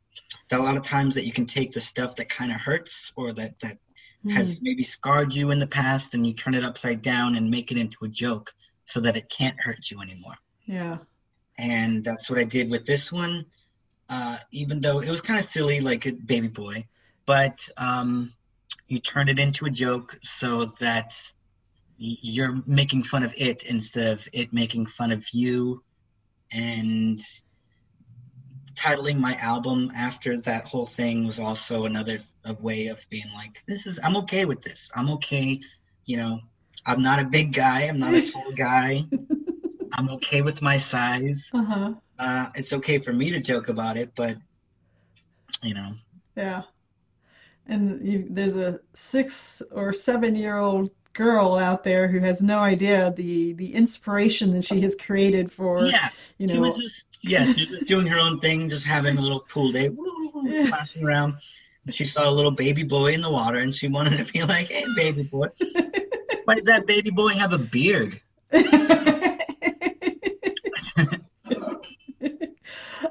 that 0.49 0.59
a 0.59 0.63
lot 0.63 0.75
of 0.75 0.83
times 0.83 1.15
that 1.15 1.25
you 1.25 1.31
can 1.31 1.45
take 1.45 1.71
the 1.71 1.79
stuff 1.79 2.17
that 2.17 2.27
kind 2.29 2.51
of 2.51 2.59
hurts 2.59 3.13
or 3.15 3.31
that 3.33 3.53
that 3.61 3.77
Hmm. 4.23 4.31
has 4.31 4.59
maybe 4.61 4.83
scarred 4.83 5.33
you 5.33 5.51
in 5.51 5.59
the 5.59 5.67
past 5.67 6.13
and 6.15 6.25
you 6.25 6.33
turn 6.33 6.55
it 6.55 6.63
upside 6.65 7.01
down 7.01 7.35
and 7.35 7.49
make 7.49 7.71
it 7.71 7.77
into 7.77 7.97
a 8.03 8.07
joke 8.09 8.51
so 8.85 8.99
that 8.99 9.15
it 9.15 9.29
can't 9.29 9.57
hurt 9.59 9.89
you 9.91 10.01
anymore. 10.01 10.35
Yeah. 10.65 10.97
And 11.57 12.03
that's 12.03 12.29
what 12.29 12.39
I 12.39 12.43
did 12.43 12.69
with 12.69 12.85
this 12.85 13.11
one. 13.11 13.45
Uh, 14.09 14.37
even 14.51 14.79
though 14.79 14.99
it 14.99 15.09
was 15.09 15.21
kind 15.21 15.39
of 15.39 15.45
silly, 15.45 15.81
like 15.81 16.05
a 16.05 16.11
baby 16.11 16.47
boy, 16.47 16.85
but 17.25 17.67
um, 17.77 18.33
you 18.87 18.99
turned 18.99 19.29
it 19.29 19.39
into 19.39 19.65
a 19.65 19.69
joke 19.69 20.17
so 20.23 20.73
that 20.79 21.13
you're 21.97 22.61
making 22.65 23.03
fun 23.03 23.23
of 23.23 23.33
it 23.35 23.63
instead 23.63 24.13
of 24.13 24.27
it 24.31 24.53
making 24.53 24.85
fun 24.85 25.11
of 25.11 25.25
you. 25.33 25.83
And 26.51 27.19
titling 28.75 29.17
my 29.17 29.35
album 29.37 29.91
after 29.95 30.39
that 30.41 30.65
whole 30.65 30.85
thing 30.85 31.25
was 31.25 31.39
also 31.39 31.85
another 31.85 32.19
way 32.61 32.87
of 32.87 32.99
being 33.09 33.29
like, 33.33 33.61
this 33.67 33.87
is 33.87 33.99
I'm 34.03 34.15
okay 34.17 34.45
with 34.45 34.61
this. 34.61 34.89
I'm 34.95 35.09
okay, 35.11 35.59
you 36.05 36.17
know. 36.17 36.39
I'm 36.85 37.03
not 37.03 37.19
a 37.19 37.25
big 37.25 37.51
guy. 37.51 37.81
I'm 37.81 37.99
not 37.99 38.13
a 38.13 38.31
tall 38.31 38.53
guy. 38.53 39.05
I'm 39.97 40.09
okay 40.11 40.41
with 40.41 40.61
my 40.61 40.77
size. 40.77 41.49
Uh 41.53 41.63
huh. 41.63 41.93
Uh, 42.19 42.49
it's 42.55 42.73
okay 42.73 42.99
for 42.99 43.13
me 43.13 43.31
to 43.31 43.39
joke 43.39 43.69
about 43.69 43.97
it, 43.97 44.11
but 44.15 44.37
you 45.63 45.73
know, 45.73 45.93
Yeah. 46.35 46.63
And 47.67 48.05
you, 48.05 48.27
there's 48.29 48.55
a 48.55 48.79
six 48.93 49.61
or 49.71 49.91
seven 49.91 50.35
year 50.35 50.57
old 50.57 50.91
girl 51.13 51.55
out 51.57 51.83
there 51.83 52.07
who 52.07 52.19
has 52.19 52.41
no 52.41 52.59
idea 52.59 53.11
the 53.15 53.53
the 53.53 53.73
inspiration 53.73 54.53
that 54.53 54.63
she 54.63 54.81
has 54.81 54.95
created 54.95 55.51
for 55.51 55.87
yeah, 55.87 56.09
you 56.37 56.47
she 56.47 56.53
know 56.53 56.61
was 56.61 56.77
just 56.77 57.05
yeah, 57.23 57.45
she 57.45 57.61
was 57.61 57.69
just 57.69 57.87
doing 57.87 58.07
her 58.07 58.19
own 58.19 58.39
thing, 58.39 58.69
just 58.69 58.85
having 58.85 59.17
a 59.17 59.21
little 59.21 59.41
pool 59.41 59.71
day, 59.71 59.89
woo, 59.89 60.43
Yeah. 60.45 60.67
splashing 60.67 61.03
around. 61.03 61.35
And 61.85 61.93
she 61.93 62.05
saw 62.05 62.29
a 62.29 62.31
little 62.31 62.51
baby 62.51 62.83
boy 62.83 63.13
in 63.13 63.21
the 63.21 63.29
water, 63.29 63.59
and 63.59 63.73
she 63.73 63.87
wanted 63.87 64.23
to 64.25 64.31
be 64.31 64.43
like, 64.43 64.67
"Hey, 64.67 64.85
baby 64.95 65.23
boy, 65.23 65.47
why 66.45 66.55
does 66.55 66.65
that 66.65 66.85
baby 66.85 67.09
boy 67.09 67.29
have 67.29 67.53
a 67.53 67.57
beard?" 67.57 68.21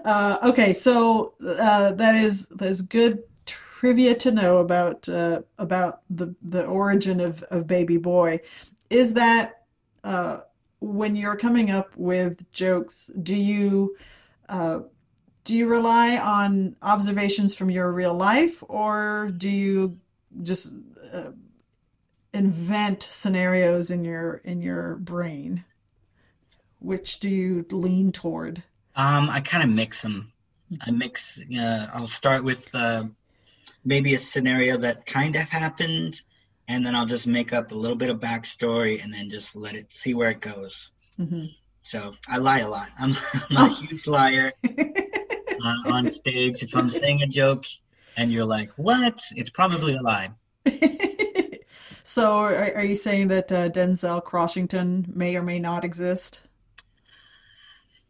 uh, 0.06 0.38
okay, 0.44 0.72
so 0.72 1.34
uh, 1.44 1.90
that 1.92 2.14
is 2.14 2.46
that 2.50 2.68
is 2.68 2.80
good 2.80 3.24
trivia 3.44 4.14
to 4.14 4.30
know 4.30 4.58
about 4.58 5.08
uh, 5.08 5.42
about 5.58 6.02
the 6.08 6.32
the 6.42 6.64
origin 6.64 7.20
of 7.20 7.42
of 7.44 7.66
Baby 7.66 7.96
Boy. 7.96 8.40
Is 8.88 9.14
that 9.14 9.64
uh, 10.04 10.42
when 10.78 11.16
you're 11.16 11.36
coming 11.36 11.72
up 11.72 11.90
with 11.96 12.48
jokes, 12.52 13.10
do 13.20 13.34
you 13.34 13.96
uh, 14.48 14.80
do 15.42 15.56
you 15.56 15.68
rely 15.68 16.18
on 16.18 16.76
observations 16.82 17.56
from 17.56 17.68
your 17.68 17.90
real 17.90 18.14
life, 18.14 18.62
or 18.68 19.32
do 19.36 19.48
you 19.48 19.98
just 20.44 20.72
uh, 21.12 21.32
invent 22.32 23.02
scenarios 23.02 23.90
in 23.90 24.04
your 24.04 24.34
in 24.44 24.62
your 24.62 24.94
brain? 24.94 25.64
Which 26.78 27.18
do 27.18 27.28
you 27.28 27.66
lean 27.72 28.12
toward? 28.12 28.62
Um, 28.96 29.28
I 29.30 29.40
kind 29.40 29.62
of 29.62 29.70
mix 29.70 30.02
them. 30.02 30.32
I 30.80 30.90
mix. 30.90 31.38
Uh, 31.56 31.88
I'll 31.92 32.08
start 32.08 32.42
with 32.42 32.74
uh, 32.74 33.04
maybe 33.84 34.14
a 34.14 34.18
scenario 34.18 34.76
that 34.78 35.06
kind 35.06 35.36
of 35.36 35.42
happened, 35.42 36.20
and 36.68 36.84
then 36.84 36.94
I'll 36.94 37.06
just 37.06 37.26
make 37.26 37.52
up 37.52 37.72
a 37.72 37.74
little 37.74 37.96
bit 37.96 38.10
of 38.10 38.18
backstory, 38.18 39.02
and 39.02 39.12
then 39.12 39.30
just 39.30 39.54
let 39.54 39.74
it 39.74 39.92
see 39.92 40.14
where 40.14 40.30
it 40.30 40.40
goes. 40.40 40.90
hmm 41.18 41.44
So 41.82 42.14
I 42.28 42.38
lie 42.38 42.60
a 42.60 42.68
lot. 42.68 42.88
I'm, 42.98 43.14
I'm 43.50 43.56
a 43.56 43.70
Oh. 43.70 43.74
huge 43.74 44.06
liar 44.06 44.52
uh, 44.68 45.76
on 45.86 46.08
stage. 46.08 46.62
If 46.62 46.74
I'm 46.74 46.90
saying 46.90 47.22
a 47.22 47.26
joke 47.26 47.64
and 48.16 48.32
you're 48.32 48.44
like, 48.46 48.70
"What?" 48.76 49.20
It's 49.36 49.50
probably 49.50 49.94
a 49.96 50.02
lie. 50.02 50.30
So, 52.04 52.30
are, 52.32 52.54
are 52.76 52.84
you 52.84 52.94
saying 52.96 53.28
that 53.28 53.50
uh, 53.50 53.68
Denzel 53.68 54.22
Crossington 54.24 55.14
may 55.14 55.36
or 55.36 55.42
may 55.42 55.58
not 55.58 55.84
exist? 55.84 56.42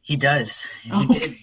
He 0.07 0.17
does. 0.17 0.51
He 0.85 0.91
Oh, 0.93 1.05
did. 1.07 1.23
okay. 1.23 1.39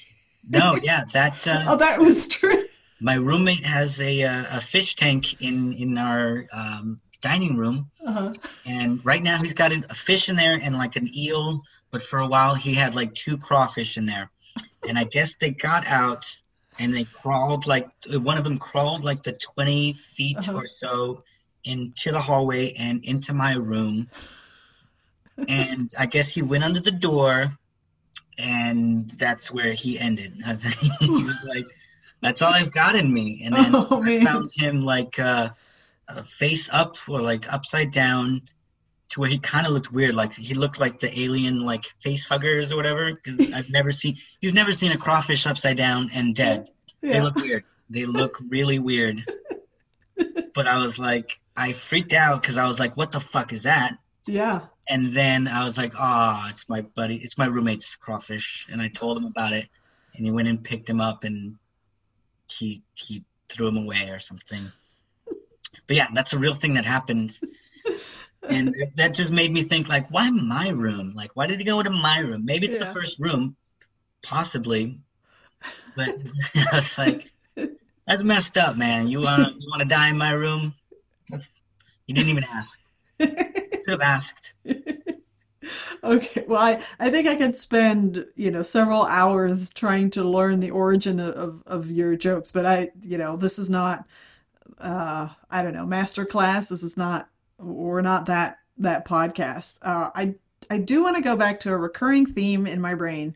No, 0.49 0.75
yeah, 0.81 1.03
that. 1.13 1.45
Uh, 1.47 1.63
Oh, 1.67 1.75
that 1.77 1.99
was 1.99 2.27
true. 2.27 2.63
my 2.99 3.15
roommate 3.15 3.65
has 3.65 3.99
a 4.01 4.23
uh, 4.23 4.57
a 4.57 4.61
fish 4.61 4.95
tank 4.95 5.41
in 5.41 5.73
in 5.73 5.97
our 5.97 6.47
um, 6.53 6.99
dining 7.21 7.55
room, 7.57 7.89
Uh-huh. 8.07 8.33
and 8.65 8.89
right 9.05 9.21
now 9.23 9.37
he's 9.43 9.53
got 9.53 9.71
a, 9.73 9.81
fish 9.93 10.29
in 10.29 10.35
there 10.35 10.55
and 10.63 10.75
like 10.83 10.95
an 10.95 11.07
eel. 11.15 11.61
But 11.91 12.01
for 12.03 12.19
a 12.19 12.27
while 12.27 12.55
he 12.55 12.73
had 12.73 12.95
like 12.95 13.13
two 13.15 13.37
crawfish 13.37 13.97
in 13.97 14.05
there, 14.05 14.31
and 14.87 14.97
I 14.97 15.03
guess 15.15 15.35
they 15.39 15.51
got 15.51 15.85
out 15.85 16.25
and 16.79 16.93
they 16.95 17.03
crawled 17.05 17.67
like 17.67 17.87
one 18.09 18.37
of 18.37 18.43
them 18.45 18.57
crawled 18.57 19.03
like 19.03 19.21
the 19.23 19.33
twenty 19.33 19.93
feet 20.15 20.37
Uh-huh. 20.39 20.55
or 20.59 20.65
so 20.65 21.23
into 21.65 22.11
the 22.11 22.19
hallway 22.19 22.73
and 22.73 23.03
into 23.05 23.33
my 23.33 23.53
room. 23.53 24.09
And 25.47 25.91
I 25.97 26.05
guess 26.05 26.29
he 26.29 26.41
went 26.41 26.63
under 26.63 26.79
the 26.79 26.91
door, 27.09 27.57
and 28.37 29.09
that's 29.11 29.51
where 29.51 29.73
he 29.73 29.99
ended. 29.99 30.41
I 30.45 30.55
think 30.57 30.75
he 30.99 31.09
was 31.09 31.35
like, 31.47 31.65
"That's 32.21 32.41
all 32.41 32.53
I've 32.53 32.71
got 32.73 32.95
in 32.95 33.13
me." 33.13 33.41
And 33.45 33.55
then 33.55 33.75
Oh, 33.75 34.01
I 34.01 34.05
man. 34.05 34.25
found 34.25 34.49
him 34.55 34.83
like 34.83 35.19
uh, 35.19 35.49
uh, 36.07 36.23
face 36.39 36.69
up 36.71 36.95
or 37.07 37.21
like 37.21 37.51
upside 37.51 37.91
down, 37.91 38.41
to 39.09 39.19
where 39.19 39.29
he 39.29 39.37
kind 39.39 39.65
of 39.67 39.73
looked 39.73 39.91
weird. 39.91 40.15
Like 40.15 40.33
he 40.33 40.53
looked 40.53 40.79
like 40.79 40.99
the 40.99 41.17
alien 41.19 41.61
like 41.61 41.85
face 42.01 42.25
huggers 42.25 42.71
or 42.71 42.75
whatever. 42.77 43.11
Because 43.13 43.51
I've 43.53 43.69
never 43.69 43.91
seen 43.91 44.17
you've 44.41 44.53
never 44.55 44.73
seen 44.73 44.91
a 44.91 44.97
crawfish 44.97 45.45
upside 45.47 45.77
down 45.77 46.09
and 46.13 46.35
dead. 46.35 46.69
They 47.01 47.19
look 47.21 47.35
weird. 47.35 47.63
They 47.89 48.05
look 48.05 48.37
really 48.49 48.79
weird. 48.79 49.23
But 50.55 50.67
I 50.67 50.77
was 50.83 50.97
like, 50.99 51.39
I 51.57 51.73
freaked 51.73 52.13
out 52.13 52.41
because 52.41 52.57
I 52.57 52.67
was 52.67 52.79
like, 52.79 52.95
"What 52.95 53.11
the 53.11 53.19
fuck 53.19 53.51
is 53.53 53.63
that?" 53.63 53.97
Yeah. 54.25 54.61
And 54.89 55.15
then 55.15 55.47
I 55.47 55.63
was 55.63 55.77
like, 55.77 55.93
"Ah, 55.97 56.49
it's 56.49 56.67
my 56.67 56.81
buddy, 56.81 57.15
it's 57.17 57.37
my 57.37 57.45
roommate's 57.45 57.95
crawfish." 57.95 58.67
And 58.71 58.81
I 58.81 58.89
told 58.89 59.17
him 59.17 59.25
about 59.25 59.53
it, 59.53 59.69
and 60.15 60.25
he 60.25 60.31
went 60.31 60.47
and 60.47 60.63
picked 60.63 60.89
him 60.89 60.99
up, 60.99 61.23
and 61.23 61.57
he 62.47 62.83
he 62.93 63.23
threw 63.49 63.67
him 63.67 63.77
away 63.77 64.09
or 64.09 64.19
something. 64.19 64.71
But 65.87 65.95
yeah, 65.95 66.07
that's 66.13 66.33
a 66.33 66.37
real 66.37 66.53
thing 66.53 66.73
that 66.73 66.85
happened, 66.85 67.39
and 68.43 68.75
that- 68.95 69.13
just 69.13 69.31
made 69.31 69.51
me 69.53 69.63
think, 69.63 69.87
like, 69.87 70.09
why 70.11 70.29
my 70.29 70.69
room? 70.69 71.13
Like, 71.15 71.31
why 71.35 71.47
did 71.47 71.59
he 71.59 71.65
go 71.65 71.81
to 71.81 71.89
my 71.89 72.19
room? 72.19 72.43
Maybe 72.45 72.67
it's 72.67 72.79
Yeah. 72.79 72.85
the 72.87 72.93
first 72.93 73.19
room, 73.19 73.55
possibly, 74.21 74.99
but 75.95 76.09
I 76.55 76.75
was 76.75 76.97
like, 76.97 77.31
that's 78.05 78.23
messed 78.23 78.57
up, 78.57 78.75
man. 78.75 79.07
You 79.07 79.21
wanna 79.21 79.49
you 79.57 79.67
wanna 79.71 79.85
die 79.85 80.09
in 80.09 80.17
my 80.17 80.31
room? 80.31 80.73
You 82.05 82.13
didn't 82.13 82.29
even 82.29 82.43
ask. 82.43 82.77
could 83.83 83.91
have 83.91 84.01
asked. 84.01 84.53
okay, 86.03 86.43
well, 86.47 86.61
I, 86.61 86.83
I 86.99 87.09
think 87.09 87.27
I 87.27 87.35
could 87.35 87.55
spend 87.55 88.25
you 88.35 88.51
know 88.51 88.61
several 88.61 89.03
hours 89.03 89.69
trying 89.69 90.09
to 90.11 90.23
learn 90.23 90.59
the 90.59 90.71
origin 90.71 91.19
of, 91.19 91.63
of 91.65 91.91
your 91.91 92.15
jokes, 92.15 92.51
but 92.51 92.65
I 92.65 92.91
you 93.01 93.17
know 93.17 93.37
this 93.37 93.59
is 93.59 93.69
not 93.69 94.05
uh 94.79 95.29
I 95.49 95.61
don't 95.61 95.73
know 95.73 95.85
master 95.85 96.25
class. 96.25 96.69
This 96.69 96.83
is 96.83 96.97
not 96.97 97.29
we're 97.57 98.01
not 98.01 98.25
that 98.27 98.57
that 98.77 99.07
podcast. 99.07 99.77
Uh, 99.81 100.09
I 100.13 100.35
I 100.69 100.77
do 100.77 101.03
want 101.03 101.15
to 101.15 101.21
go 101.21 101.35
back 101.35 101.59
to 101.61 101.71
a 101.71 101.77
recurring 101.77 102.25
theme 102.25 102.65
in 102.65 102.81
my 102.81 102.95
brain, 102.95 103.35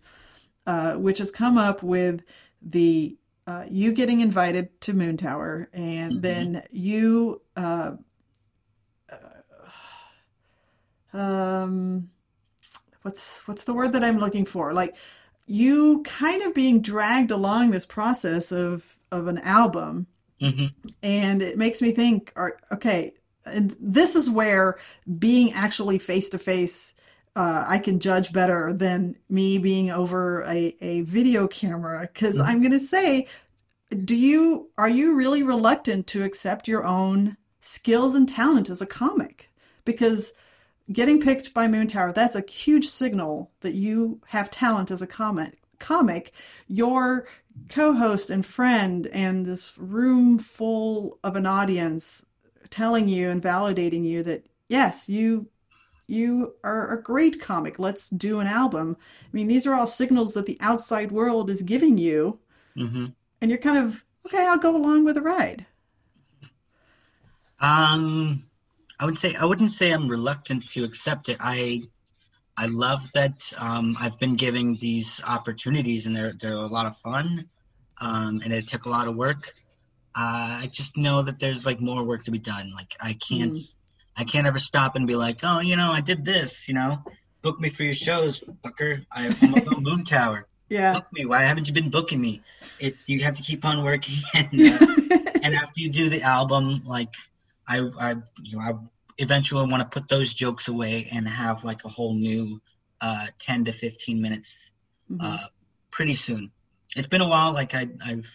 uh, 0.66 0.96
which 0.96 1.20
has 1.20 1.32
come 1.32 1.58
up 1.58 1.84
with 1.84 2.24
the 2.62 3.18
uh, 3.46 3.66
you 3.70 3.94
getting 3.94 4.22
invited 4.22 4.80
to 4.82 4.94
Moontower, 4.94 5.68
and 5.72 6.14
mm-hmm. 6.14 6.22
then 6.22 6.64
you 6.72 7.42
uh, 7.56 7.94
uh, 9.10 9.18
um 11.14 12.10
what's 13.02 13.48
what's 13.48 13.64
the 13.64 13.74
word 13.74 13.94
that 13.94 14.04
I'm 14.04 14.20
looking 14.20 14.46
for? 14.46 14.74
Like 14.74 14.96
you 15.46 16.04
kind 16.04 16.42
of 16.44 16.54
being 16.54 16.82
dragged 16.82 17.32
along 17.32 17.72
this 17.72 17.86
process 17.86 18.52
of 18.52 18.98
of 19.12 19.28
an 19.28 19.38
album, 19.40 20.08
mm-hmm. 20.42 20.68
and 21.02 21.42
it 21.42 21.58
makes 21.58 21.82
me 21.82 21.94
think, 21.94 22.34
okay, 22.72 23.14
and 23.46 23.76
this 23.80 24.16
is 24.16 24.30
where 24.30 24.78
being 25.18 25.54
actually 25.54 25.98
face 25.98 26.30
to 26.30 26.40
face. 26.40 26.94
I 27.40 27.78
can 27.78 28.00
judge 28.00 28.34
better 28.34 28.74
than 28.74 29.16
me 29.30 29.60
being 29.60 29.92
over 29.92 30.42
a, 30.46 30.76
a 30.82 31.02
video 31.02 31.48
camera 31.48 32.10
because 32.12 32.38
mm-hmm. 32.38 32.50
I'm 32.50 32.62
going 32.62 32.72
to 32.72 32.80
say, 32.80 33.28
do 34.04 34.16
you 34.16 34.72
are 34.76 34.90
you 34.90 35.16
really 35.16 35.44
reluctant 35.44 36.08
to 36.08 36.24
accept 36.24 36.68
your 36.68 36.84
own 36.84 37.38
skills 37.60 38.16
and 38.16 38.28
talent 38.28 38.72
as 38.72 38.82
a 38.82 38.88
comic? 38.88 39.52
Because 39.86 40.34
getting 40.92 41.22
picked 41.22 41.54
by 41.54 41.68
Moontower, 41.68 42.14
that's 42.14 42.36
a 42.36 42.44
huge 42.48 42.88
signal 42.88 43.52
that 43.62 43.74
you 43.74 44.22
have 44.28 44.50
talent 44.52 44.92
as 44.92 45.02
a 45.02 45.08
comic. 45.08 45.60
Comic, 45.80 46.34
your 46.68 47.28
co-host 47.70 48.30
and 48.30 48.46
friend, 48.46 49.08
and 49.08 49.46
this 49.46 49.78
room 49.78 50.40
full 50.40 51.20
of 51.24 51.36
an 51.36 51.46
audience 51.46 52.26
telling 52.70 53.08
you 53.08 53.30
and 53.30 53.42
validating 53.42 54.04
you 54.04 54.24
that 54.24 54.46
yes, 54.68 55.08
you 55.08 55.48
you 56.08 56.56
are 56.64 56.94
a 56.94 57.02
great 57.02 57.42
comic. 57.42 57.80
Let's 57.80 58.10
do 58.10 58.40
an 58.40 58.48
album. 58.48 58.96
I 59.24 59.30
mean, 59.34 59.48
these 59.48 59.68
are 59.68 59.74
all 59.74 59.88
signals 59.88 60.34
that 60.36 60.46
the 60.46 60.58
outside 60.62 61.12
world 61.12 61.50
is 61.50 61.62
giving 61.64 61.98
you, 61.98 62.40
mm-hmm. 62.78 63.08
and 63.42 63.52
you're 63.52 63.60
kind 63.60 63.78
of 63.78 64.04
okay. 64.26 64.48
I'll 64.48 64.58
go 64.58 64.76
along 64.76 65.04
with 65.04 65.16
the 65.16 65.22
ride. 65.22 65.66
Um, 67.60 68.44
I 69.00 69.06
would 69.06 69.20
say 69.20 69.36
I 69.36 69.46
wouldn't 69.46 69.72
say 69.72 69.92
I'm 69.92 70.08
reluctant 70.08 70.68
to 70.70 70.84
accept 70.84 71.30
it. 71.30 71.38
I 71.40 71.84
I 72.56 72.66
love 72.66 73.12
that 73.14 73.54
um, 73.58 73.96
I've 74.00 74.18
been 74.20 74.36
giving 74.36 74.78
these 74.78 75.22
opportunities, 75.26 76.08
and 76.08 76.16
they're 76.16 76.34
they're 76.40 76.54
a 76.54 76.68
lot 76.68 76.88
of 76.88 76.98
fun, 76.98 77.48
um, 78.00 78.42
and 78.44 78.52
it 78.52 78.68
took 78.68 78.86
a 78.86 78.90
lot 78.90 79.08
of 79.08 79.16
work. 79.16 79.54
Uh, 80.16 80.62
I 80.64 80.70
just 80.72 80.98
know 80.98 81.22
that 81.22 81.40
there's 81.40 81.66
like 81.66 81.80
more 81.80 82.04
work 82.04 82.24
to 82.24 82.32
be 82.32 82.40
done. 82.40 82.74
Like 82.74 82.96
I 83.00 83.14
can't 83.14 83.54
mm. 83.54 83.74
I 84.16 84.24
can't 84.24 84.48
ever 84.48 84.58
stop 84.58 84.96
and 84.96 85.06
be 85.06 85.16
like, 85.16 85.40
oh, 85.44 85.60
you 85.60 85.76
know, 85.76 85.92
I 85.92 86.02
did 86.02 86.26
this. 86.26 86.68
You 86.68 86.74
know, 86.74 87.04
book 87.44 87.60
me 87.60 87.70
for 87.70 87.84
your 87.84 87.94
shows, 87.94 88.44
fucker. 88.66 89.06
I 89.12 89.28
almost 89.28 89.68
on 89.68 89.84
Moontower. 89.84 90.44
Yeah. 90.70 90.96
Book 90.96 91.08
me. 91.14 91.26
Why 91.26 91.44
haven't 91.44 91.70
you 91.70 91.74
been 91.74 91.90
booking 91.90 92.20
me? 92.20 92.42
It's 92.78 93.08
you 93.08 93.24
have 93.24 93.38
to 93.38 93.42
keep 93.42 93.64
on 93.64 93.86
working, 93.86 94.18
and, 94.34 94.48
uh, 94.54 94.86
and 95.42 95.56
after 95.56 95.80
you 95.80 95.90
do 95.90 96.10
the 96.10 96.22
album, 96.24 96.84
like 96.86 97.14
I, 97.68 97.80
I, 98.00 98.16
you 98.42 98.58
know, 98.58 98.62
I 98.62 98.74
eventually 99.18 99.70
want 99.70 99.82
to 99.82 100.00
put 100.00 100.10
those 100.10 100.34
jokes 100.34 100.68
away 100.68 101.08
and 101.12 101.28
have 101.28 101.64
like 101.64 101.84
a 101.86 101.90
whole 101.90 102.14
new 102.14 102.62
uh, 103.02 103.28
10 103.40 103.66
to 103.66 103.74
15 103.74 104.22
minutes 104.22 104.54
mm-hmm. 105.12 105.26
uh, 105.26 105.48
pretty 105.92 106.16
soon. 106.16 106.52
It's 106.96 107.08
been 107.08 107.22
a 107.22 107.28
while. 107.28 107.54
Like 107.54 107.74
I, 107.74 107.88
I've, 108.04 108.30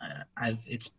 uh, 0.00 0.22
I've, 0.36 0.58
it's 0.66 0.90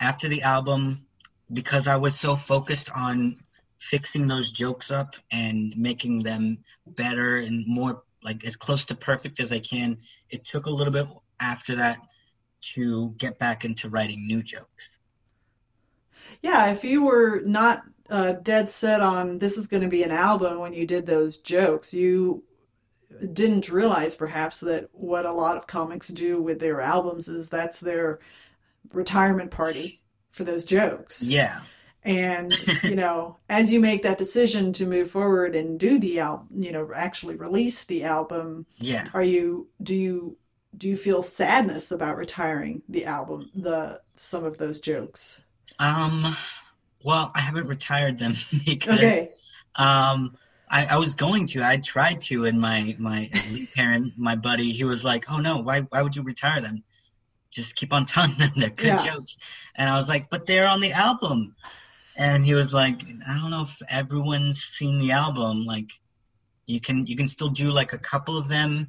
after 0.00 0.28
the 0.28 0.42
album 0.42 1.06
because 1.52 1.86
I 1.88 1.96
was 1.96 2.18
so 2.18 2.36
focused 2.36 2.90
on 2.90 3.36
fixing 3.78 4.26
those 4.26 4.50
jokes 4.50 4.90
up 4.90 5.14
and 5.30 5.76
making 5.76 6.22
them 6.22 6.58
better 6.86 7.38
and 7.38 7.66
more 7.66 8.02
like 8.22 8.44
as 8.44 8.56
close 8.56 8.86
to 8.86 8.94
perfect 8.94 9.40
as 9.40 9.52
I 9.52 9.58
can. 9.58 9.98
It 10.30 10.44
took 10.44 10.66
a 10.66 10.70
little 10.70 10.92
bit 10.92 11.06
after 11.40 11.76
that 11.76 11.98
to 12.74 13.14
get 13.18 13.38
back 13.38 13.64
into 13.64 13.90
writing 13.90 14.26
new 14.26 14.42
jokes. 14.42 14.88
Yeah, 16.42 16.72
if 16.72 16.84
you 16.84 17.04
were 17.04 17.40
not 17.40 17.82
uh, 18.10 18.32
dead 18.32 18.68
set 18.68 19.00
on 19.00 19.38
this 19.38 19.56
is 19.56 19.66
going 19.66 19.82
to 19.82 19.88
be 19.88 20.02
an 20.02 20.10
album 20.10 20.58
when 20.58 20.74
you 20.74 20.86
did 20.86 21.06
those 21.06 21.38
jokes, 21.38 21.94
you 21.94 22.44
didn't 23.32 23.70
realize 23.70 24.14
perhaps 24.14 24.60
that 24.60 24.88
what 24.92 25.26
a 25.26 25.32
lot 25.32 25.56
of 25.56 25.66
comics 25.66 26.08
do 26.08 26.42
with 26.42 26.58
their 26.58 26.80
albums 26.80 27.28
is 27.28 27.48
that's 27.48 27.80
their 27.80 28.18
retirement 28.92 29.50
party 29.50 30.02
for 30.32 30.44
those 30.44 30.64
jokes. 30.64 31.22
Yeah. 31.22 31.60
And 32.02 32.54
you 32.82 32.96
know, 32.96 33.38
as 33.48 33.72
you 33.72 33.80
make 33.80 34.02
that 34.02 34.18
decision 34.18 34.72
to 34.74 34.86
move 34.86 35.10
forward 35.10 35.56
and 35.56 35.78
do 35.78 35.98
the 35.98 36.20
album, 36.20 36.48
you 36.50 36.72
know, 36.72 36.90
actually 36.94 37.36
release 37.36 37.84
the 37.84 38.04
album, 38.04 38.66
yeah. 38.78 39.08
Are 39.14 39.22
you 39.22 39.68
do 39.82 39.94
you 39.94 40.36
do 40.76 40.88
you 40.88 40.96
feel 40.96 41.22
sadness 41.22 41.92
about 41.92 42.16
retiring 42.16 42.82
the 42.88 43.06
album, 43.06 43.50
the 43.54 44.00
some 44.16 44.44
of 44.44 44.58
those 44.58 44.80
jokes? 44.80 45.40
Um, 45.78 46.36
well, 47.04 47.30
I 47.34 47.40
haven't 47.40 47.66
retired 47.68 48.18
them 48.18 48.36
because 48.66 48.98
okay. 48.98 49.30
um, 49.76 50.36
I, 50.68 50.86
I, 50.86 50.96
was 50.96 51.14
going 51.14 51.46
to. 51.48 51.62
I 51.62 51.76
tried 51.76 52.22
to, 52.22 52.46
and 52.46 52.60
my 52.60 52.96
my 52.98 53.30
parent, 53.74 54.14
my 54.16 54.34
buddy, 54.34 54.72
he 54.72 54.84
was 54.84 55.04
like, 55.04 55.30
"Oh 55.30 55.38
no, 55.38 55.58
why 55.58 55.80
why 55.80 56.02
would 56.02 56.16
you 56.16 56.22
retire 56.22 56.60
them? 56.60 56.82
Just 57.50 57.76
keep 57.76 57.92
on 57.92 58.06
telling 58.06 58.36
them 58.38 58.52
they're 58.56 58.70
good 58.70 58.86
yeah. 58.86 59.04
jokes." 59.04 59.36
And 59.76 59.88
I 59.88 59.96
was 59.96 60.08
like, 60.08 60.30
"But 60.30 60.46
they're 60.46 60.66
on 60.66 60.80
the 60.80 60.92
album." 60.92 61.54
And 62.16 62.44
he 62.44 62.54
was 62.54 62.72
like, 62.72 63.02
"I 63.26 63.38
don't 63.38 63.50
know 63.50 63.62
if 63.62 63.82
everyone's 63.88 64.62
seen 64.62 64.98
the 64.98 65.12
album. 65.12 65.64
Like, 65.64 65.90
you 66.66 66.80
can 66.80 67.06
you 67.06 67.16
can 67.16 67.28
still 67.28 67.50
do 67.50 67.70
like 67.70 67.92
a 67.92 67.98
couple 67.98 68.38
of 68.38 68.48
them." 68.48 68.88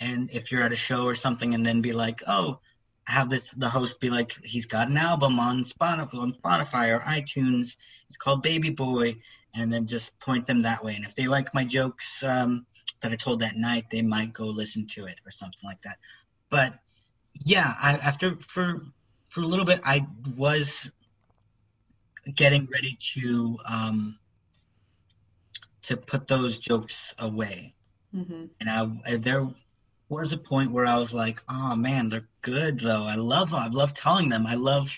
And 0.00 0.30
if 0.32 0.50
you're 0.50 0.62
at 0.62 0.72
a 0.72 0.76
show 0.76 1.04
or 1.04 1.14
something, 1.14 1.54
and 1.54 1.64
then 1.66 1.82
be 1.82 1.92
like, 1.92 2.22
"Oh, 2.26 2.60
have 3.04 3.28
this 3.28 3.50
the 3.56 3.68
host 3.68 4.00
be 4.00 4.10
like, 4.10 4.32
he's 4.44 4.66
got 4.66 4.88
an 4.88 4.96
album 4.96 5.38
on 5.38 5.64
Spotify, 5.64 6.14
on 6.14 6.32
Spotify 6.34 6.88
or 6.88 7.00
iTunes. 7.00 7.76
It's 8.08 8.16
called 8.18 8.42
Baby 8.42 8.70
Boy, 8.70 9.16
and 9.54 9.72
then 9.72 9.86
just 9.86 10.18
point 10.20 10.46
them 10.46 10.62
that 10.62 10.84
way. 10.84 10.94
And 10.94 11.04
if 11.04 11.14
they 11.14 11.26
like 11.26 11.52
my 11.54 11.64
jokes 11.64 12.22
um, 12.22 12.66
that 13.02 13.12
I 13.12 13.16
told 13.16 13.40
that 13.40 13.56
night, 13.56 13.86
they 13.90 14.02
might 14.02 14.32
go 14.32 14.46
listen 14.46 14.86
to 14.94 15.06
it 15.06 15.18
or 15.24 15.30
something 15.30 15.60
like 15.64 15.82
that. 15.82 15.98
But 16.50 16.74
yeah, 17.44 17.74
I, 17.80 17.94
after 17.98 18.36
for 18.36 18.82
for 19.28 19.40
a 19.40 19.46
little 19.46 19.64
bit, 19.64 19.80
I 19.84 20.06
was 20.36 20.90
getting 22.34 22.68
ready 22.72 22.98
to 23.14 23.58
um, 23.66 24.18
to 25.82 25.96
put 25.96 26.28
those 26.28 26.58
jokes 26.58 27.14
away, 27.18 27.74
mm-hmm. 28.14 28.46
and 28.60 28.70
I 28.70 29.16
there 29.16 29.48
was 30.10 30.32
a 30.32 30.38
point 30.38 30.72
where 30.72 30.86
I 30.86 30.98
was 30.98 31.14
like, 31.14 31.40
oh 31.48 31.74
man, 31.76 32.08
they're 32.08 32.28
good 32.42 32.80
though. 32.80 33.04
I 33.04 33.14
love 33.14 33.54
I 33.54 33.68
love 33.68 33.94
telling 33.94 34.28
them. 34.28 34.46
I 34.46 34.56
love 34.56 34.90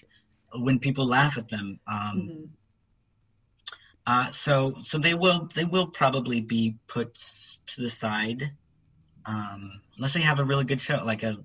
when 0.55 0.79
people 0.79 1.07
laugh 1.07 1.39
at 1.39 1.49
them. 1.49 1.79
Um, 1.87 2.31
mm-hmm. 2.31 2.45
uh, 4.07 4.33
so 4.33 4.75
so 4.83 4.99
they 4.99 5.15
will 5.15 5.49
they 5.55 5.65
will 5.65 5.87
probably 5.87 6.41
be 6.41 6.77
put 6.89 7.15
to 7.67 7.83
the 7.83 7.91
side 7.91 8.51
um, 9.27 9.81
unless 9.97 10.15
they 10.15 10.23
have 10.23 10.41
a 10.41 10.45
really 10.45 10.65
good 10.65 10.81
show, 10.81 11.03
like 11.05 11.23
a 11.23 11.37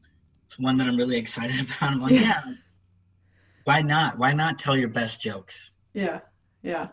one 0.58 0.78
that 0.78 0.88
I'm 0.88 0.98
really 0.98 1.18
excited 1.18 1.60
about. 1.62 1.92
I'm 1.92 2.02
like, 2.02 2.14
yeah. 2.14 2.42
yeah. 2.46 2.54
Why 3.66 3.82
not? 3.82 4.18
Why 4.18 4.32
not 4.32 4.60
tell 4.60 4.78
your 4.78 4.90
best 4.90 5.22
jokes? 5.22 5.72
Yeah, 5.94 6.22
yeah. 6.64 6.88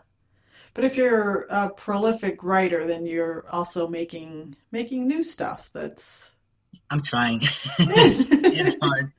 But 0.73 0.83
if 0.83 0.97
you're 0.97 1.45
a 1.49 1.69
prolific 1.69 2.43
writer, 2.43 2.85
then 2.85 3.05
you're 3.05 3.45
also 3.49 3.87
making 3.87 4.57
making 4.71 5.07
new 5.07 5.23
stuff 5.23 5.71
that's 5.73 6.34
I'm 6.89 7.01
trying. 7.01 7.41
it's 7.79 8.77
hard. 8.81 9.11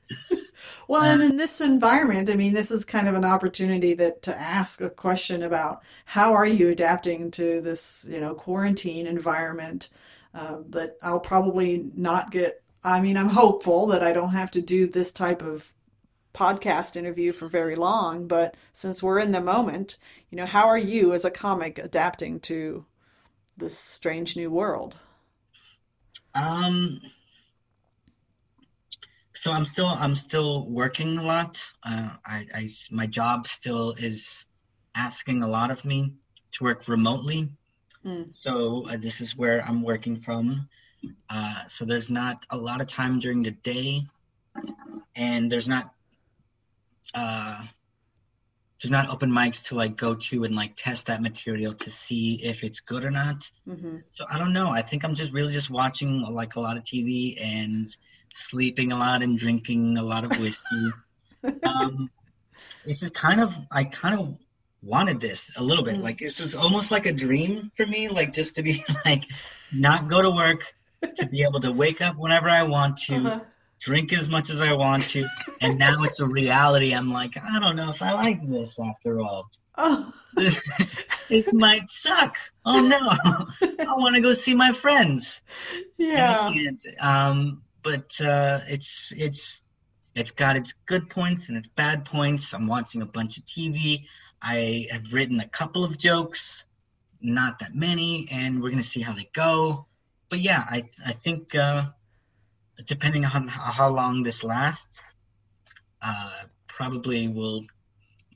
Well, 0.87 1.03
and 1.03 1.21
in 1.21 1.37
this 1.37 1.59
environment, 1.59 2.29
I 2.29 2.35
mean, 2.35 2.53
this 2.53 2.71
is 2.71 2.85
kind 2.85 3.09
of 3.09 3.15
an 3.15 3.25
opportunity 3.25 3.93
that 3.95 4.21
to 4.23 4.39
ask 4.39 4.79
a 4.79 4.89
question 4.89 5.43
about 5.43 5.83
how 6.05 6.33
are 6.33 6.45
you 6.45 6.69
adapting 6.69 7.29
to 7.31 7.59
this, 7.59 8.07
you 8.09 8.21
know, 8.21 8.33
quarantine 8.33 9.05
environment 9.05 9.89
uh, 10.33 10.57
that 10.69 10.97
I'll 11.01 11.19
probably 11.19 11.91
not 11.95 12.31
get. 12.31 12.61
I 12.83 13.01
mean, 13.01 13.17
I'm 13.17 13.29
hopeful 13.29 13.87
that 13.87 14.01
I 14.01 14.13
don't 14.13 14.31
have 14.31 14.51
to 14.51 14.61
do 14.61 14.87
this 14.87 15.11
type 15.11 15.41
of 15.41 15.73
podcast 16.33 16.95
interview 16.95 17.33
for 17.33 17.47
very 17.47 17.75
long, 17.75 18.27
but 18.27 18.55
since 18.71 19.01
we're 19.01 19.19
in 19.19 19.31
the 19.31 19.41
moment, 19.41 19.97
you 20.29 20.37
know, 20.37 20.45
how 20.45 20.67
are 20.67 20.77
you 20.77 21.13
as 21.13 21.25
a 21.25 21.31
comic 21.31 21.79
adapting 21.79 22.39
to 22.41 22.85
this 23.57 23.77
strange 23.77 24.37
new 24.37 24.51
world? 24.51 24.97
Um 26.35 27.01
so 29.39 29.51
I'm 29.51 29.65
still 29.65 29.87
I'm 29.87 30.15
still 30.15 30.65
working 30.67 31.17
a 31.17 31.23
lot. 31.23 31.59
Uh, 31.83 32.09
I, 32.25 32.45
I 32.53 32.69
my 32.91 33.07
job 33.07 33.47
still 33.47 33.93
is 33.93 34.45
asking 34.95 35.43
a 35.43 35.47
lot 35.47 35.71
of 35.71 35.85
me 35.85 36.13
to 36.53 36.63
work 36.63 36.87
remotely, 36.87 37.49
Mm. 38.07 38.29
So 38.33 38.87
uh, 38.89 38.97
this 38.97 39.21
is 39.21 39.35
where 39.35 39.61
I'm 39.67 39.83
working 39.83 40.21
from. 40.21 40.69
Uh, 41.29 41.63
so 41.67 41.85
there's 41.85 42.09
not 42.09 42.45
a 42.49 42.57
lot 42.57 42.81
of 42.81 42.87
time 42.87 43.19
during 43.19 43.43
the 43.43 43.51
day, 43.51 44.03
and 45.15 45.51
there's 45.51 45.67
not 45.67 45.93
uh, 47.13 47.63
there's 48.81 48.91
not 48.91 49.09
open 49.09 49.31
mics 49.31 49.63
to 49.65 49.75
like 49.75 49.97
go 49.97 50.15
to 50.15 50.43
and 50.43 50.55
like 50.55 50.75
test 50.75 51.07
that 51.07 51.21
material 51.21 51.73
to 51.73 51.91
see 51.91 52.39
if 52.43 52.63
it's 52.63 52.79
good 52.79 53.03
or 53.03 53.11
not. 53.11 53.49
Mm-hmm. 53.67 53.97
So 54.11 54.25
I 54.29 54.37
don't 54.37 54.53
know. 54.53 54.69
I 54.69 54.81
think 54.81 55.03
I'm 55.03 55.15
just 55.15 55.33
really 55.33 55.53
just 55.53 55.69
watching 55.69 56.21
like 56.21 56.55
a 56.55 56.59
lot 56.59 56.77
of 56.77 56.83
TV 56.83 57.41
and 57.41 57.87
sleeping 58.37 58.91
a 58.91 58.97
lot 58.97 59.21
and 59.21 59.37
drinking 59.37 59.97
a 59.97 60.03
lot 60.03 60.23
of 60.23 60.39
whiskey. 60.39 60.91
um, 61.63 62.09
this 62.85 63.03
is 63.03 63.11
kind 63.11 63.41
of 63.41 63.53
I 63.71 63.83
kind 63.83 64.19
of 64.19 64.37
wanted 64.81 65.19
this 65.19 65.51
a 65.57 65.63
little 65.63 65.83
bit. 65.83 65.95
Mm. 65.95 66.03
Like 66.03 66.19
this 66.19 66.39
was 66.39 66.55
almost 66.55 66.91
like 66.91 67.05
a 67.05 67.11
dream 67.11 67.71
for 67.75 67.85
me. 67.85 68.07
Like 68.07 68.33
just 68.33 68.55
to 68.55 68.63
be 68.63 68.83
like 69.05 69.23
not 69.73 70.07
go 70.07 70.21
to 70.21 70.29
work, 70.29 70.63
to 71.17 71.25
be 71.25 71.43
able 71.43 71.61
to 71.61 71.71
wake 71.71 72.01
up 72.01 72.15
whenever 72.17 72.49
I 72.49 72.63
want 72.63 72.97
to. 73.03 73.15
Uh-huh 73.15 73.39
drink 73.79 74.11
as 74.13 74.27
much 74.27 74.49
as 74.49 74.61
I 74.61 74.73
want 74.73 75.03
to, 75.09 75.27
and 75.61 75.77
now 75.77 76.03
it's 76.03 76.19
a 76.19 76.25
reality. 76.25 76.93
I'm 76.93 77.11
like, 77.11 77.37
I 77.37 77.59
don't 77.59 77.75
know 77.75 77.89
if 77.91 78.01
I 78.01 78.13
like 78.13 78.45
this 78.47 78.79
after 78.79 79.21
all. 79.21 79.49
Oh. 79.77 80.11
This, 80.35 80.61
this 81.29 81.53
might 81.53 81.89
suck. 81.89 82.37
Oh 82.65 82.81
no, 82.81 82.97
I 83.79 83.93
want 83.95 84.15
to 84.15 84.21
go 84.21 84.33
see 84.33 84.53
my 84.53 84.71
friends. 84.71 85.41
Yeah. 85.97 86.51
Um, 86.99 87.61
but 87.87 88.19
uh, 88.19 88.59
it's 88.67 89.13
it's 89.15 89.61
it's 90.13 90.31
got 90.31 90.57
its 90.57 90.73
good 90.85 91.09
points 91.09 91.47
and 91.47 91.55
its 91.55 91.69
bad 91.77 92.03
points. 92.03 92.53
I'm 92.53 92.67
watching 92.67 93.01
a 93.01 93.05
bunch 93.05 93.37
of 93.37 93.45
TV. 93.45 94.05
I 94.41 94.87
have 94.91 95.13
written 95.13 95.39
a 95.39 95.47
couple 95.47 95.85
of 95.85 95.97
jokes, 95.97 96.65
not 97.21 97.59
that 97.59 97.75
many, 97.75 98.27
and 98.29 98.61
we're 98.61 98.71
gonna 98.71 98.83
see 98.83 98.99
how 99.01 99.13
they 99.13 99.29
go. 99.33 99.85
But 100.29 100.41
yeah, 100.41 100.65
I 100.69 100.83
I 101.05 101.13
think 101.13 101.55
uh, 101.55 101.85
depending 102.85 103.23
on 103.23 103.47
how 103.47 103.89
long 103.89 104.21
this 104.21 104.43
lasts, 104.43 104.99
uh, 106.01 106.41
probably 106.67 107.29
will 107.29 107.63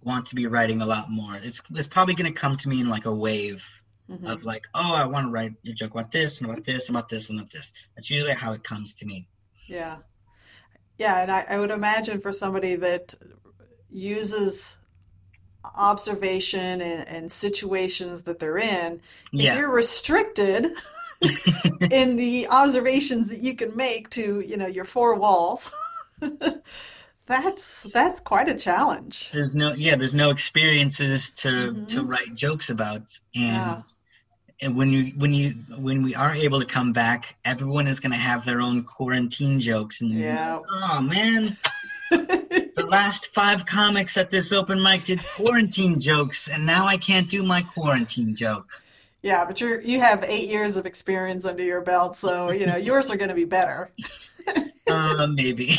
want 0.01 0.27
to 0.27 0.35
be 0.35 0.47
writing 0.47 0.81
a 0.81 0.85
lot 0.85 1.11
more. 1.11 1.35
It's 1.35 1.61
it's 1.71 1.87
probably 1.87 2.15
going 2.15 2.33
to 2.33 2.39
come 2.39 2.55
to 2.55 2.69
me 2.69 2.79
in 2.79 2.87
like 2.87 3.05
a 3.05 3.13
wave 3.13 3.67
mm-hmm. 4.09 4.27
of 4.27 4.45
like, 4.45 4.65
oh, 4.73 4.93
I 4.93 5.05
want 5.07 5.27
to 5.27 5.31
write 5.31 5.55
a 5.65 5.73
joke 5.73 5.91
about 5.91 6.13
this 6.13 6.39
and 6.39 6.49
about 6.49 6.63
this 6.63 6.87
and 6.87 6.95
about 6.95 7.09
this 7.09 7.29
and 7.29 7.37
about 7.37 7.51
this. 7.51 7.69
That's 7.95 8.09
usually 8.09 8.33
how 8.33 8.53
it 8.53 8.63
comes 8.63 8.93
to 8.93 9.05
me. 9.05 9.27
Yeah, 9.67 9.97
yeah, 10.97 11.21
and 11.21 11.31
I, 11.31 11.45
I 11.49 11.59
would 11.59 11.71
imagine 11.71 12.21
for 12.21 12.31
somebody 12.31 12.75
that 12.75 13.15
uses 13.89 14.77
observation 15.75 16.81
and, 16.81 17.07
and 17.07 17.31
situations 17.31 18.23
that 18.23 18.39
they're 18.39 18.57
in, 18.57 19.01
yeah. 19.31 19.53
if 19.53 19.59
you're 19.59 19.71
restricted. 19.71 20.67
in 21.91 22.15
the 22.15 22.47
observations 22.49 23.29
that 23.29 23.41
you 23.41 23.55
can 23.55 23.75
make 23.75 24.09
to 24.09 24.39
you 24.39 24.57
know 24.57 24.65
your 24.65 24.85
four 24.85 25.15
walls 25.15 25.71
that's 27.27 27.83
that's 27.93 28.19
quite 28.19 28.49
a 28.49 28.57
challenge 28.57 29.29
there's 29.31 29.53
no 29.53 29.71
yeah 29.73 29.95
there's 29.95 30.15
no 30.15 30.31
experiences 30.31 31.31
to 31.31 31.47
mm-hmm. 31.47 31.85
to 31.85 32.03
write 32.03 32.33
jokes 32.33 32.71
about 32.71 33.03
and 33.35 33.55
yeah. 33.55 33.81
And 34.61 34.75
when 34.75 34.91
you 34.91 35.13
when 35.17 35.33
you 35.33 35.51
when 35.77 36.03
we 36.03 36.13
are 36.15 36.33
able 36.33 36.59
to 36.59 36.65
come 36.65 36.93
back 36.93 37.35
everyone 37.45 37.87
is 37.87 37.99
going 37.99 38.11
to 38.11 38.17
have 38.17 38.45
their 38.45 38.61
own 38.61 38.83
quarantine 38.83 39.59
jokes 39.59 40.01
and 40.01 40.11
yeah 40.11 40.59
oh 40.69 41.01
man 41.01 41.57
the 42.11 42.87
last 42.89 43.27
five 43.33 43.65
comics 43.65 44.17
at 44.17 44.29
this 44.29 44.51
open 44.51 44.81
mic 44.81 45.05
did 45.05 45.19
quarantine 45.35 45.99
jokes 45.99 46.47
and 46.47 46.65
now 46.65 46.85
i 46.85 46.97
can't 46.97 47.29
do 47.29 47.43
my 47.43 47.61
quarantine 47.61 48.35
joke 48.35 48.81
yeah, 49.21 49.45
but 49.45 49.61
you're 49.61 49.81
you 49.81 49.99
have 49.99 50.23
eight 50.23 50.49
years 50.49 50.77
of 50.77 50.85
experience 50.85 51.45
under 51.45 51.63
your 51.63 51.81
belt, 51.81 52.15
so 52.15 52.51
you 52.51 52.65
know 52.65 52.75
yours 52.75 53.11
are 53.11 53.17
going 53.17 53.29
to 53.29 53.35
be 53.35 53.45
better. 53.45 53.91
uh, 54.87 55.27
maybe. 55.27 55.77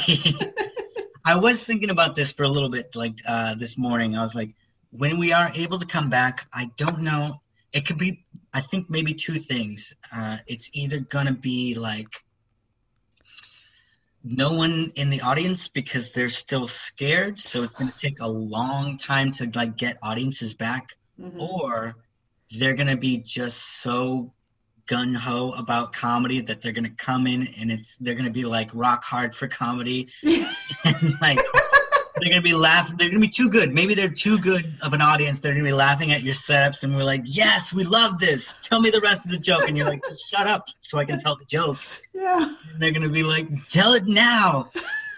I 1.24 1.36
was 1.36 1.62
thinking 1.62 1.90
about 1.90 2.14
this 2.14 2.32
for 2.32 2.44
a 2.44 2.48
little 2.48 2.68
bit, 2.68 2.94
like 2.94 3.14
uh, 3.26 3.54
this 3.56 3.76
morning. 3.76 4.16
I 4.16 4.22
was 4.22 4.34
like, 4.34 4.50
when 4.90 5.18
we 5.18 5.32
are 5.32 5.50
able 5.54 5.78
to 5.78 5.86
come 5.86 6.08
back, 6.08 6.46
I 6.52 6.70
don't 6.76 7.00
know. 7.00 7.40
It 7.72 7.86
could 7.86 7.98
be, 7.98 8.24
I 8.52 8.60
think, 8.60 8.90
maybe 8.90 9.14
two 9.14 9.38
things. 9.38 9.94
Uh, 10.14 10.38
it's 10.46 10.68
either 10.72 11.00
going 11.00 11.26
to 11.26 11.32
be 11.32 11.74
like 11.74 12.08
no 14.24 14.52
one 14.52 14.92
in 14.94 15.10
the 15.10 15.20
audience 15.20 15.68
because 15.68 16.12
they're 16.12 16.28
still 16.28 16.68
scared, 16.68 17.40
so 17.40 17.62
it's 17.62 17.74
going 17.74 17.90
to 17.90 17.98
take 17.98 18.20
a 18.20 18.28
long 18.28 18.98
time 18.98 19.32
to 19.32 19.50
like 19.54 19.76
get 19.76 19.98
audiences 20.02 20.54
back, 20.54 20.96
mm-hmm. 21.20 21.40
or 21.40 21.96
they're 22.58 22.74
going 22.74 22.88
to 22.88 22.96
be 22.96 23.18
just 23.18 23.80
so 23.82 24.32
gun 24.86 25.14
ho 25.14 25.52
about 25.52 25.92
comedy 25.92 26.40
that 26.40 26.60
they're 26.60 26.72
going 26.72 26.84
to 26.84 26.90
come 26.90 27.26
in 27.26 27.46
and 27.56 27.70
it's 27.70 27.96
they're 28.00 28.14
going 28.14 28.26
to 28.26 28.32
be 28.32 28.44
like 28.44 28.68
rock 28.74 29.04
hard 29.04 29.34
for 29.34 29.46
comedy 29.46 30.08
and 30.84 31.16
like 31.20 31.38
they're 32.22 32.30
going 32.30 32.42
to 32.42 32.48
be 32.48 32.54
laughing 32.54 32.96
they're 32.96 33.08
going 33.08 33.20
to 33.20 33.26
be 33.26 33.32
too 33.32 33.50
good 33.50 33.74
maybe 33.74 33.94
they're 33.94 34.08
too 34.08 34.38
good 34.38 34.74
of 34.82 34.92
an 34.92 35.00
audience 35.00 35.40
they're 35.40 35.52
going 35.52 35.64
to 35.64 35.68
be 35.68 35.74
laughing 35.74 36.12
at 36.12 36.22
your 36.22 36.34
setups 36.34 36.82
and 36.82 36.94
we're 36.94 37.02
like 37.02 37.22
yes 37.24 37.72
we 37.72 37.84
love 37.84 38.18
this 38.18 38.54
tell 38.62 38.80
me 38.80 38.90
the 38.90 39.00
rest 39.00 39.24
of 39.24 39.30
the 39.30 39.38
joke 39.38 39.68
and 39.68 39.76
you're 39.76 39.88
like 39.88 40.02
just 40.08 40.30
shut 40.30 40.46
up 40.46 40.68
so 40.80 40.98
i 40.98 41.04
can 41.04 41.20
tell 41.20 41.36
the 41.36 41.44
joke 41.44 41.78
yeah 42.14 42.54
and 42.72 42.80
they're 42.80 42.92
going 42.92 43.02
to 43.02 43.08
be 43.08 43.22
like 43.22 43.48
tell 43.68 43.94
it 43.94 44.06
now 44.06 44.70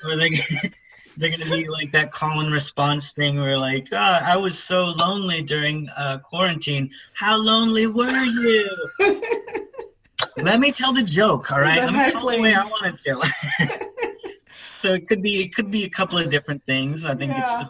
or 0.04 0.16
they're 0.16 0.30
they're 1.16 1.30
gonna 1.30 1.44
be 1.44 1.68
like 1.68 1.92
that 1.92 2.10
call 2.10 2.40
and 2.40 2.52
response 2.52 3.12
thing 3.12 3.40
where 3.40 3.58
like, 3.58 3.86
oh, 3.92 3.96
I 3.96 4.36
was 4.36 4.58
so 4.58 4.86
lonely 4.86 5.42
during 5.42 5.88
uh, 5.90 6.18
quarantine. 6.18 6.90
How 7.14 7.36
lonely 7.36 7.86
were 7.86 8.24
you? 8.24 8.68
Let 10.36 10.60
me 10.60 10.72
tell 10.72 10.92
the 10.92 11.02
joke, 11.02 11.52
all 11.52 11.60
right? 11.60 11.78
Let 11.78 11.92
me 11.92 12.10
tell 12.10 12.28
the 12.28 12.40
way 12.40 12.54
I 12.54 12.64
want 12.64 12.98
to 12.98 13.04
tell. 13.04 13.22
so 14.84 14.92
it 14.92 15.08
could 15.08 15.22
be 15.22 15.40
it 15.40 15.54
could 15.54 15.70
be 15.70 15.84
a 15.84 15.88
couple 15.88 16.18
of 16.18 16.28
different 16.28 16.62
things. 16.64 17.06
I 17.06 17.14
think 17.14 17.32
yeah. 17.32 17.62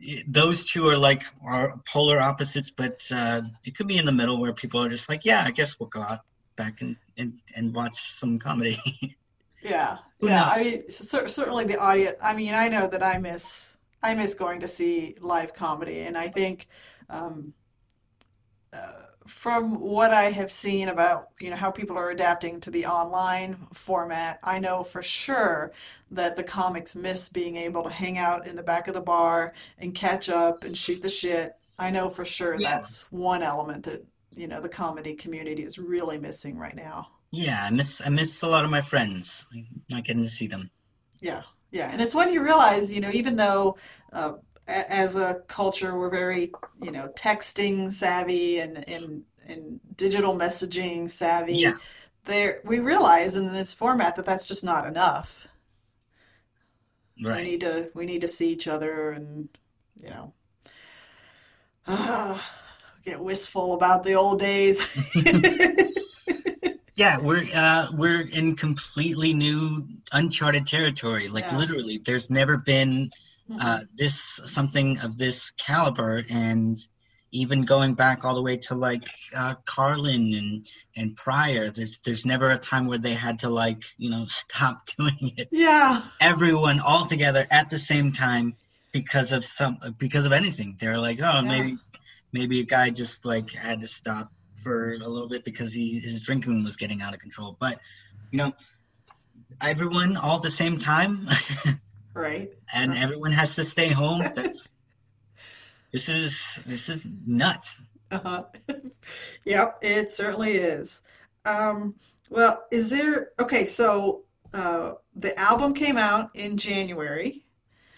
it's 0.00 0.22
those 0.28 0.64
two 0.64 0.88
are 0.88 0.96
like 0.96 1.24
are 1.44 1.80
polar 1.92 2.20
opposites, 2.20 2.70
but 2.70 3.02
uh, 3.10 3.42
it 3.64 3.76
could 3.76 3.88
be 3.88 3.98
in 3.98 4.06
the 4.06 4.12
middle 4.12 4.40
where 4.40 4.52
people 4.52 4.80
are 4.80 4.88
just 4.88 5.08
like, 5.08 5.24
yeah, 5.24 5.42
I 5.44 5.50
guess 5.50 5.80
we'll 5.80 5.88
go 5.88 6.02
out 6.02 6.20
back 6.54 6.82
and 6.82 6.94
and, 7.18 7.32
and 7.56 7.74
watch 7.74 8.12
some 8.12 8.38
comedy. 8.38 8.78
Yeah, 9.62 9.98
yeah. 10.20 10.48
I 10.50 10.62
mean, 10.62 10.90
certainly 10.90 11.66
the 11.66 11.76
audience. 11.76 12.16
I 12.22 12.34
mean, 12.34 12.54
I 12.54 12.68
know 12.68 12.88
that 12.88 13.02
I 13.02 13.18
miss 13.18 13.76
I 14.02 14.14
miss 14.14 14.32
going 14.32 14.60
to 14.60 14.68
see 14.68 15.16
live 15.20 15.52
comedy, 15.52 16.00
and 16.00 16.16
I 16.16 16.28
think 16.28 16.66
um, 17.10 17.52
uh, 18.72 19.09
from 19.30 19.80
what 19.80 20.12
I 20.12 20.30
have 20.30 20.50
seen 20.50 20.88
about 20.88 21.28
you 21.40 21.50
know 21.50 21.56
how 21.56 21.70
people 21.70 21.96
are 21.96 22.10
adapting 22.10 22.60
to 22.60 22.70
the 22.70 22.86
online 22.86 23.56
format, 23.72 24.40
I 24.42 24.58
know 24.58 24.82
for 24.82 25.02
sure 25.02 25.72
that 26.10 26.36
the 26.36 26.42
comics 26.42 26.96
miss 26.96 27.28
being 27.28 27.56
able 27.56 27.82
to 27.84 27.90
hang 27.90 28.18
out 28.18 28.46
in 28.46 28.56
the 28.56 28.62
back 28.62 28.88
of 28.88 28.94
the 28.94 29.00
bar 29.00 29.54
and 29.78 29.94
catch 29.94 30.28
up 30.28 30.64
and 30.64 30.76
shoot 30.76 31.00
the 31.00 31.08
shit. 31.08 31.52
I 31.78 31.90
know 31.90 32.10
for 32.10 32.24
sure 32.24 32.60
yeah. 32.60 32.70
that's 32.70 33.10
one 33.10 33.42
element 33.42 33.84
that 33.84 34.04
you 34.34 34.48
know 34.48 34.60
the 34.60 34.68
comedy 34.68 35.14
community 35.14 35.62
is 35.62 35.78
really 35.78 36.18
missing 36.18 36.58
right 36.58 36.76
now. 36.76 37.08
Yeah, 37.30 37.64
I 37.64 37.70
miss 37.70 38.02
I 38.04 38.08
miss 38.08 38.42
a 38.42 38.48
lot 38.48 38.64
of 38.64 38.70
my 38.70 38.82
friends. 38.82 39.46
Not 39.88 40.04
getting 40.04 40.24
to 40.24 40.30
see 40.30 40.48
them. 40.48 40.70
Yeah, 41.20 41.42
yeah, 41.70 41.90
and 41.92 42.00
it's 42.00 42.14
when 42.14 42.32
you 42.32 42.42
realize, 42.42 42.90
you 42.90 43.00
know, 43.00 43.10
even 43.12 43.36
though 43.36 43.76
uh, 44.12 44.32
as 44.70 45.16
a 45.16 45.42
culture 45.48 45.98
we're 45.98 46.10
very, 46.10 46.52
you 46.82 46.90
know, 46.90 47.08
texting 47.16 47.90
savvy 47.90 48.60
and 48.60 48.88
and, 48.88 49.22
and 49.46 49.80
digital 49.96 50.36
messaging 50.36 51.10
savvy. 51.10 51.56
Yeah. 51.56 51.74
There, 52.26 52.60
we 52.64 52.80
realize 52.80 53.34
in 53.34 53.52
this 53.52 53.74
format 53.74 54.16
that 54.16 54.26
that's 54.26 54.46
just 54.46 54.62
not 54.62 54.86
enough. 54.86 55.48
Right. 57.22 57.36
We 57.38 57.42
need 57.42 57.60
to 57.60 57.90
we 57.94 58.06
need 58.06 58.22
to 58.22 58.28
see 58.28 58.50
each 58.50 58.66
other 58.66 59.10
and 59.10 59.48
you 60.02 60.10
know 60.10 60.32
uh, 61.86 62.38
get 63.04 63.20
wistful 63.20 63.74
about 63.74 64.04
the 64.04 64.14
old 64.14 64.38
days. 64.38 64.80
yeah 67.00 67.18
we're 67.18 67.46
uh, 67.54 67.88
we're 67.92 68.22
in 68.28 68.54
completely 68.54 69.32
new 69.32 69.86
uncharted 70.12 70.66
territory 70.66 71.28
like 71.28 71.44
yeah. 71.44 71.56
literally 71.56 72.02
there's 72.04 72.28
never 72.28 72.58
been 72.58 73.10
uh, 73.58 73.80
this 73.96 74.40
something 74.46 74.98
of 74.98 75.18
this 75.18 75.50
caliber 75.52 76.22
and 76.28 76.78
even 77.32 77.62
going 77.64 77.94
back 77.94 78.24
all 78.24 78.34
the 78.34 78.42
way 78.42 78.56
to 78.56 78.74
like 78.74 79.04
uh, 79.34 79.54
Carlin 79.64 80.34
and 80.34 80.66
and 80.96 81.16
Pryor, 81.16 81.70
there's 81.70 82.00
there's 82.04 82.26
never 82.26 82.50
a 82.50 82.58
time 82.58 82.86
where 82.86 82.98
they 82.98 83.14
had 83.14 83.38
to 83.40 83.48
like 83.48 83.82
you 83.98 84.10
know 84.10 84.26
stop 84.48 84.88
doing 84.98 85.34
it. 85.36 85.48
Yeah, 85.50 86.02
everyone 86.20 86.80
all 86.80 87.06
together 87.06 87.46
at 87.50 87.70
the 87.70 87.78
same 87.78 88.12
time 88.12 88.56
because 88.92 89.32
of 89.32 89.44
some 89.44 89.78
because 89.98 90.26
of 90.26 90.32
anything. 90.32 90.76
They're 90.80 90.98
like, 90.98 91.20
oh, 91.20 91.22
yeah. 91.22 91.40
maybe 91.42 91.78
maybe 92.32 92.60
a 92.60 92.64
guy 92.64 92.90
just 92.90 93.24
like 93.24 93.50
had 93.50 93.80
to 93.80 93.86
stop 93.86 94.32
for 94.62 94.94
a 94.94 94.98
little 94.98 95.28
bit 95.28 95.44
because 95.44 95.72
he 95.72 96.00
his 96.00 96.20
drinking 96.20 96.64
was 96.64 96.76
getting 96.76 97.00
out 97.00 97.14
of 97.14 97.20
control. 97.20 97.56
But 97.58 97.80
you 98.30 98.38
know, 98.38 98.52
everyone 99.62 100.16
all 100.16 100.36
at 100.36 100.42
the 100.42 100.50
same 100.50 100.78
time, 100.78 101.28
right? 102.14 102.50
And 102.72 102.92
right. 102.92 103.02
everyone 103.02 103.32
has 103.32 103.54
to 103.56 103.64
stay 103.64 103.88
home. 103.88 104.22
This 105.92 106.08
is 106.08 106.40
this 106.66 106.88
is 106.88 107.04
nuts. 107.26 107.80
Uh-huh. 108.12 108.44
yep, 109.44 109.78
it 109.82 110.12
certainly 110.12 110.52
is. 110.52 111.02
Um, 111.44 111.96
well, 112.28 112.64
is 112.70 112.90
there 112.90 113.30
okay? 113.40 113.64
So 113.64 114.22
uh, 114.54 114.92
the 115.16 115.38
album 115.38 115.74
came 115.74 115.96
out 115.98 116.30
in 116.34 116.56
January, 116.56 117.44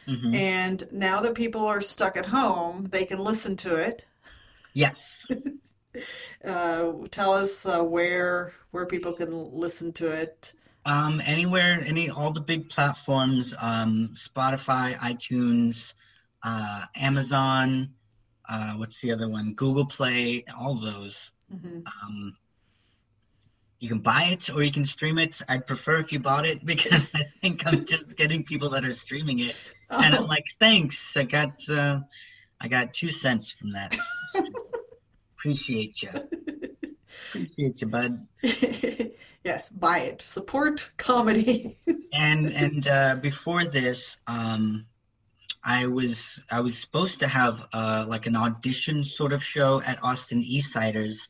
hmm 0.07 0.35
and 0.35 0.89
now 0.91 1.21
that 1.21 1.35
people 1.35 1.67
are 1.67 1.81
stuck 1.81 2.17
at 2.17 2.27
home, 2.27 2.85
they 2.91 3.05
can 3.05 3.19
listen 3.19 3.57
to 3.59 3.77
it. 3.77 4.07
Yes. 4.75 5.27
Uh, 6.43 6.93
tell 7.11 7.35
us 7.35 7.67
uh, 7.67 7.83
where 7.83 8.55
where 8.71 8.87
people 8.87 9.13
can 9.13 9.53
listen 9.53 9.93
to 9.93 10.11
it. 10.11 10.55
Um, 10.85 11.23
anywhere, 11.25 11.81
any, 11.87 12.11
all 12.11 12.33
the 12.33 12.41
big 12.41 12.69
platforms, 12.69 13.55
um, 13.59 14.15
Spotify, 14.15 14.97
iTunes, 14.99 15.95
uh, 16.43 16.83
Amazon, 16.97 17.91
uh, 18.49 18.73
what's 18.73 19.01
the 19.01 19.13
other 19.13 19.29
one? 19.29 19.55
Google 19.55 19.87
Play, 19.87 20.45
all 20.59 20.75
those. 20.75 21.31
hmm 21.51 21.81
Um, 22.03 22.37
you 23.79 23.89
can 23.89 23.99
buy 24.01 24.25
it 24.25 24.49
or 24.51 24.63
you 24.63 24.71
can 24.73 24.85
stream 24.85 25.19
it. 25.19 25.41
I'd 25.49 25.67
prefer 25.67 25.99
if 25.99 26.13
you 26.13 26.19
bought 26.21 26.47
it 26.47 26.65
because 26.73 27.09
I 27.15 27.23
think 27.41 27.67
I'm 27.67 27.85
just 27.85 28.17
getting 28.17 28.43
people 28.45 28.71
that 28.71 28.85
are 28.85 28.93
streaming 28.93 29.39
it, 29.41 29.57
and 29.91 30.15
I'm 30.17 30.25
Oh. 30.25 30.27
like, 30.27 30.45
thanks. 30.59 31.17
I 31.17 31.25
got, 31.25 31.55
uh, 31.69 32.01
I 32.61 32.69
got 32.69 32.93
two 32.95 33.11
cents 33.13 33.53
from 33.53 33.71
that. 33.73 33.95
Appreciate 35.39 36.03
you. 36.03 36.11
Appreciate 37.29 37.81
you, 37.81 37.87
bud. 37.87 38.27
Yes, 39.45 39.71
buy 39.71 39.99
it. 40.01 40.23
Support 40.23 40.93
comedy. 40.97 41.79
And 42.15 42.47
and 42.53 42.87
uh, 42.87 43.17
before 43.17 43.65
this, 43.65 44.19
um, 44.27 44.85
I 45.65 45.87
was 45.87 46.39
I 46.51 46.61
was 46.61 46.79
supposed 46.79 47.21
to 47.21 47.27
have 47.27 47.65
uh, 47.73 48.05
like 48.07 48.27
an 48.27 48.37
audition 48.37 49.03
sort 49.03 49.33
of 49.33 49.43
show 49.43 49.81
at 49.81 49.99
Austin 50.05 50.43
Eastciders 50.43 51.29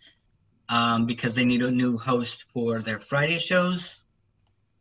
um, 0.68 1.06
because 1.06 1.36
they 1.36 1.44
need 1.44 1.62
a 1.62 1.70
new 1.70 1.96
host 1.96 2.46
for 2.52 2.82
their 2.82 2.98
Friday 2.98 3.38
shows. 3.38 4.02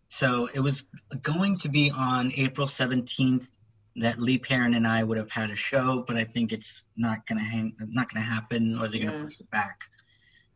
So 0.09 0.49
it 0.55 0.59
was 0.59 0.85
going 1.21 1.59
to 1.59 1.69
be 1.69 1.91
on 1.91 2.31
April 2.35 2.65
seventeenth 2.65 3.51
that 3.97 4.19
Lee 4.19 4.39
Perrin 4.39 4.73
and 4.73 4.87
I 4.87 5.03
would 5.03 5.19
have 5.19 5.29
had 5.29 5.51
a 5.51 5.55
show, 5.55 6.03
but 6.07 6.17
I 6.17 6.23
think 6.23 6.51
it's 6.51 6.83
not 6.97 7.27
gonna 7.27 7.43
hang, 7.43 7.75
not 7.79 8.11
gonna 8.11 8.25
happen, 8.25 8.79
or 8.79 8.87
they're 8.87 9.05
gonna 9.05 9.23
push 9.23 9.39
it 9.39 9.51
back. 9.51 9.81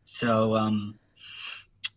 So 0.06 0.56
um, 0.56 0.98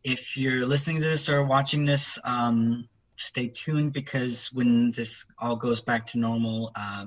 if 0.04 0.36
you're 0.36 0.66
listening 0.66 1.02
to 1.02 1.08
this 1.08 1.30
or 1.30 1.44
watching 1.44 1.86
this, 1.86 2.18
um, 2.24 2.90
stay 3.18 3.48
tuned 3.48 3.94
because 3.94 4.52
when 4.52 4.92
this 4.92 5.26
all 5.40 5.56
goes 5.56 5.80
back 5.80 6.08
to 6.08 6.18
normal, 6.18 6.72
uh, 6.76 7.06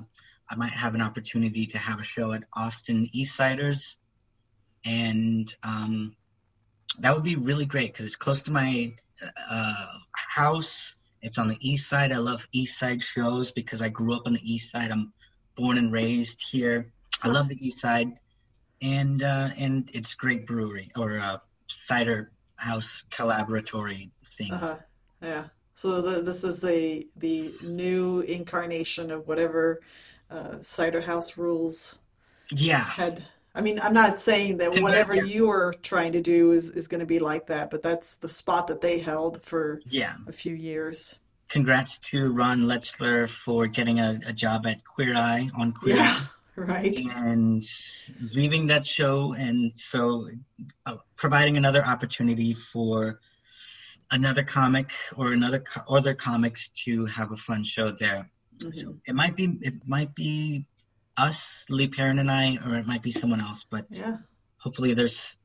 I 0.49 0.55
might 0.55 0.71
have 0.71 0.95
an 0.95 1.01
opportunity 1.01 1.65
to 1.67 1.77
have 1.77 1.99
a 1.99 2.03
show 2.03 2.31
at 2.31 2.45
Austin 2.53 3.09
Eastciders, 3.13 3.97
and 4.85 5.53
um, 5.63 6.15
that 6.99 7.13
would 7.13 7.23
be 7.23 7.35
really 7.35 7.65
great 7.65 7.91
because 7.93 8.05
it's 8.05 8.15
close 8.15 8.41
to 8.43 8.51
my 8.51 8.93
uh, 9.49 9.85
house. 10.13 10.95
It's 11.21 11.37
on 11.37 11.47
the 11.47 11.57
east 11.59 11.89
side. 11.89 12.11
I 12.11 12.17
love 12.17 12.47
east 12.53 12.79
side 12.79 13.01
shows 13.01 13.51
because 13.51 13.81
I 13.81 13.89
grew 13.89 14.13
up 14.13 14.23
on 14.25 14.33
the 14.33 14.53
east 14.53 14.71
side. 14.71 14.91
I'm 14.91 15.11
born 15.55 15.77
and 15.77 15.91
raised 15.91 16.41
here. 16.41 16.91
I 17.23 17.29
love 17.29 17.47
the 17.47 17.65
east 17.65 17.79
side, 17.79 18.11
and 18.83 19.23
uh, 19.23 19.49
and 19.57 19.89
it's 19.93 20.13
great 20.13 20.45
brewery 20.45 20.91
or 20.95 21.19
uh, 21.19 21.37
cider 21.67 22.31
house 22.55 23.03
collaboratory 23.11 24.09
thing. 24.37 24.53
Uh-huh. 24.53 24.75
Yeah. 25.21 25.45
So 25.75 26.01
the, 26.01 26.21
this 26.21 26.43
is 26.43 26.59
the 26.59 27.07
the 27.17 27.51
new 27.63 28.21
incarnation 28.21 29.09
of 29.09 29.27
whatever 29.27 29.81
uh, 30.29 30.57
Cider 30.61 31.01
House 31.01 31.37
Rules 31.37 31.97
Yeah, 32.51 32.83
had. 32.83 33.23
I 33.55 33.61
mean, 33.61 33.79
I'm 33.79 33.93
not 33.93 34.17
saying 34.17 34.57
that 34.57 34.81
whatever 34.81 35.13
you 35.13 35.51
are 35.51 35.75
trying 35.83 36.13
to 36.13 36.21
do 36.21 36.53
is, 36.53 36.71
is 36.71 36.87
going 36.87 37.01
to 37.01 37.05
be 37.05 37.19
like 37.19 37.47
that, 37.47 37.69
but 37.69 37.83
that's 37.83 38.15
the 38.15 38.27
spot 38.27 38.65
that 38.67 38.81
they 38.81 38.97
held 38.97 39.43
for 39.43 39.79
yeah. 39.85 40.15
a 40.25 40.31
few 40.31 40.55
years. 40.55 41.19
Congrats 41.49 41.99
to 41.99 42.31
Ron 42.31 42.61
Letzler 42.61 43.29
for 43.29 43.67
getting 43.67 43.99
a, 43.99 44.19
a 44.25 44.33
job 44.33 44.65
at 44.65 44.83
Queer 44.83 45.15
Eye 45.15 45.51
on 45.55 45.71
Queer 45.71 45.97
Yeah, 45.97 46.17
Eye 46.19 46.27
right. 46.57 46.99
and 47.15 47.61
leaving 48.33 48.67
that 48.67 48.85
show, 48.85 49.33
and 49.33 49.71
so 49.75 50.29
uh, 50.85 50.97
providing 51.15 51.57
another 51.57 51.83
opportunity 51.85 52.53
for 52.53 53.19
another 54.11 54.43
comic 54.43 54.91
or 55.15 55.33
another 55.33 55.59
co- 55.59 55.81
other 55.95 56.13
comics 56.13 56.69
to 56.85 57.05
have 57.05 57.31
a 57.31 57.37
fun 57.37 57.63
show 57.63 57.91
there. 57.91 58.29
So 58.59 58.67
Mhm. 58.67 58.99
it 59.07 59.15
might 59.15 59.35
be 59.35 59.57
it 59.61 59.87
might 59.87 60.13
be 60.15 60.65
us, 61.17 61.65
Lee 61.69 61.87
Perrin 61.87 62.19
and 62.19 62.29
I, 62.31 62.57
or 62.65 62.75
it 62.75 62.85
might 62.85 63.01
be 63.03 63.11
someone 63.11 63.41
else, 63.41 63.65
but 63.69 63.85
Yeah. 63.89 64.17
hopefully 64.57 64.93
there's 64.93 65.35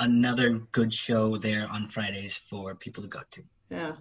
another 0.00 0.58
good 0.72 0.92
show 0.92 1.36
there 1.38 1.68
on 1.68 1.88
Fridays 1.88 2.36
for 2.48 2.74
people 2.74 3.02
to 3.02 3.08
go 3.08 3.20
to. 3.32 3.42
Yeah. 3.70 3.96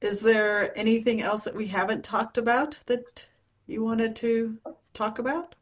Is 0.00 0.20
there 0.20 0.76
anything 0.76 1.22
else 1.22 1.44
that 1.44 1.54
we 1.54 1.66
haven't 1.68 2.04
talked 2.04 2.36
about 2.38 2.80
that 2.86 3.26
you 3.66 3.82
wanted 3.84 4.16
to 4.16 4.58
talk 4.94 5.18
about? 5.18 5.54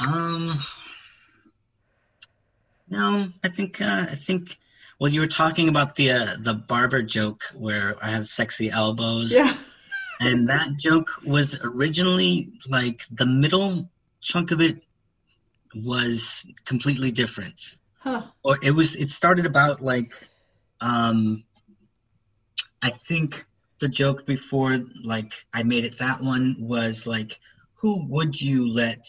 Um, 0.00 0.58
no, 2.88 3.28
I 3.44 3.48
think 3.48 3.80
uh, 3.80 4.06
I 4.10 4.16
think 4.16 4.58
well, 4.98 5.12
you 5.12 5.20
were 5.20 5.26
talking 5.26 5.68
about 5.68 5.94
the 5.96 6.10
uh, 6.12 6.36
the 6.40 6.54
barber 6.54 7.02
joke 7.02 7.44
where 7.54 7.96
I 8.02 8.10
have 8.10 8.26
sexy 8.26 8.70
elbows, 8.70 9.32
Yeah. 9.32 9.54
and 10.20 10.48
that 10.48 10.76
joke 10.76 11.10
was 11.24 11.58
originally 11.62 12.52
like 12.68 13.02
the 13.10 13.26
middle 13.26 13.90
chunk 14.20 14.50
of 14.50 14.60
it 14.60 14.82
was 15.74 16.46
completely 16.64 17.10
different. 17.12 17.60
Huh. 18.02 18.22
or 18.42 18.58
it 18.62 18.70
was 18.70 18.96
it 18.96 19.10
started 19.10 19.44
about 19.44 19.82
like 19.82 20.14
um 20.80 21.44
i 22.80 22.88
think 22.88 23.44
the 23.78 23.88
joke 23.88 24.24
before 24.24 24.80
like 25.04 25.34
i 25.52 25.62
made 25.62 25.84
it 25.84 25.98
that 25.98 26.22
one 26.22 26.56
was 26.58 27.06
like 27.06 27.38
who 27.74 28.06
would 28.08 28.40
you 28.40 28.72
let 28.72 29.06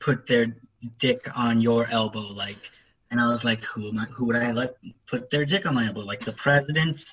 put 0.00 0.26
their 0.26 0.56
dick 0.98 1.28
on 1.36 1.60
your 1.60 1.86
elbow 1.90 2.32
like 2.32 2.70
and 3.10 3.20
i 3.20 3.28
was 3.28 3.44
like 3.44 3.62
who 3.64 3.88
am 3.88 3.98
i 3.98 4.04
who 4.06 4.24
would 4.24 4.36
i 4.36 4.50
let 4.50 4.74
put 5.06 5.30
their 5.30 5.44
dick 5.44 5.66
on 5.66 5.74
my 5.74 5.86
elbow 5.86 6.00
like 6.00 6.24
the 6.24 6.32
president 6.32 7.04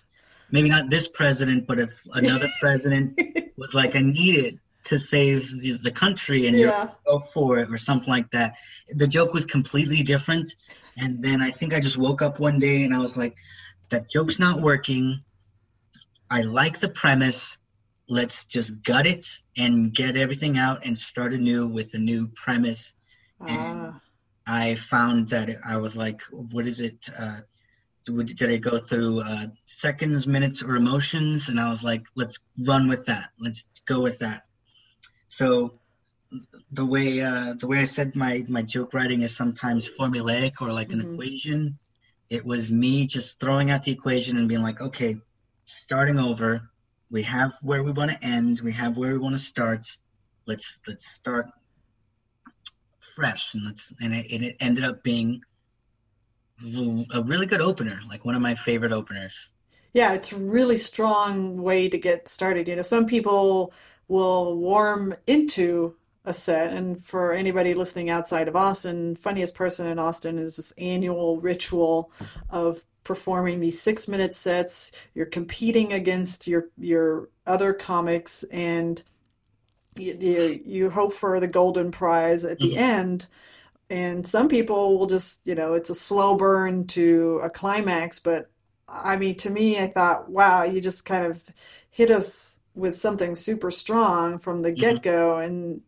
maybe 0.51 0.69
not 0.69 0.89
this 0.89 1.07
president 1.07 1.67
but 1.67 1.77
if 1.79 1.91
another 2.13 2.49
president 2.59 3.19
was 3.57 3.73
like 3.73 3.95
i 3.95 3.99
need 3.99 4.35
it 4.35 4.57
to 4.87 4.97
save 4.97 5.59
the, 5.59 5.73
the 5.83 5.91
country 5.91 6.47
and 6.47 6.57
you're 6.57 6.91
go 7.05 7.19
for 7.19 7.59
it 7.59 7.69
or 7.69 7.77
something 7.77 8.09
like 8.09 8.29
that. 8.31 8.55
The 8.95 9.07
joke 9.07 9.33
was 9.33 9.45
completely 9.45 10.01
different. 10.01 10.53
And 10.97 11.21
then 11.21 11.41
I 11.41 11.51
think 11.51 11.73
I 11.73 11.79
just 11.79 11.97
woke 11.97 12.21
up 12.21 12.39
one 12.39 12.57
day 12.57 12.83
and 12.83 12.95
I 12.95 12.99
was 12.99 13.17
like, 13.17 13.35
that 13.89 14.09
joke's 14.09 14.39
not 14.39 14.61
working. 14.61 15.21
I 16.31 16.41
like 16.41 16.79
the 16.79 16.89
premise. 16.89 17.57
Let's 18.09 18.45
just 18.45 18.83
gut 18.83 19.05
it 19.07 19.27
and 19.57 19.93
get 19.93 20.17
everything 20.17 20.57
out 20.57 20.85
and 20.85 20.97
start 20.97 21.33
anew 21.33 21.67
with 21.67 21.93
a 21.93 21.97
new 21.99 22.27
premise. 22.35 22.93
Ah. 23.39 24.01
I 24.47 24.75
found 24.75 25.29
that 25.29 25.49
I 25.65 25.77
was 25.77 25.95
like, 25.95 26.21
what 26.31 26.67
is 26.67 26.79
it? 26.81 27.09
Uh, 27.17 27.41
did 28.05 28.37
did 28.37 28.49
I 28.49 28.57
go 28.57 28.79
through 28.79 29.21
uh, 29.21 29.47
seconds, 29.67 30.27
minutes, 30.27 30.63
or 30.63 30.75
emotions? 30.75 31.49
And 31.49 31.59
I 31.59 31.69
was 31.69 31.83
like, 31.83 32.03
let's 32.15 32.37
run 32.65 32.87
with 32.87 33.05
that. 33.05 33.29
Let's 33.39 33.65
go 33.87 33.99
with 34.01 34.19
that. 34.19 34.43
So 35.29 35.79
the 36.71 36.85
way 36.85 37.21
uh, 37.21 37.53
the 37.59 37.67
way 37.67 37.79
I 37.79 37.85
said 37.85 38.15
my 38.15 38.43
my 38.47 38.61
joke 38.61 38.93
writing 38.93 39.21
is 39.21 39.35
sometimes 39.35 39.89
formulaic 39.99 40.61
or 40.61 40.71
like 40.71 40.93
an 40.93 41.01
Mhm. 41.01 41.13
equation. 41.13 41.77
It 42.29 42.45
was 42.45 42.71
me 42.71 43.07
just 43.07 43.39
throwing 43.39 43.71
out 43.71 43.83
the 43.83 43.91
equation 43.91 44.37
and 44.37 44.47
being 44.47 44.61
like, 44.63 44.81
okay, 44.81 45.17
starting 45.65 46.19
over. 46.19 46.69
We 47.09 47.23
have 47.23 47.55
where 47.61 47.83
we 47.83 47.91
want 47.91 48.11
to 48.11 48.23
end. 48.23 48.61
We 48.61 48.73
have 48.73 48.97
where 48.97 49.13
we 49.13 49.17
want 49.17 49.35
to 49.35 49.41
start. 49.41 49.87
Let's 50.45 50.79
let's 50.87 51.05
start 51.15 51.47
fresh 53.15 53.53
and 53.53 53.65
let's 53.65 53.93
and 54.01 54.13
it, 54.13 54.27
and 54.31 54.43
it 54.43 54.57
ended 54.59 54.83
up 54.83 55.03
being 55.03 55.41
a 57.13 57.21
really 57.21 57.45
good 57.45 57.61
opener, 57.61 57.99
like 58.09 58.25
one 58.25 58.35
of 58.35 58.41
my 58.41 58.55
favorite 58.55 58.91
openers. 58.91 59.51
Yeah, 59.93 60.13
it's 60.13 60.31
a 60.31 60.37
really 60.37 60.77
strong 60.77 61.61
way 61.61 61.87
to 61.89 61.97
get 61.97 62.27
started. 62.27 62.67
You 62.67 62.75
know, 62.75 62.81
some 62.81 63.05
people 63.05 63.73
will 64.07 64.57
warm 64.57 65.15
into 65.27 65.95
a 66.25 66.33
set, 66.33 66.73
and 66.73 67.03
for 67.03 67.31
anybody 67.31 67.73
listening 67.73 68.09
outside 68.09 68.47
of 68.47 68.55
Austin, 68.55 69.15
funniest 69.15 69.55
person 69.55 69.87
in 69.87 69.97
Austin 69.97 70.37
is 70.37 70.57
this 70.57 70.71
annual 70.71 71.39
ritual 71.39 72.11
of 72.49 72.83
performing 73.07 73.61
these 73.61 73.81
six 73.81 74.07
minute 74.09 74.35
sets. 74.35 74.91
You're 75.15 75.27
competing 75.27 75.93
against 75.93 76.47
your 76.47 76.69
your 76.77 77.29
other 77.47 77.73
comics, 77.73 78.43
and 78.45 79.03
you, 79.95 80.17
you, 80.19 80.61
you 80.65 80.89
hope 80.89 81.13
for 81.13 81.39
the 81.39 81.47
golden 81.47 81.91
prize 81.91 82.45
at 82.45 82.61
the 82.61 82.75
Mhm. 82.75 82.77
end. 82.77 83.27
And 83.89 84.27
some 84.27 84.49
people 84.49 84.97
will 84.99 85.07
just, 85.07 85.41
you 85.45 85.55
know, 85.55 85.73
it's 85.75 85.89
a 85.91 85.95
slow 85.95 86.37
burn 86.37 86.87
to 86.87 87.41
a 87.43 87.49
climax, 87.49 88.19
but 88.19 88.51
I 88.89 89.17
mean, 89.17 89.35
to 89.37 89.49
me, 89.51 89.79
I 89.79 89.87
thought, 89.87 90.29
wow, 90.29 90.63
you 90.63 90.81
just 90.81 91.05
kind 91.05 91.25
of 91.25 91.43
hit 91.91 92.11
us 92.11 92.59
with 92.75 92.95
something 92.97 93.35
super 93.35 93.71
strong 93.71 94.39
from 94.39 94.61
the 94.61 94.71
Mhm. 94.75 94.97
get-go, 94.97 95.39
and 95.39 95.81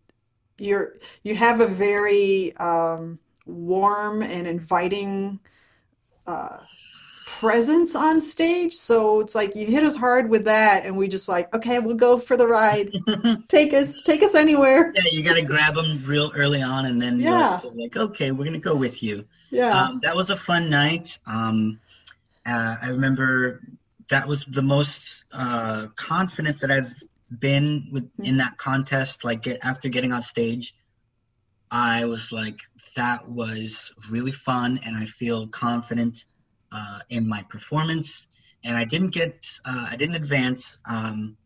you're 0.57 0.95
you 1.23 1.35
have 1.35 1.61
a 1.61 1.67
very 1.67 2.55
um, 2.57 3.19
warm 3.45 4.23
and 4.23 4.47
inviting 4.47 5.39
uh, 6.27 6.59
presence 7.39 7.95
on 7.95 8.19
stage. 8.19 8.75
So 8.75 9.21
it's 9.21 9.33
like 9.33 9.55
you 9.55 9.65
hit 9.65 9.83
us 9.83 9.95
hard 9.95 10.29
with 10.29 10.43
that, 10.45 10.85
and 10.85 10.97
we 10.97 11.07
just 11.07 11.29
like, 11.29 11.53
okay, 11.55 11.79
we'll 11.79 11.95
go 11.95 12.19
for 12.19 12.35
the 12.35 12.45
ride. 12.45 12.91
take 13.47 13.73
us, 13.73 14.03
take 14.03 14.21
us 14.21 14.35
anywhere. 14.35 14.91
Yeah, 14.93 15.03
you 15.11 15.23
got 15.23 15.35
to 15.35 15.41
grab 15.41 15.75
them 15.75 16.03
real 16.05 16.31
early 16.35 16.61
on, 16.61 16.85
and 16.85 17.01
then 17.01 17.19
yeah, 17.19 17.61
like, 17.63 17.95
okay, 17.95 18.31
we're 18.31 18.43
gonna 18.43 18.59
go 18.59 18.75
with 18.75 19.01
you. 19.01 19.25
Yeah, 19.51 19.71
um, 19.71 19.99
that 20.01 20.15
was 20.15 20.29
a 20.29 20.37
fun 20.37 20.69
night. 20.69 21.17
Um, 21.25 21.79
uh, 22.45 22.75
I 22.81 22.87
remember 22.89 23.61
that 24.09 24.27
was 24.27 24.43
the 24.43 24.61
most 24.61 25.23
uh, 25.31 25.87
confident 25.95 26.59
that 26.59 26.71
I've 26.71 26.93
been 27.39 27.87
with 27.89 28.09
in 28.19 28.37
that 28.37 28.57
contest. 28.57 29.23
Like 29.23 29.43
get, 29.43 29.59
after 29.63 29.87
getting 29.87 30.11
on 30.11 30.21
stage, 30.23 30.75
I 31.71 32.03
was 32.03 32.33
like, 32.33 32.57
that 32.97 33.29
was 33.29 33.93
really 34.09 34.33
fun, 34.33 34.81
and 34.83 34.97
I 34.97 35.05
feel 35.05 35.47
confident 35.47 36.25
uh, 36.71 36.99
in 37.09 37.27
my 37.27 37.43
performance. 37.49 38.27
And 38.63 38.75
I 38.75 38.83
didn't 38.83 39.11
get, 39.11 39.47
uh, 39.65 39.87
I 39.89 39.95
didn't 39.95 40.15
advance, 40.15 40.77
um, 40.85 41.37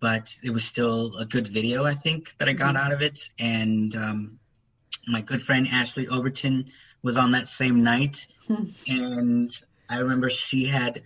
but 0.00 0.34
it 0.42 0.50
was 0.50 0.64
still 0.64 1.16
a 1.16 1.24
good 1.24 1.48
video, 1.48 1.84
I 1.84 1.94
think, 1.94 2.34
that 2.38 2.48
I 2.48 2.52
got 2.52 2.74
mm-hmm. 2.74 2.84
out 2.84 2.92
of 2.92 3.00
it. 3.00 3.30
And 3.38 3.96
um, 3.96 4.38
my 5.08 5.20
good 5.20 5.42
friend 5.42 5.66
Ashley 5.70 6.08
Overton 6.08 6.66
was 7.02 7.16
on 7.16 7.32
that 7.32 7.48
same 7.48 7.82
night, 7.82 8.26
and 8.86 9.50
I 9.88 9.98
remember 9.98 10.30
she 10.30 10.66
had 10.66 11.02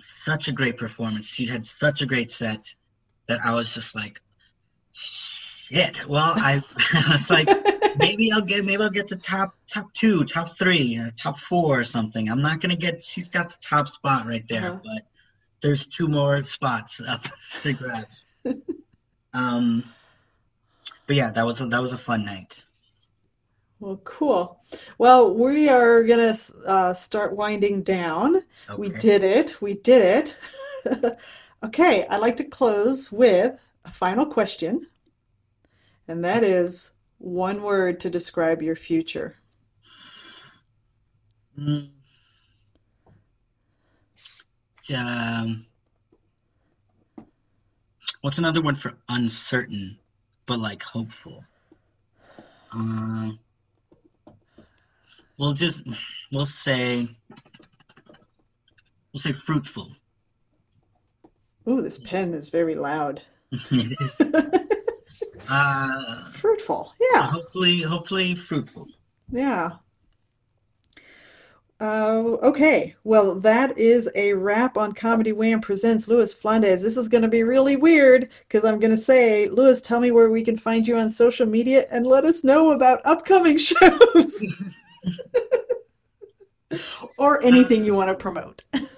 such 0.00 0.48
a 0.48 0.52
great 0.52 0.76
performance. 0.76 1.26
She 1.26 1.46
had 1.46 1.66
such 1.66 2.02
a 2.02 2.06
great 2.06 2.30
set 2.30 2.74
that 3.26 3.40
I 3.44 3.54
was 3.54 3.74
just 3.74 3.94
like, 3.96 4.20
shit. 5.68 6.08
Well, 6.08 6.32
I, 6.36 6.62
I 6.94 7.12
was 7.12 7.30
like, 7.30 7.48
maybe 7.98 8.32
I'll 8.32 8.40
get 8.40 8.64
maybe 8.64 8.82
I'll 8.82 8.90
get 8.90 9.08
the 9.08 9.16
top 9.16 9.54
top 9.68 9.92
two, 9.94 10.24
top 10.24 10.56
three, 10.56 10.96
or 10.96 11.10
top 11.12 11.38
four 11.38 11.80
or 11.80 11.84
something. 11.84 12.28
I'm 12.28 12.42
not 12.42 12.60
gonna 12.60 12.76
get. 12.76 13.02
She's 13.02 13.28
got 13.28 13.50
the 13.50 13.56
top 13.60 13.88
spot 13.88 14.26
right 14.26 14.46
there, 14.48 14.72
uh-huh. 14.72 14.80
but 14.84 15.02
there's 15.62 15.86
two 15.86 16.08
more 16.08 16.42
spots 16.44 17.00
up 17.06 17.26
for 17.62 17.72
grabs. 17.72 18.26
um, 19.34 19.84
but 21.06 21.16
yeah, 21.16 21.30
that 21.30 21.46
was 21.46 21.60
a, 21.60 21.66
that 21.66 21.82
was 21.82 21.92
a 21.92 21.98
fun 21.98 22.24
night. 22.24 22.54
Well, 23.78 24.00
cool. 24.04 24.58
Well, 24.96 25.34
we 25.34 25.68
are 25.68 26.02
to 26.02 26.36
uh, 26.66 26.94
start 26.94 27.36
winding 27.36 27.82
down. 27.82 28.36
Okay. 28.36 28.78
We 28.78 28.88
did 28.88 29.22
it. 29.22 29.60
We 29.60 29.74
did 29.74 30.34
it. 30.86 31.18
okay, 31.62 32.06
I'd 32.08 32.22
like 32.22 32.38
to 32.38 32.44
close 32.44 33.12
with 33.12 33.58
a 33.84 33.90
final 33.92 34.24
question, 34.24 34.86
and 36.08 36.24
that 36.24 36.44
is 36.44 36.92
one 37.18 37.62
word 37.62 38.00
to 38.00 38.10
describe 38.10 38.62
your 38.62 38.76
future. 38.76 39.36
Mm. 41.58 41.88
Um, 44.94 45.66
what's 48.20 48.38
another 48.38 48.62
word 48.62 48.78
for 48.78 48.92
uncertain, 49.08 49.98
but 50.46 50.60
like 50.60 50.82
hopeful? 50.82 51.44
Uh, 52.72 53.30
we'll 55.38 55.54
just 55.54 55.82
we'll 56.30 56.46
say 56.46 57.08
we'll 59.12 59.20
say 59.20 59.32
fruitful. 59.32 59.90
Ooh, 61.68 61.82
this 61.82 61.98
pen 61.98 62.32
is 62.34 62.48
very 62.48 62.76
loud. 62.76 63.22
uh, 65.48 66.30
fruitful, 66.30 66.94
yeah. 67.12 67.22
Hopefully, 67.22 67.82
hopefully 67.82 68.34
fruitful. 68.34 68.88
Yeah. 69.30 69.72
Uh, 71.78 72.38
okay, 72.42 72.96
well, 73.04 73.34
that 73.34 73.76
is 73.76 74.08
a 74.14 74.32
wrap 74.32 74.78
on 74.78 74.94
Comedy 74.94 75.32
Wham 75.32 75.60
Presents 75.60 76.08
Luis 76.08 76.32
Flandes. 76.32 76.80
This 76.80 76.96
is 76.96 77.08
going 77.08 77.20
to 77.22 77.28
be 77.28 77.42
really 77.42 77.76
weird 77.76 78.30
because 78.48 78.64
I'm 78.64 78.80
going 78.80 78.92
to 78.92 78.96
say, 78.96 79.48
Luis, 79.48 79.82
tell 79.82 80.00
me 80.00 80.10
where 80.10 80.30
we 80.30 80.42
can 80.42 80.56
find 80.56 80.88
you 80.88 80.96
on 80.96 81.10
social 81.10 81.44
media 81.44 81.86
and 81.90 82.06
let 82.06 82.24
us 82.24 82.42
know 82.42 82.72
about 82.72 83.04
upcoming 83.04 83.58
shows. 83.58 84.46
or 87.18 87.44
anything 87.44 87.84
you 87.84 87.94
want 87.94 88.08
to 88.08 88.22
promote. 88.22 88.64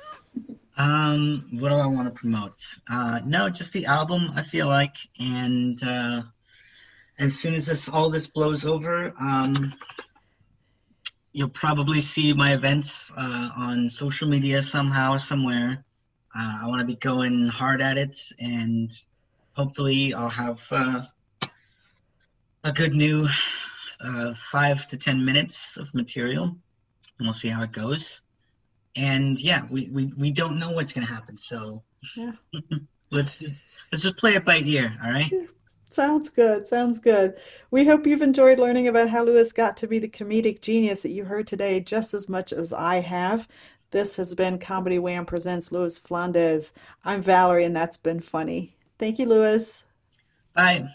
um, 0.78 1.44
what 1.54 1.70
do 1.70 1.74
I 1.74 1.86
want 1.86 2.06
to 2.06 2.18
promote? 2.18 2.54
Uh, 2.88 3.18
no, 3.26 3.48
just 3.48 3.72
the 3.72 3.86
album. 3.86 4.30
I 4.34 4.42
feel 4.42 4.68
like, 4.68 4.94
and 5.18 5.82
uh, 5.82 6.22
as 7.18 7.36
soon 7.36 7.54
as 7.54 7.66
this 7.66 7.88
all 7.88 8.10
this 8.10 8.28
blows 8.28 8.64
over, 8.64 9.12
um, 9.20 9.74
you'll 11.32 11.48
probably 11.48 12.00
see 12.00 12.32
my 12.32 12.54
events 12.54 13.10
uh, 13.16 13.50
on 13.56 13.88
social 13.88 14.28
media 14.28 14.62
somehow, 14.62 15.16
somewhere. 15.16 15.84
Uh, 16.34 16.58
I 16.62 16.66
want 16.68 16.78
to 16.78 16.86
be 16.86 16.94
going 16.94 17.48
hard 17.48 17.82
at 17.82 17.98
it, 17.98 18.20
and 18.38 18.92
hopefully, 19.54 20.14
I'll 20.14 20.28
have 20.28 20.60
uh, 20.70 21.02
a 22.62 22.72
good 22.72 22.94
new 22.94 23.28
uh, 24.00 24.32
five 24.52 24.86
to 24.88 24.96
ten 24.96 25.24
minutes 25.24 25.76
of 25.76 25.92
material, 25.92 26.44
and 26.44 27.26
we'll 27.26 27.34
see 27.34 27.48
how 27.48 27.62
it 27.62 27.72
goes. 27.72 28.20
And 28.98 29.38
yeah, 29.38 29.62
we, 29.70 29.88
we, 29.92 30.12
we 30.16 30.30
don't 30.32 30.58
know 30.58 30.72
what's 30.72 30.92
gonna 30.92 31.06
happen, 31.06 31.36
so 31.36 31.82
yeah. 32.16 32.32
let's 33.10 33.38
just 33.38 33.62
let's 33.92 34.02
just 34.02 34.16
play 34.16 34.34
it 34.34 34.44
by 34.44 34.58
ear, 34.58 34.94
all 35.02 35.10
right? 35.10 35.32
Sounds 35.90 36.28
good. 36.28 36.68
Sounds 36.68 37.00
good. 37.00 37.34
We 37.70 37.86
hope 37.86 38.06
you've 38.06 38.22
enjoyed 38.22 38.58
learning 38.58 38.88
about 38.88 39.08
how 39.08 39.24
Luis 39.24 39.52
got 39.52 39.76
to 39.78 39.86
be 39.86 39.98
the 39.98 40.08
comedic 40.08 40.60
genius 40.60 41.02
that 41.02 41.12
you 41.12 41.24
heard 41.24 41.46
today 41.46 41.80
just 41.80 42.12
as 42.12 42.28
much 42.28 42.52
as 42.52 42.72
I 42.72 43.00
have. 43.00 43.48
This 43.90 44.16
has 44.16 44.34
been 44.34 44.58
Comedy 44.58 44.98
Wham 44.98 45.24
Presents 45.24 45.72
Luis 45.72 45.98
Flandes. 45.98 46.72
I'm 47.04 47.22
Valerie, 47.22 47.64
and 47.64 47.74
that's 47.74 47.96
been 47.96 48.20
funny. 48.20 48.76
Thank 48.98 49.18
you, 49.18 49.26
Luis. 49.26 49.84
Bye. 50.54 50.90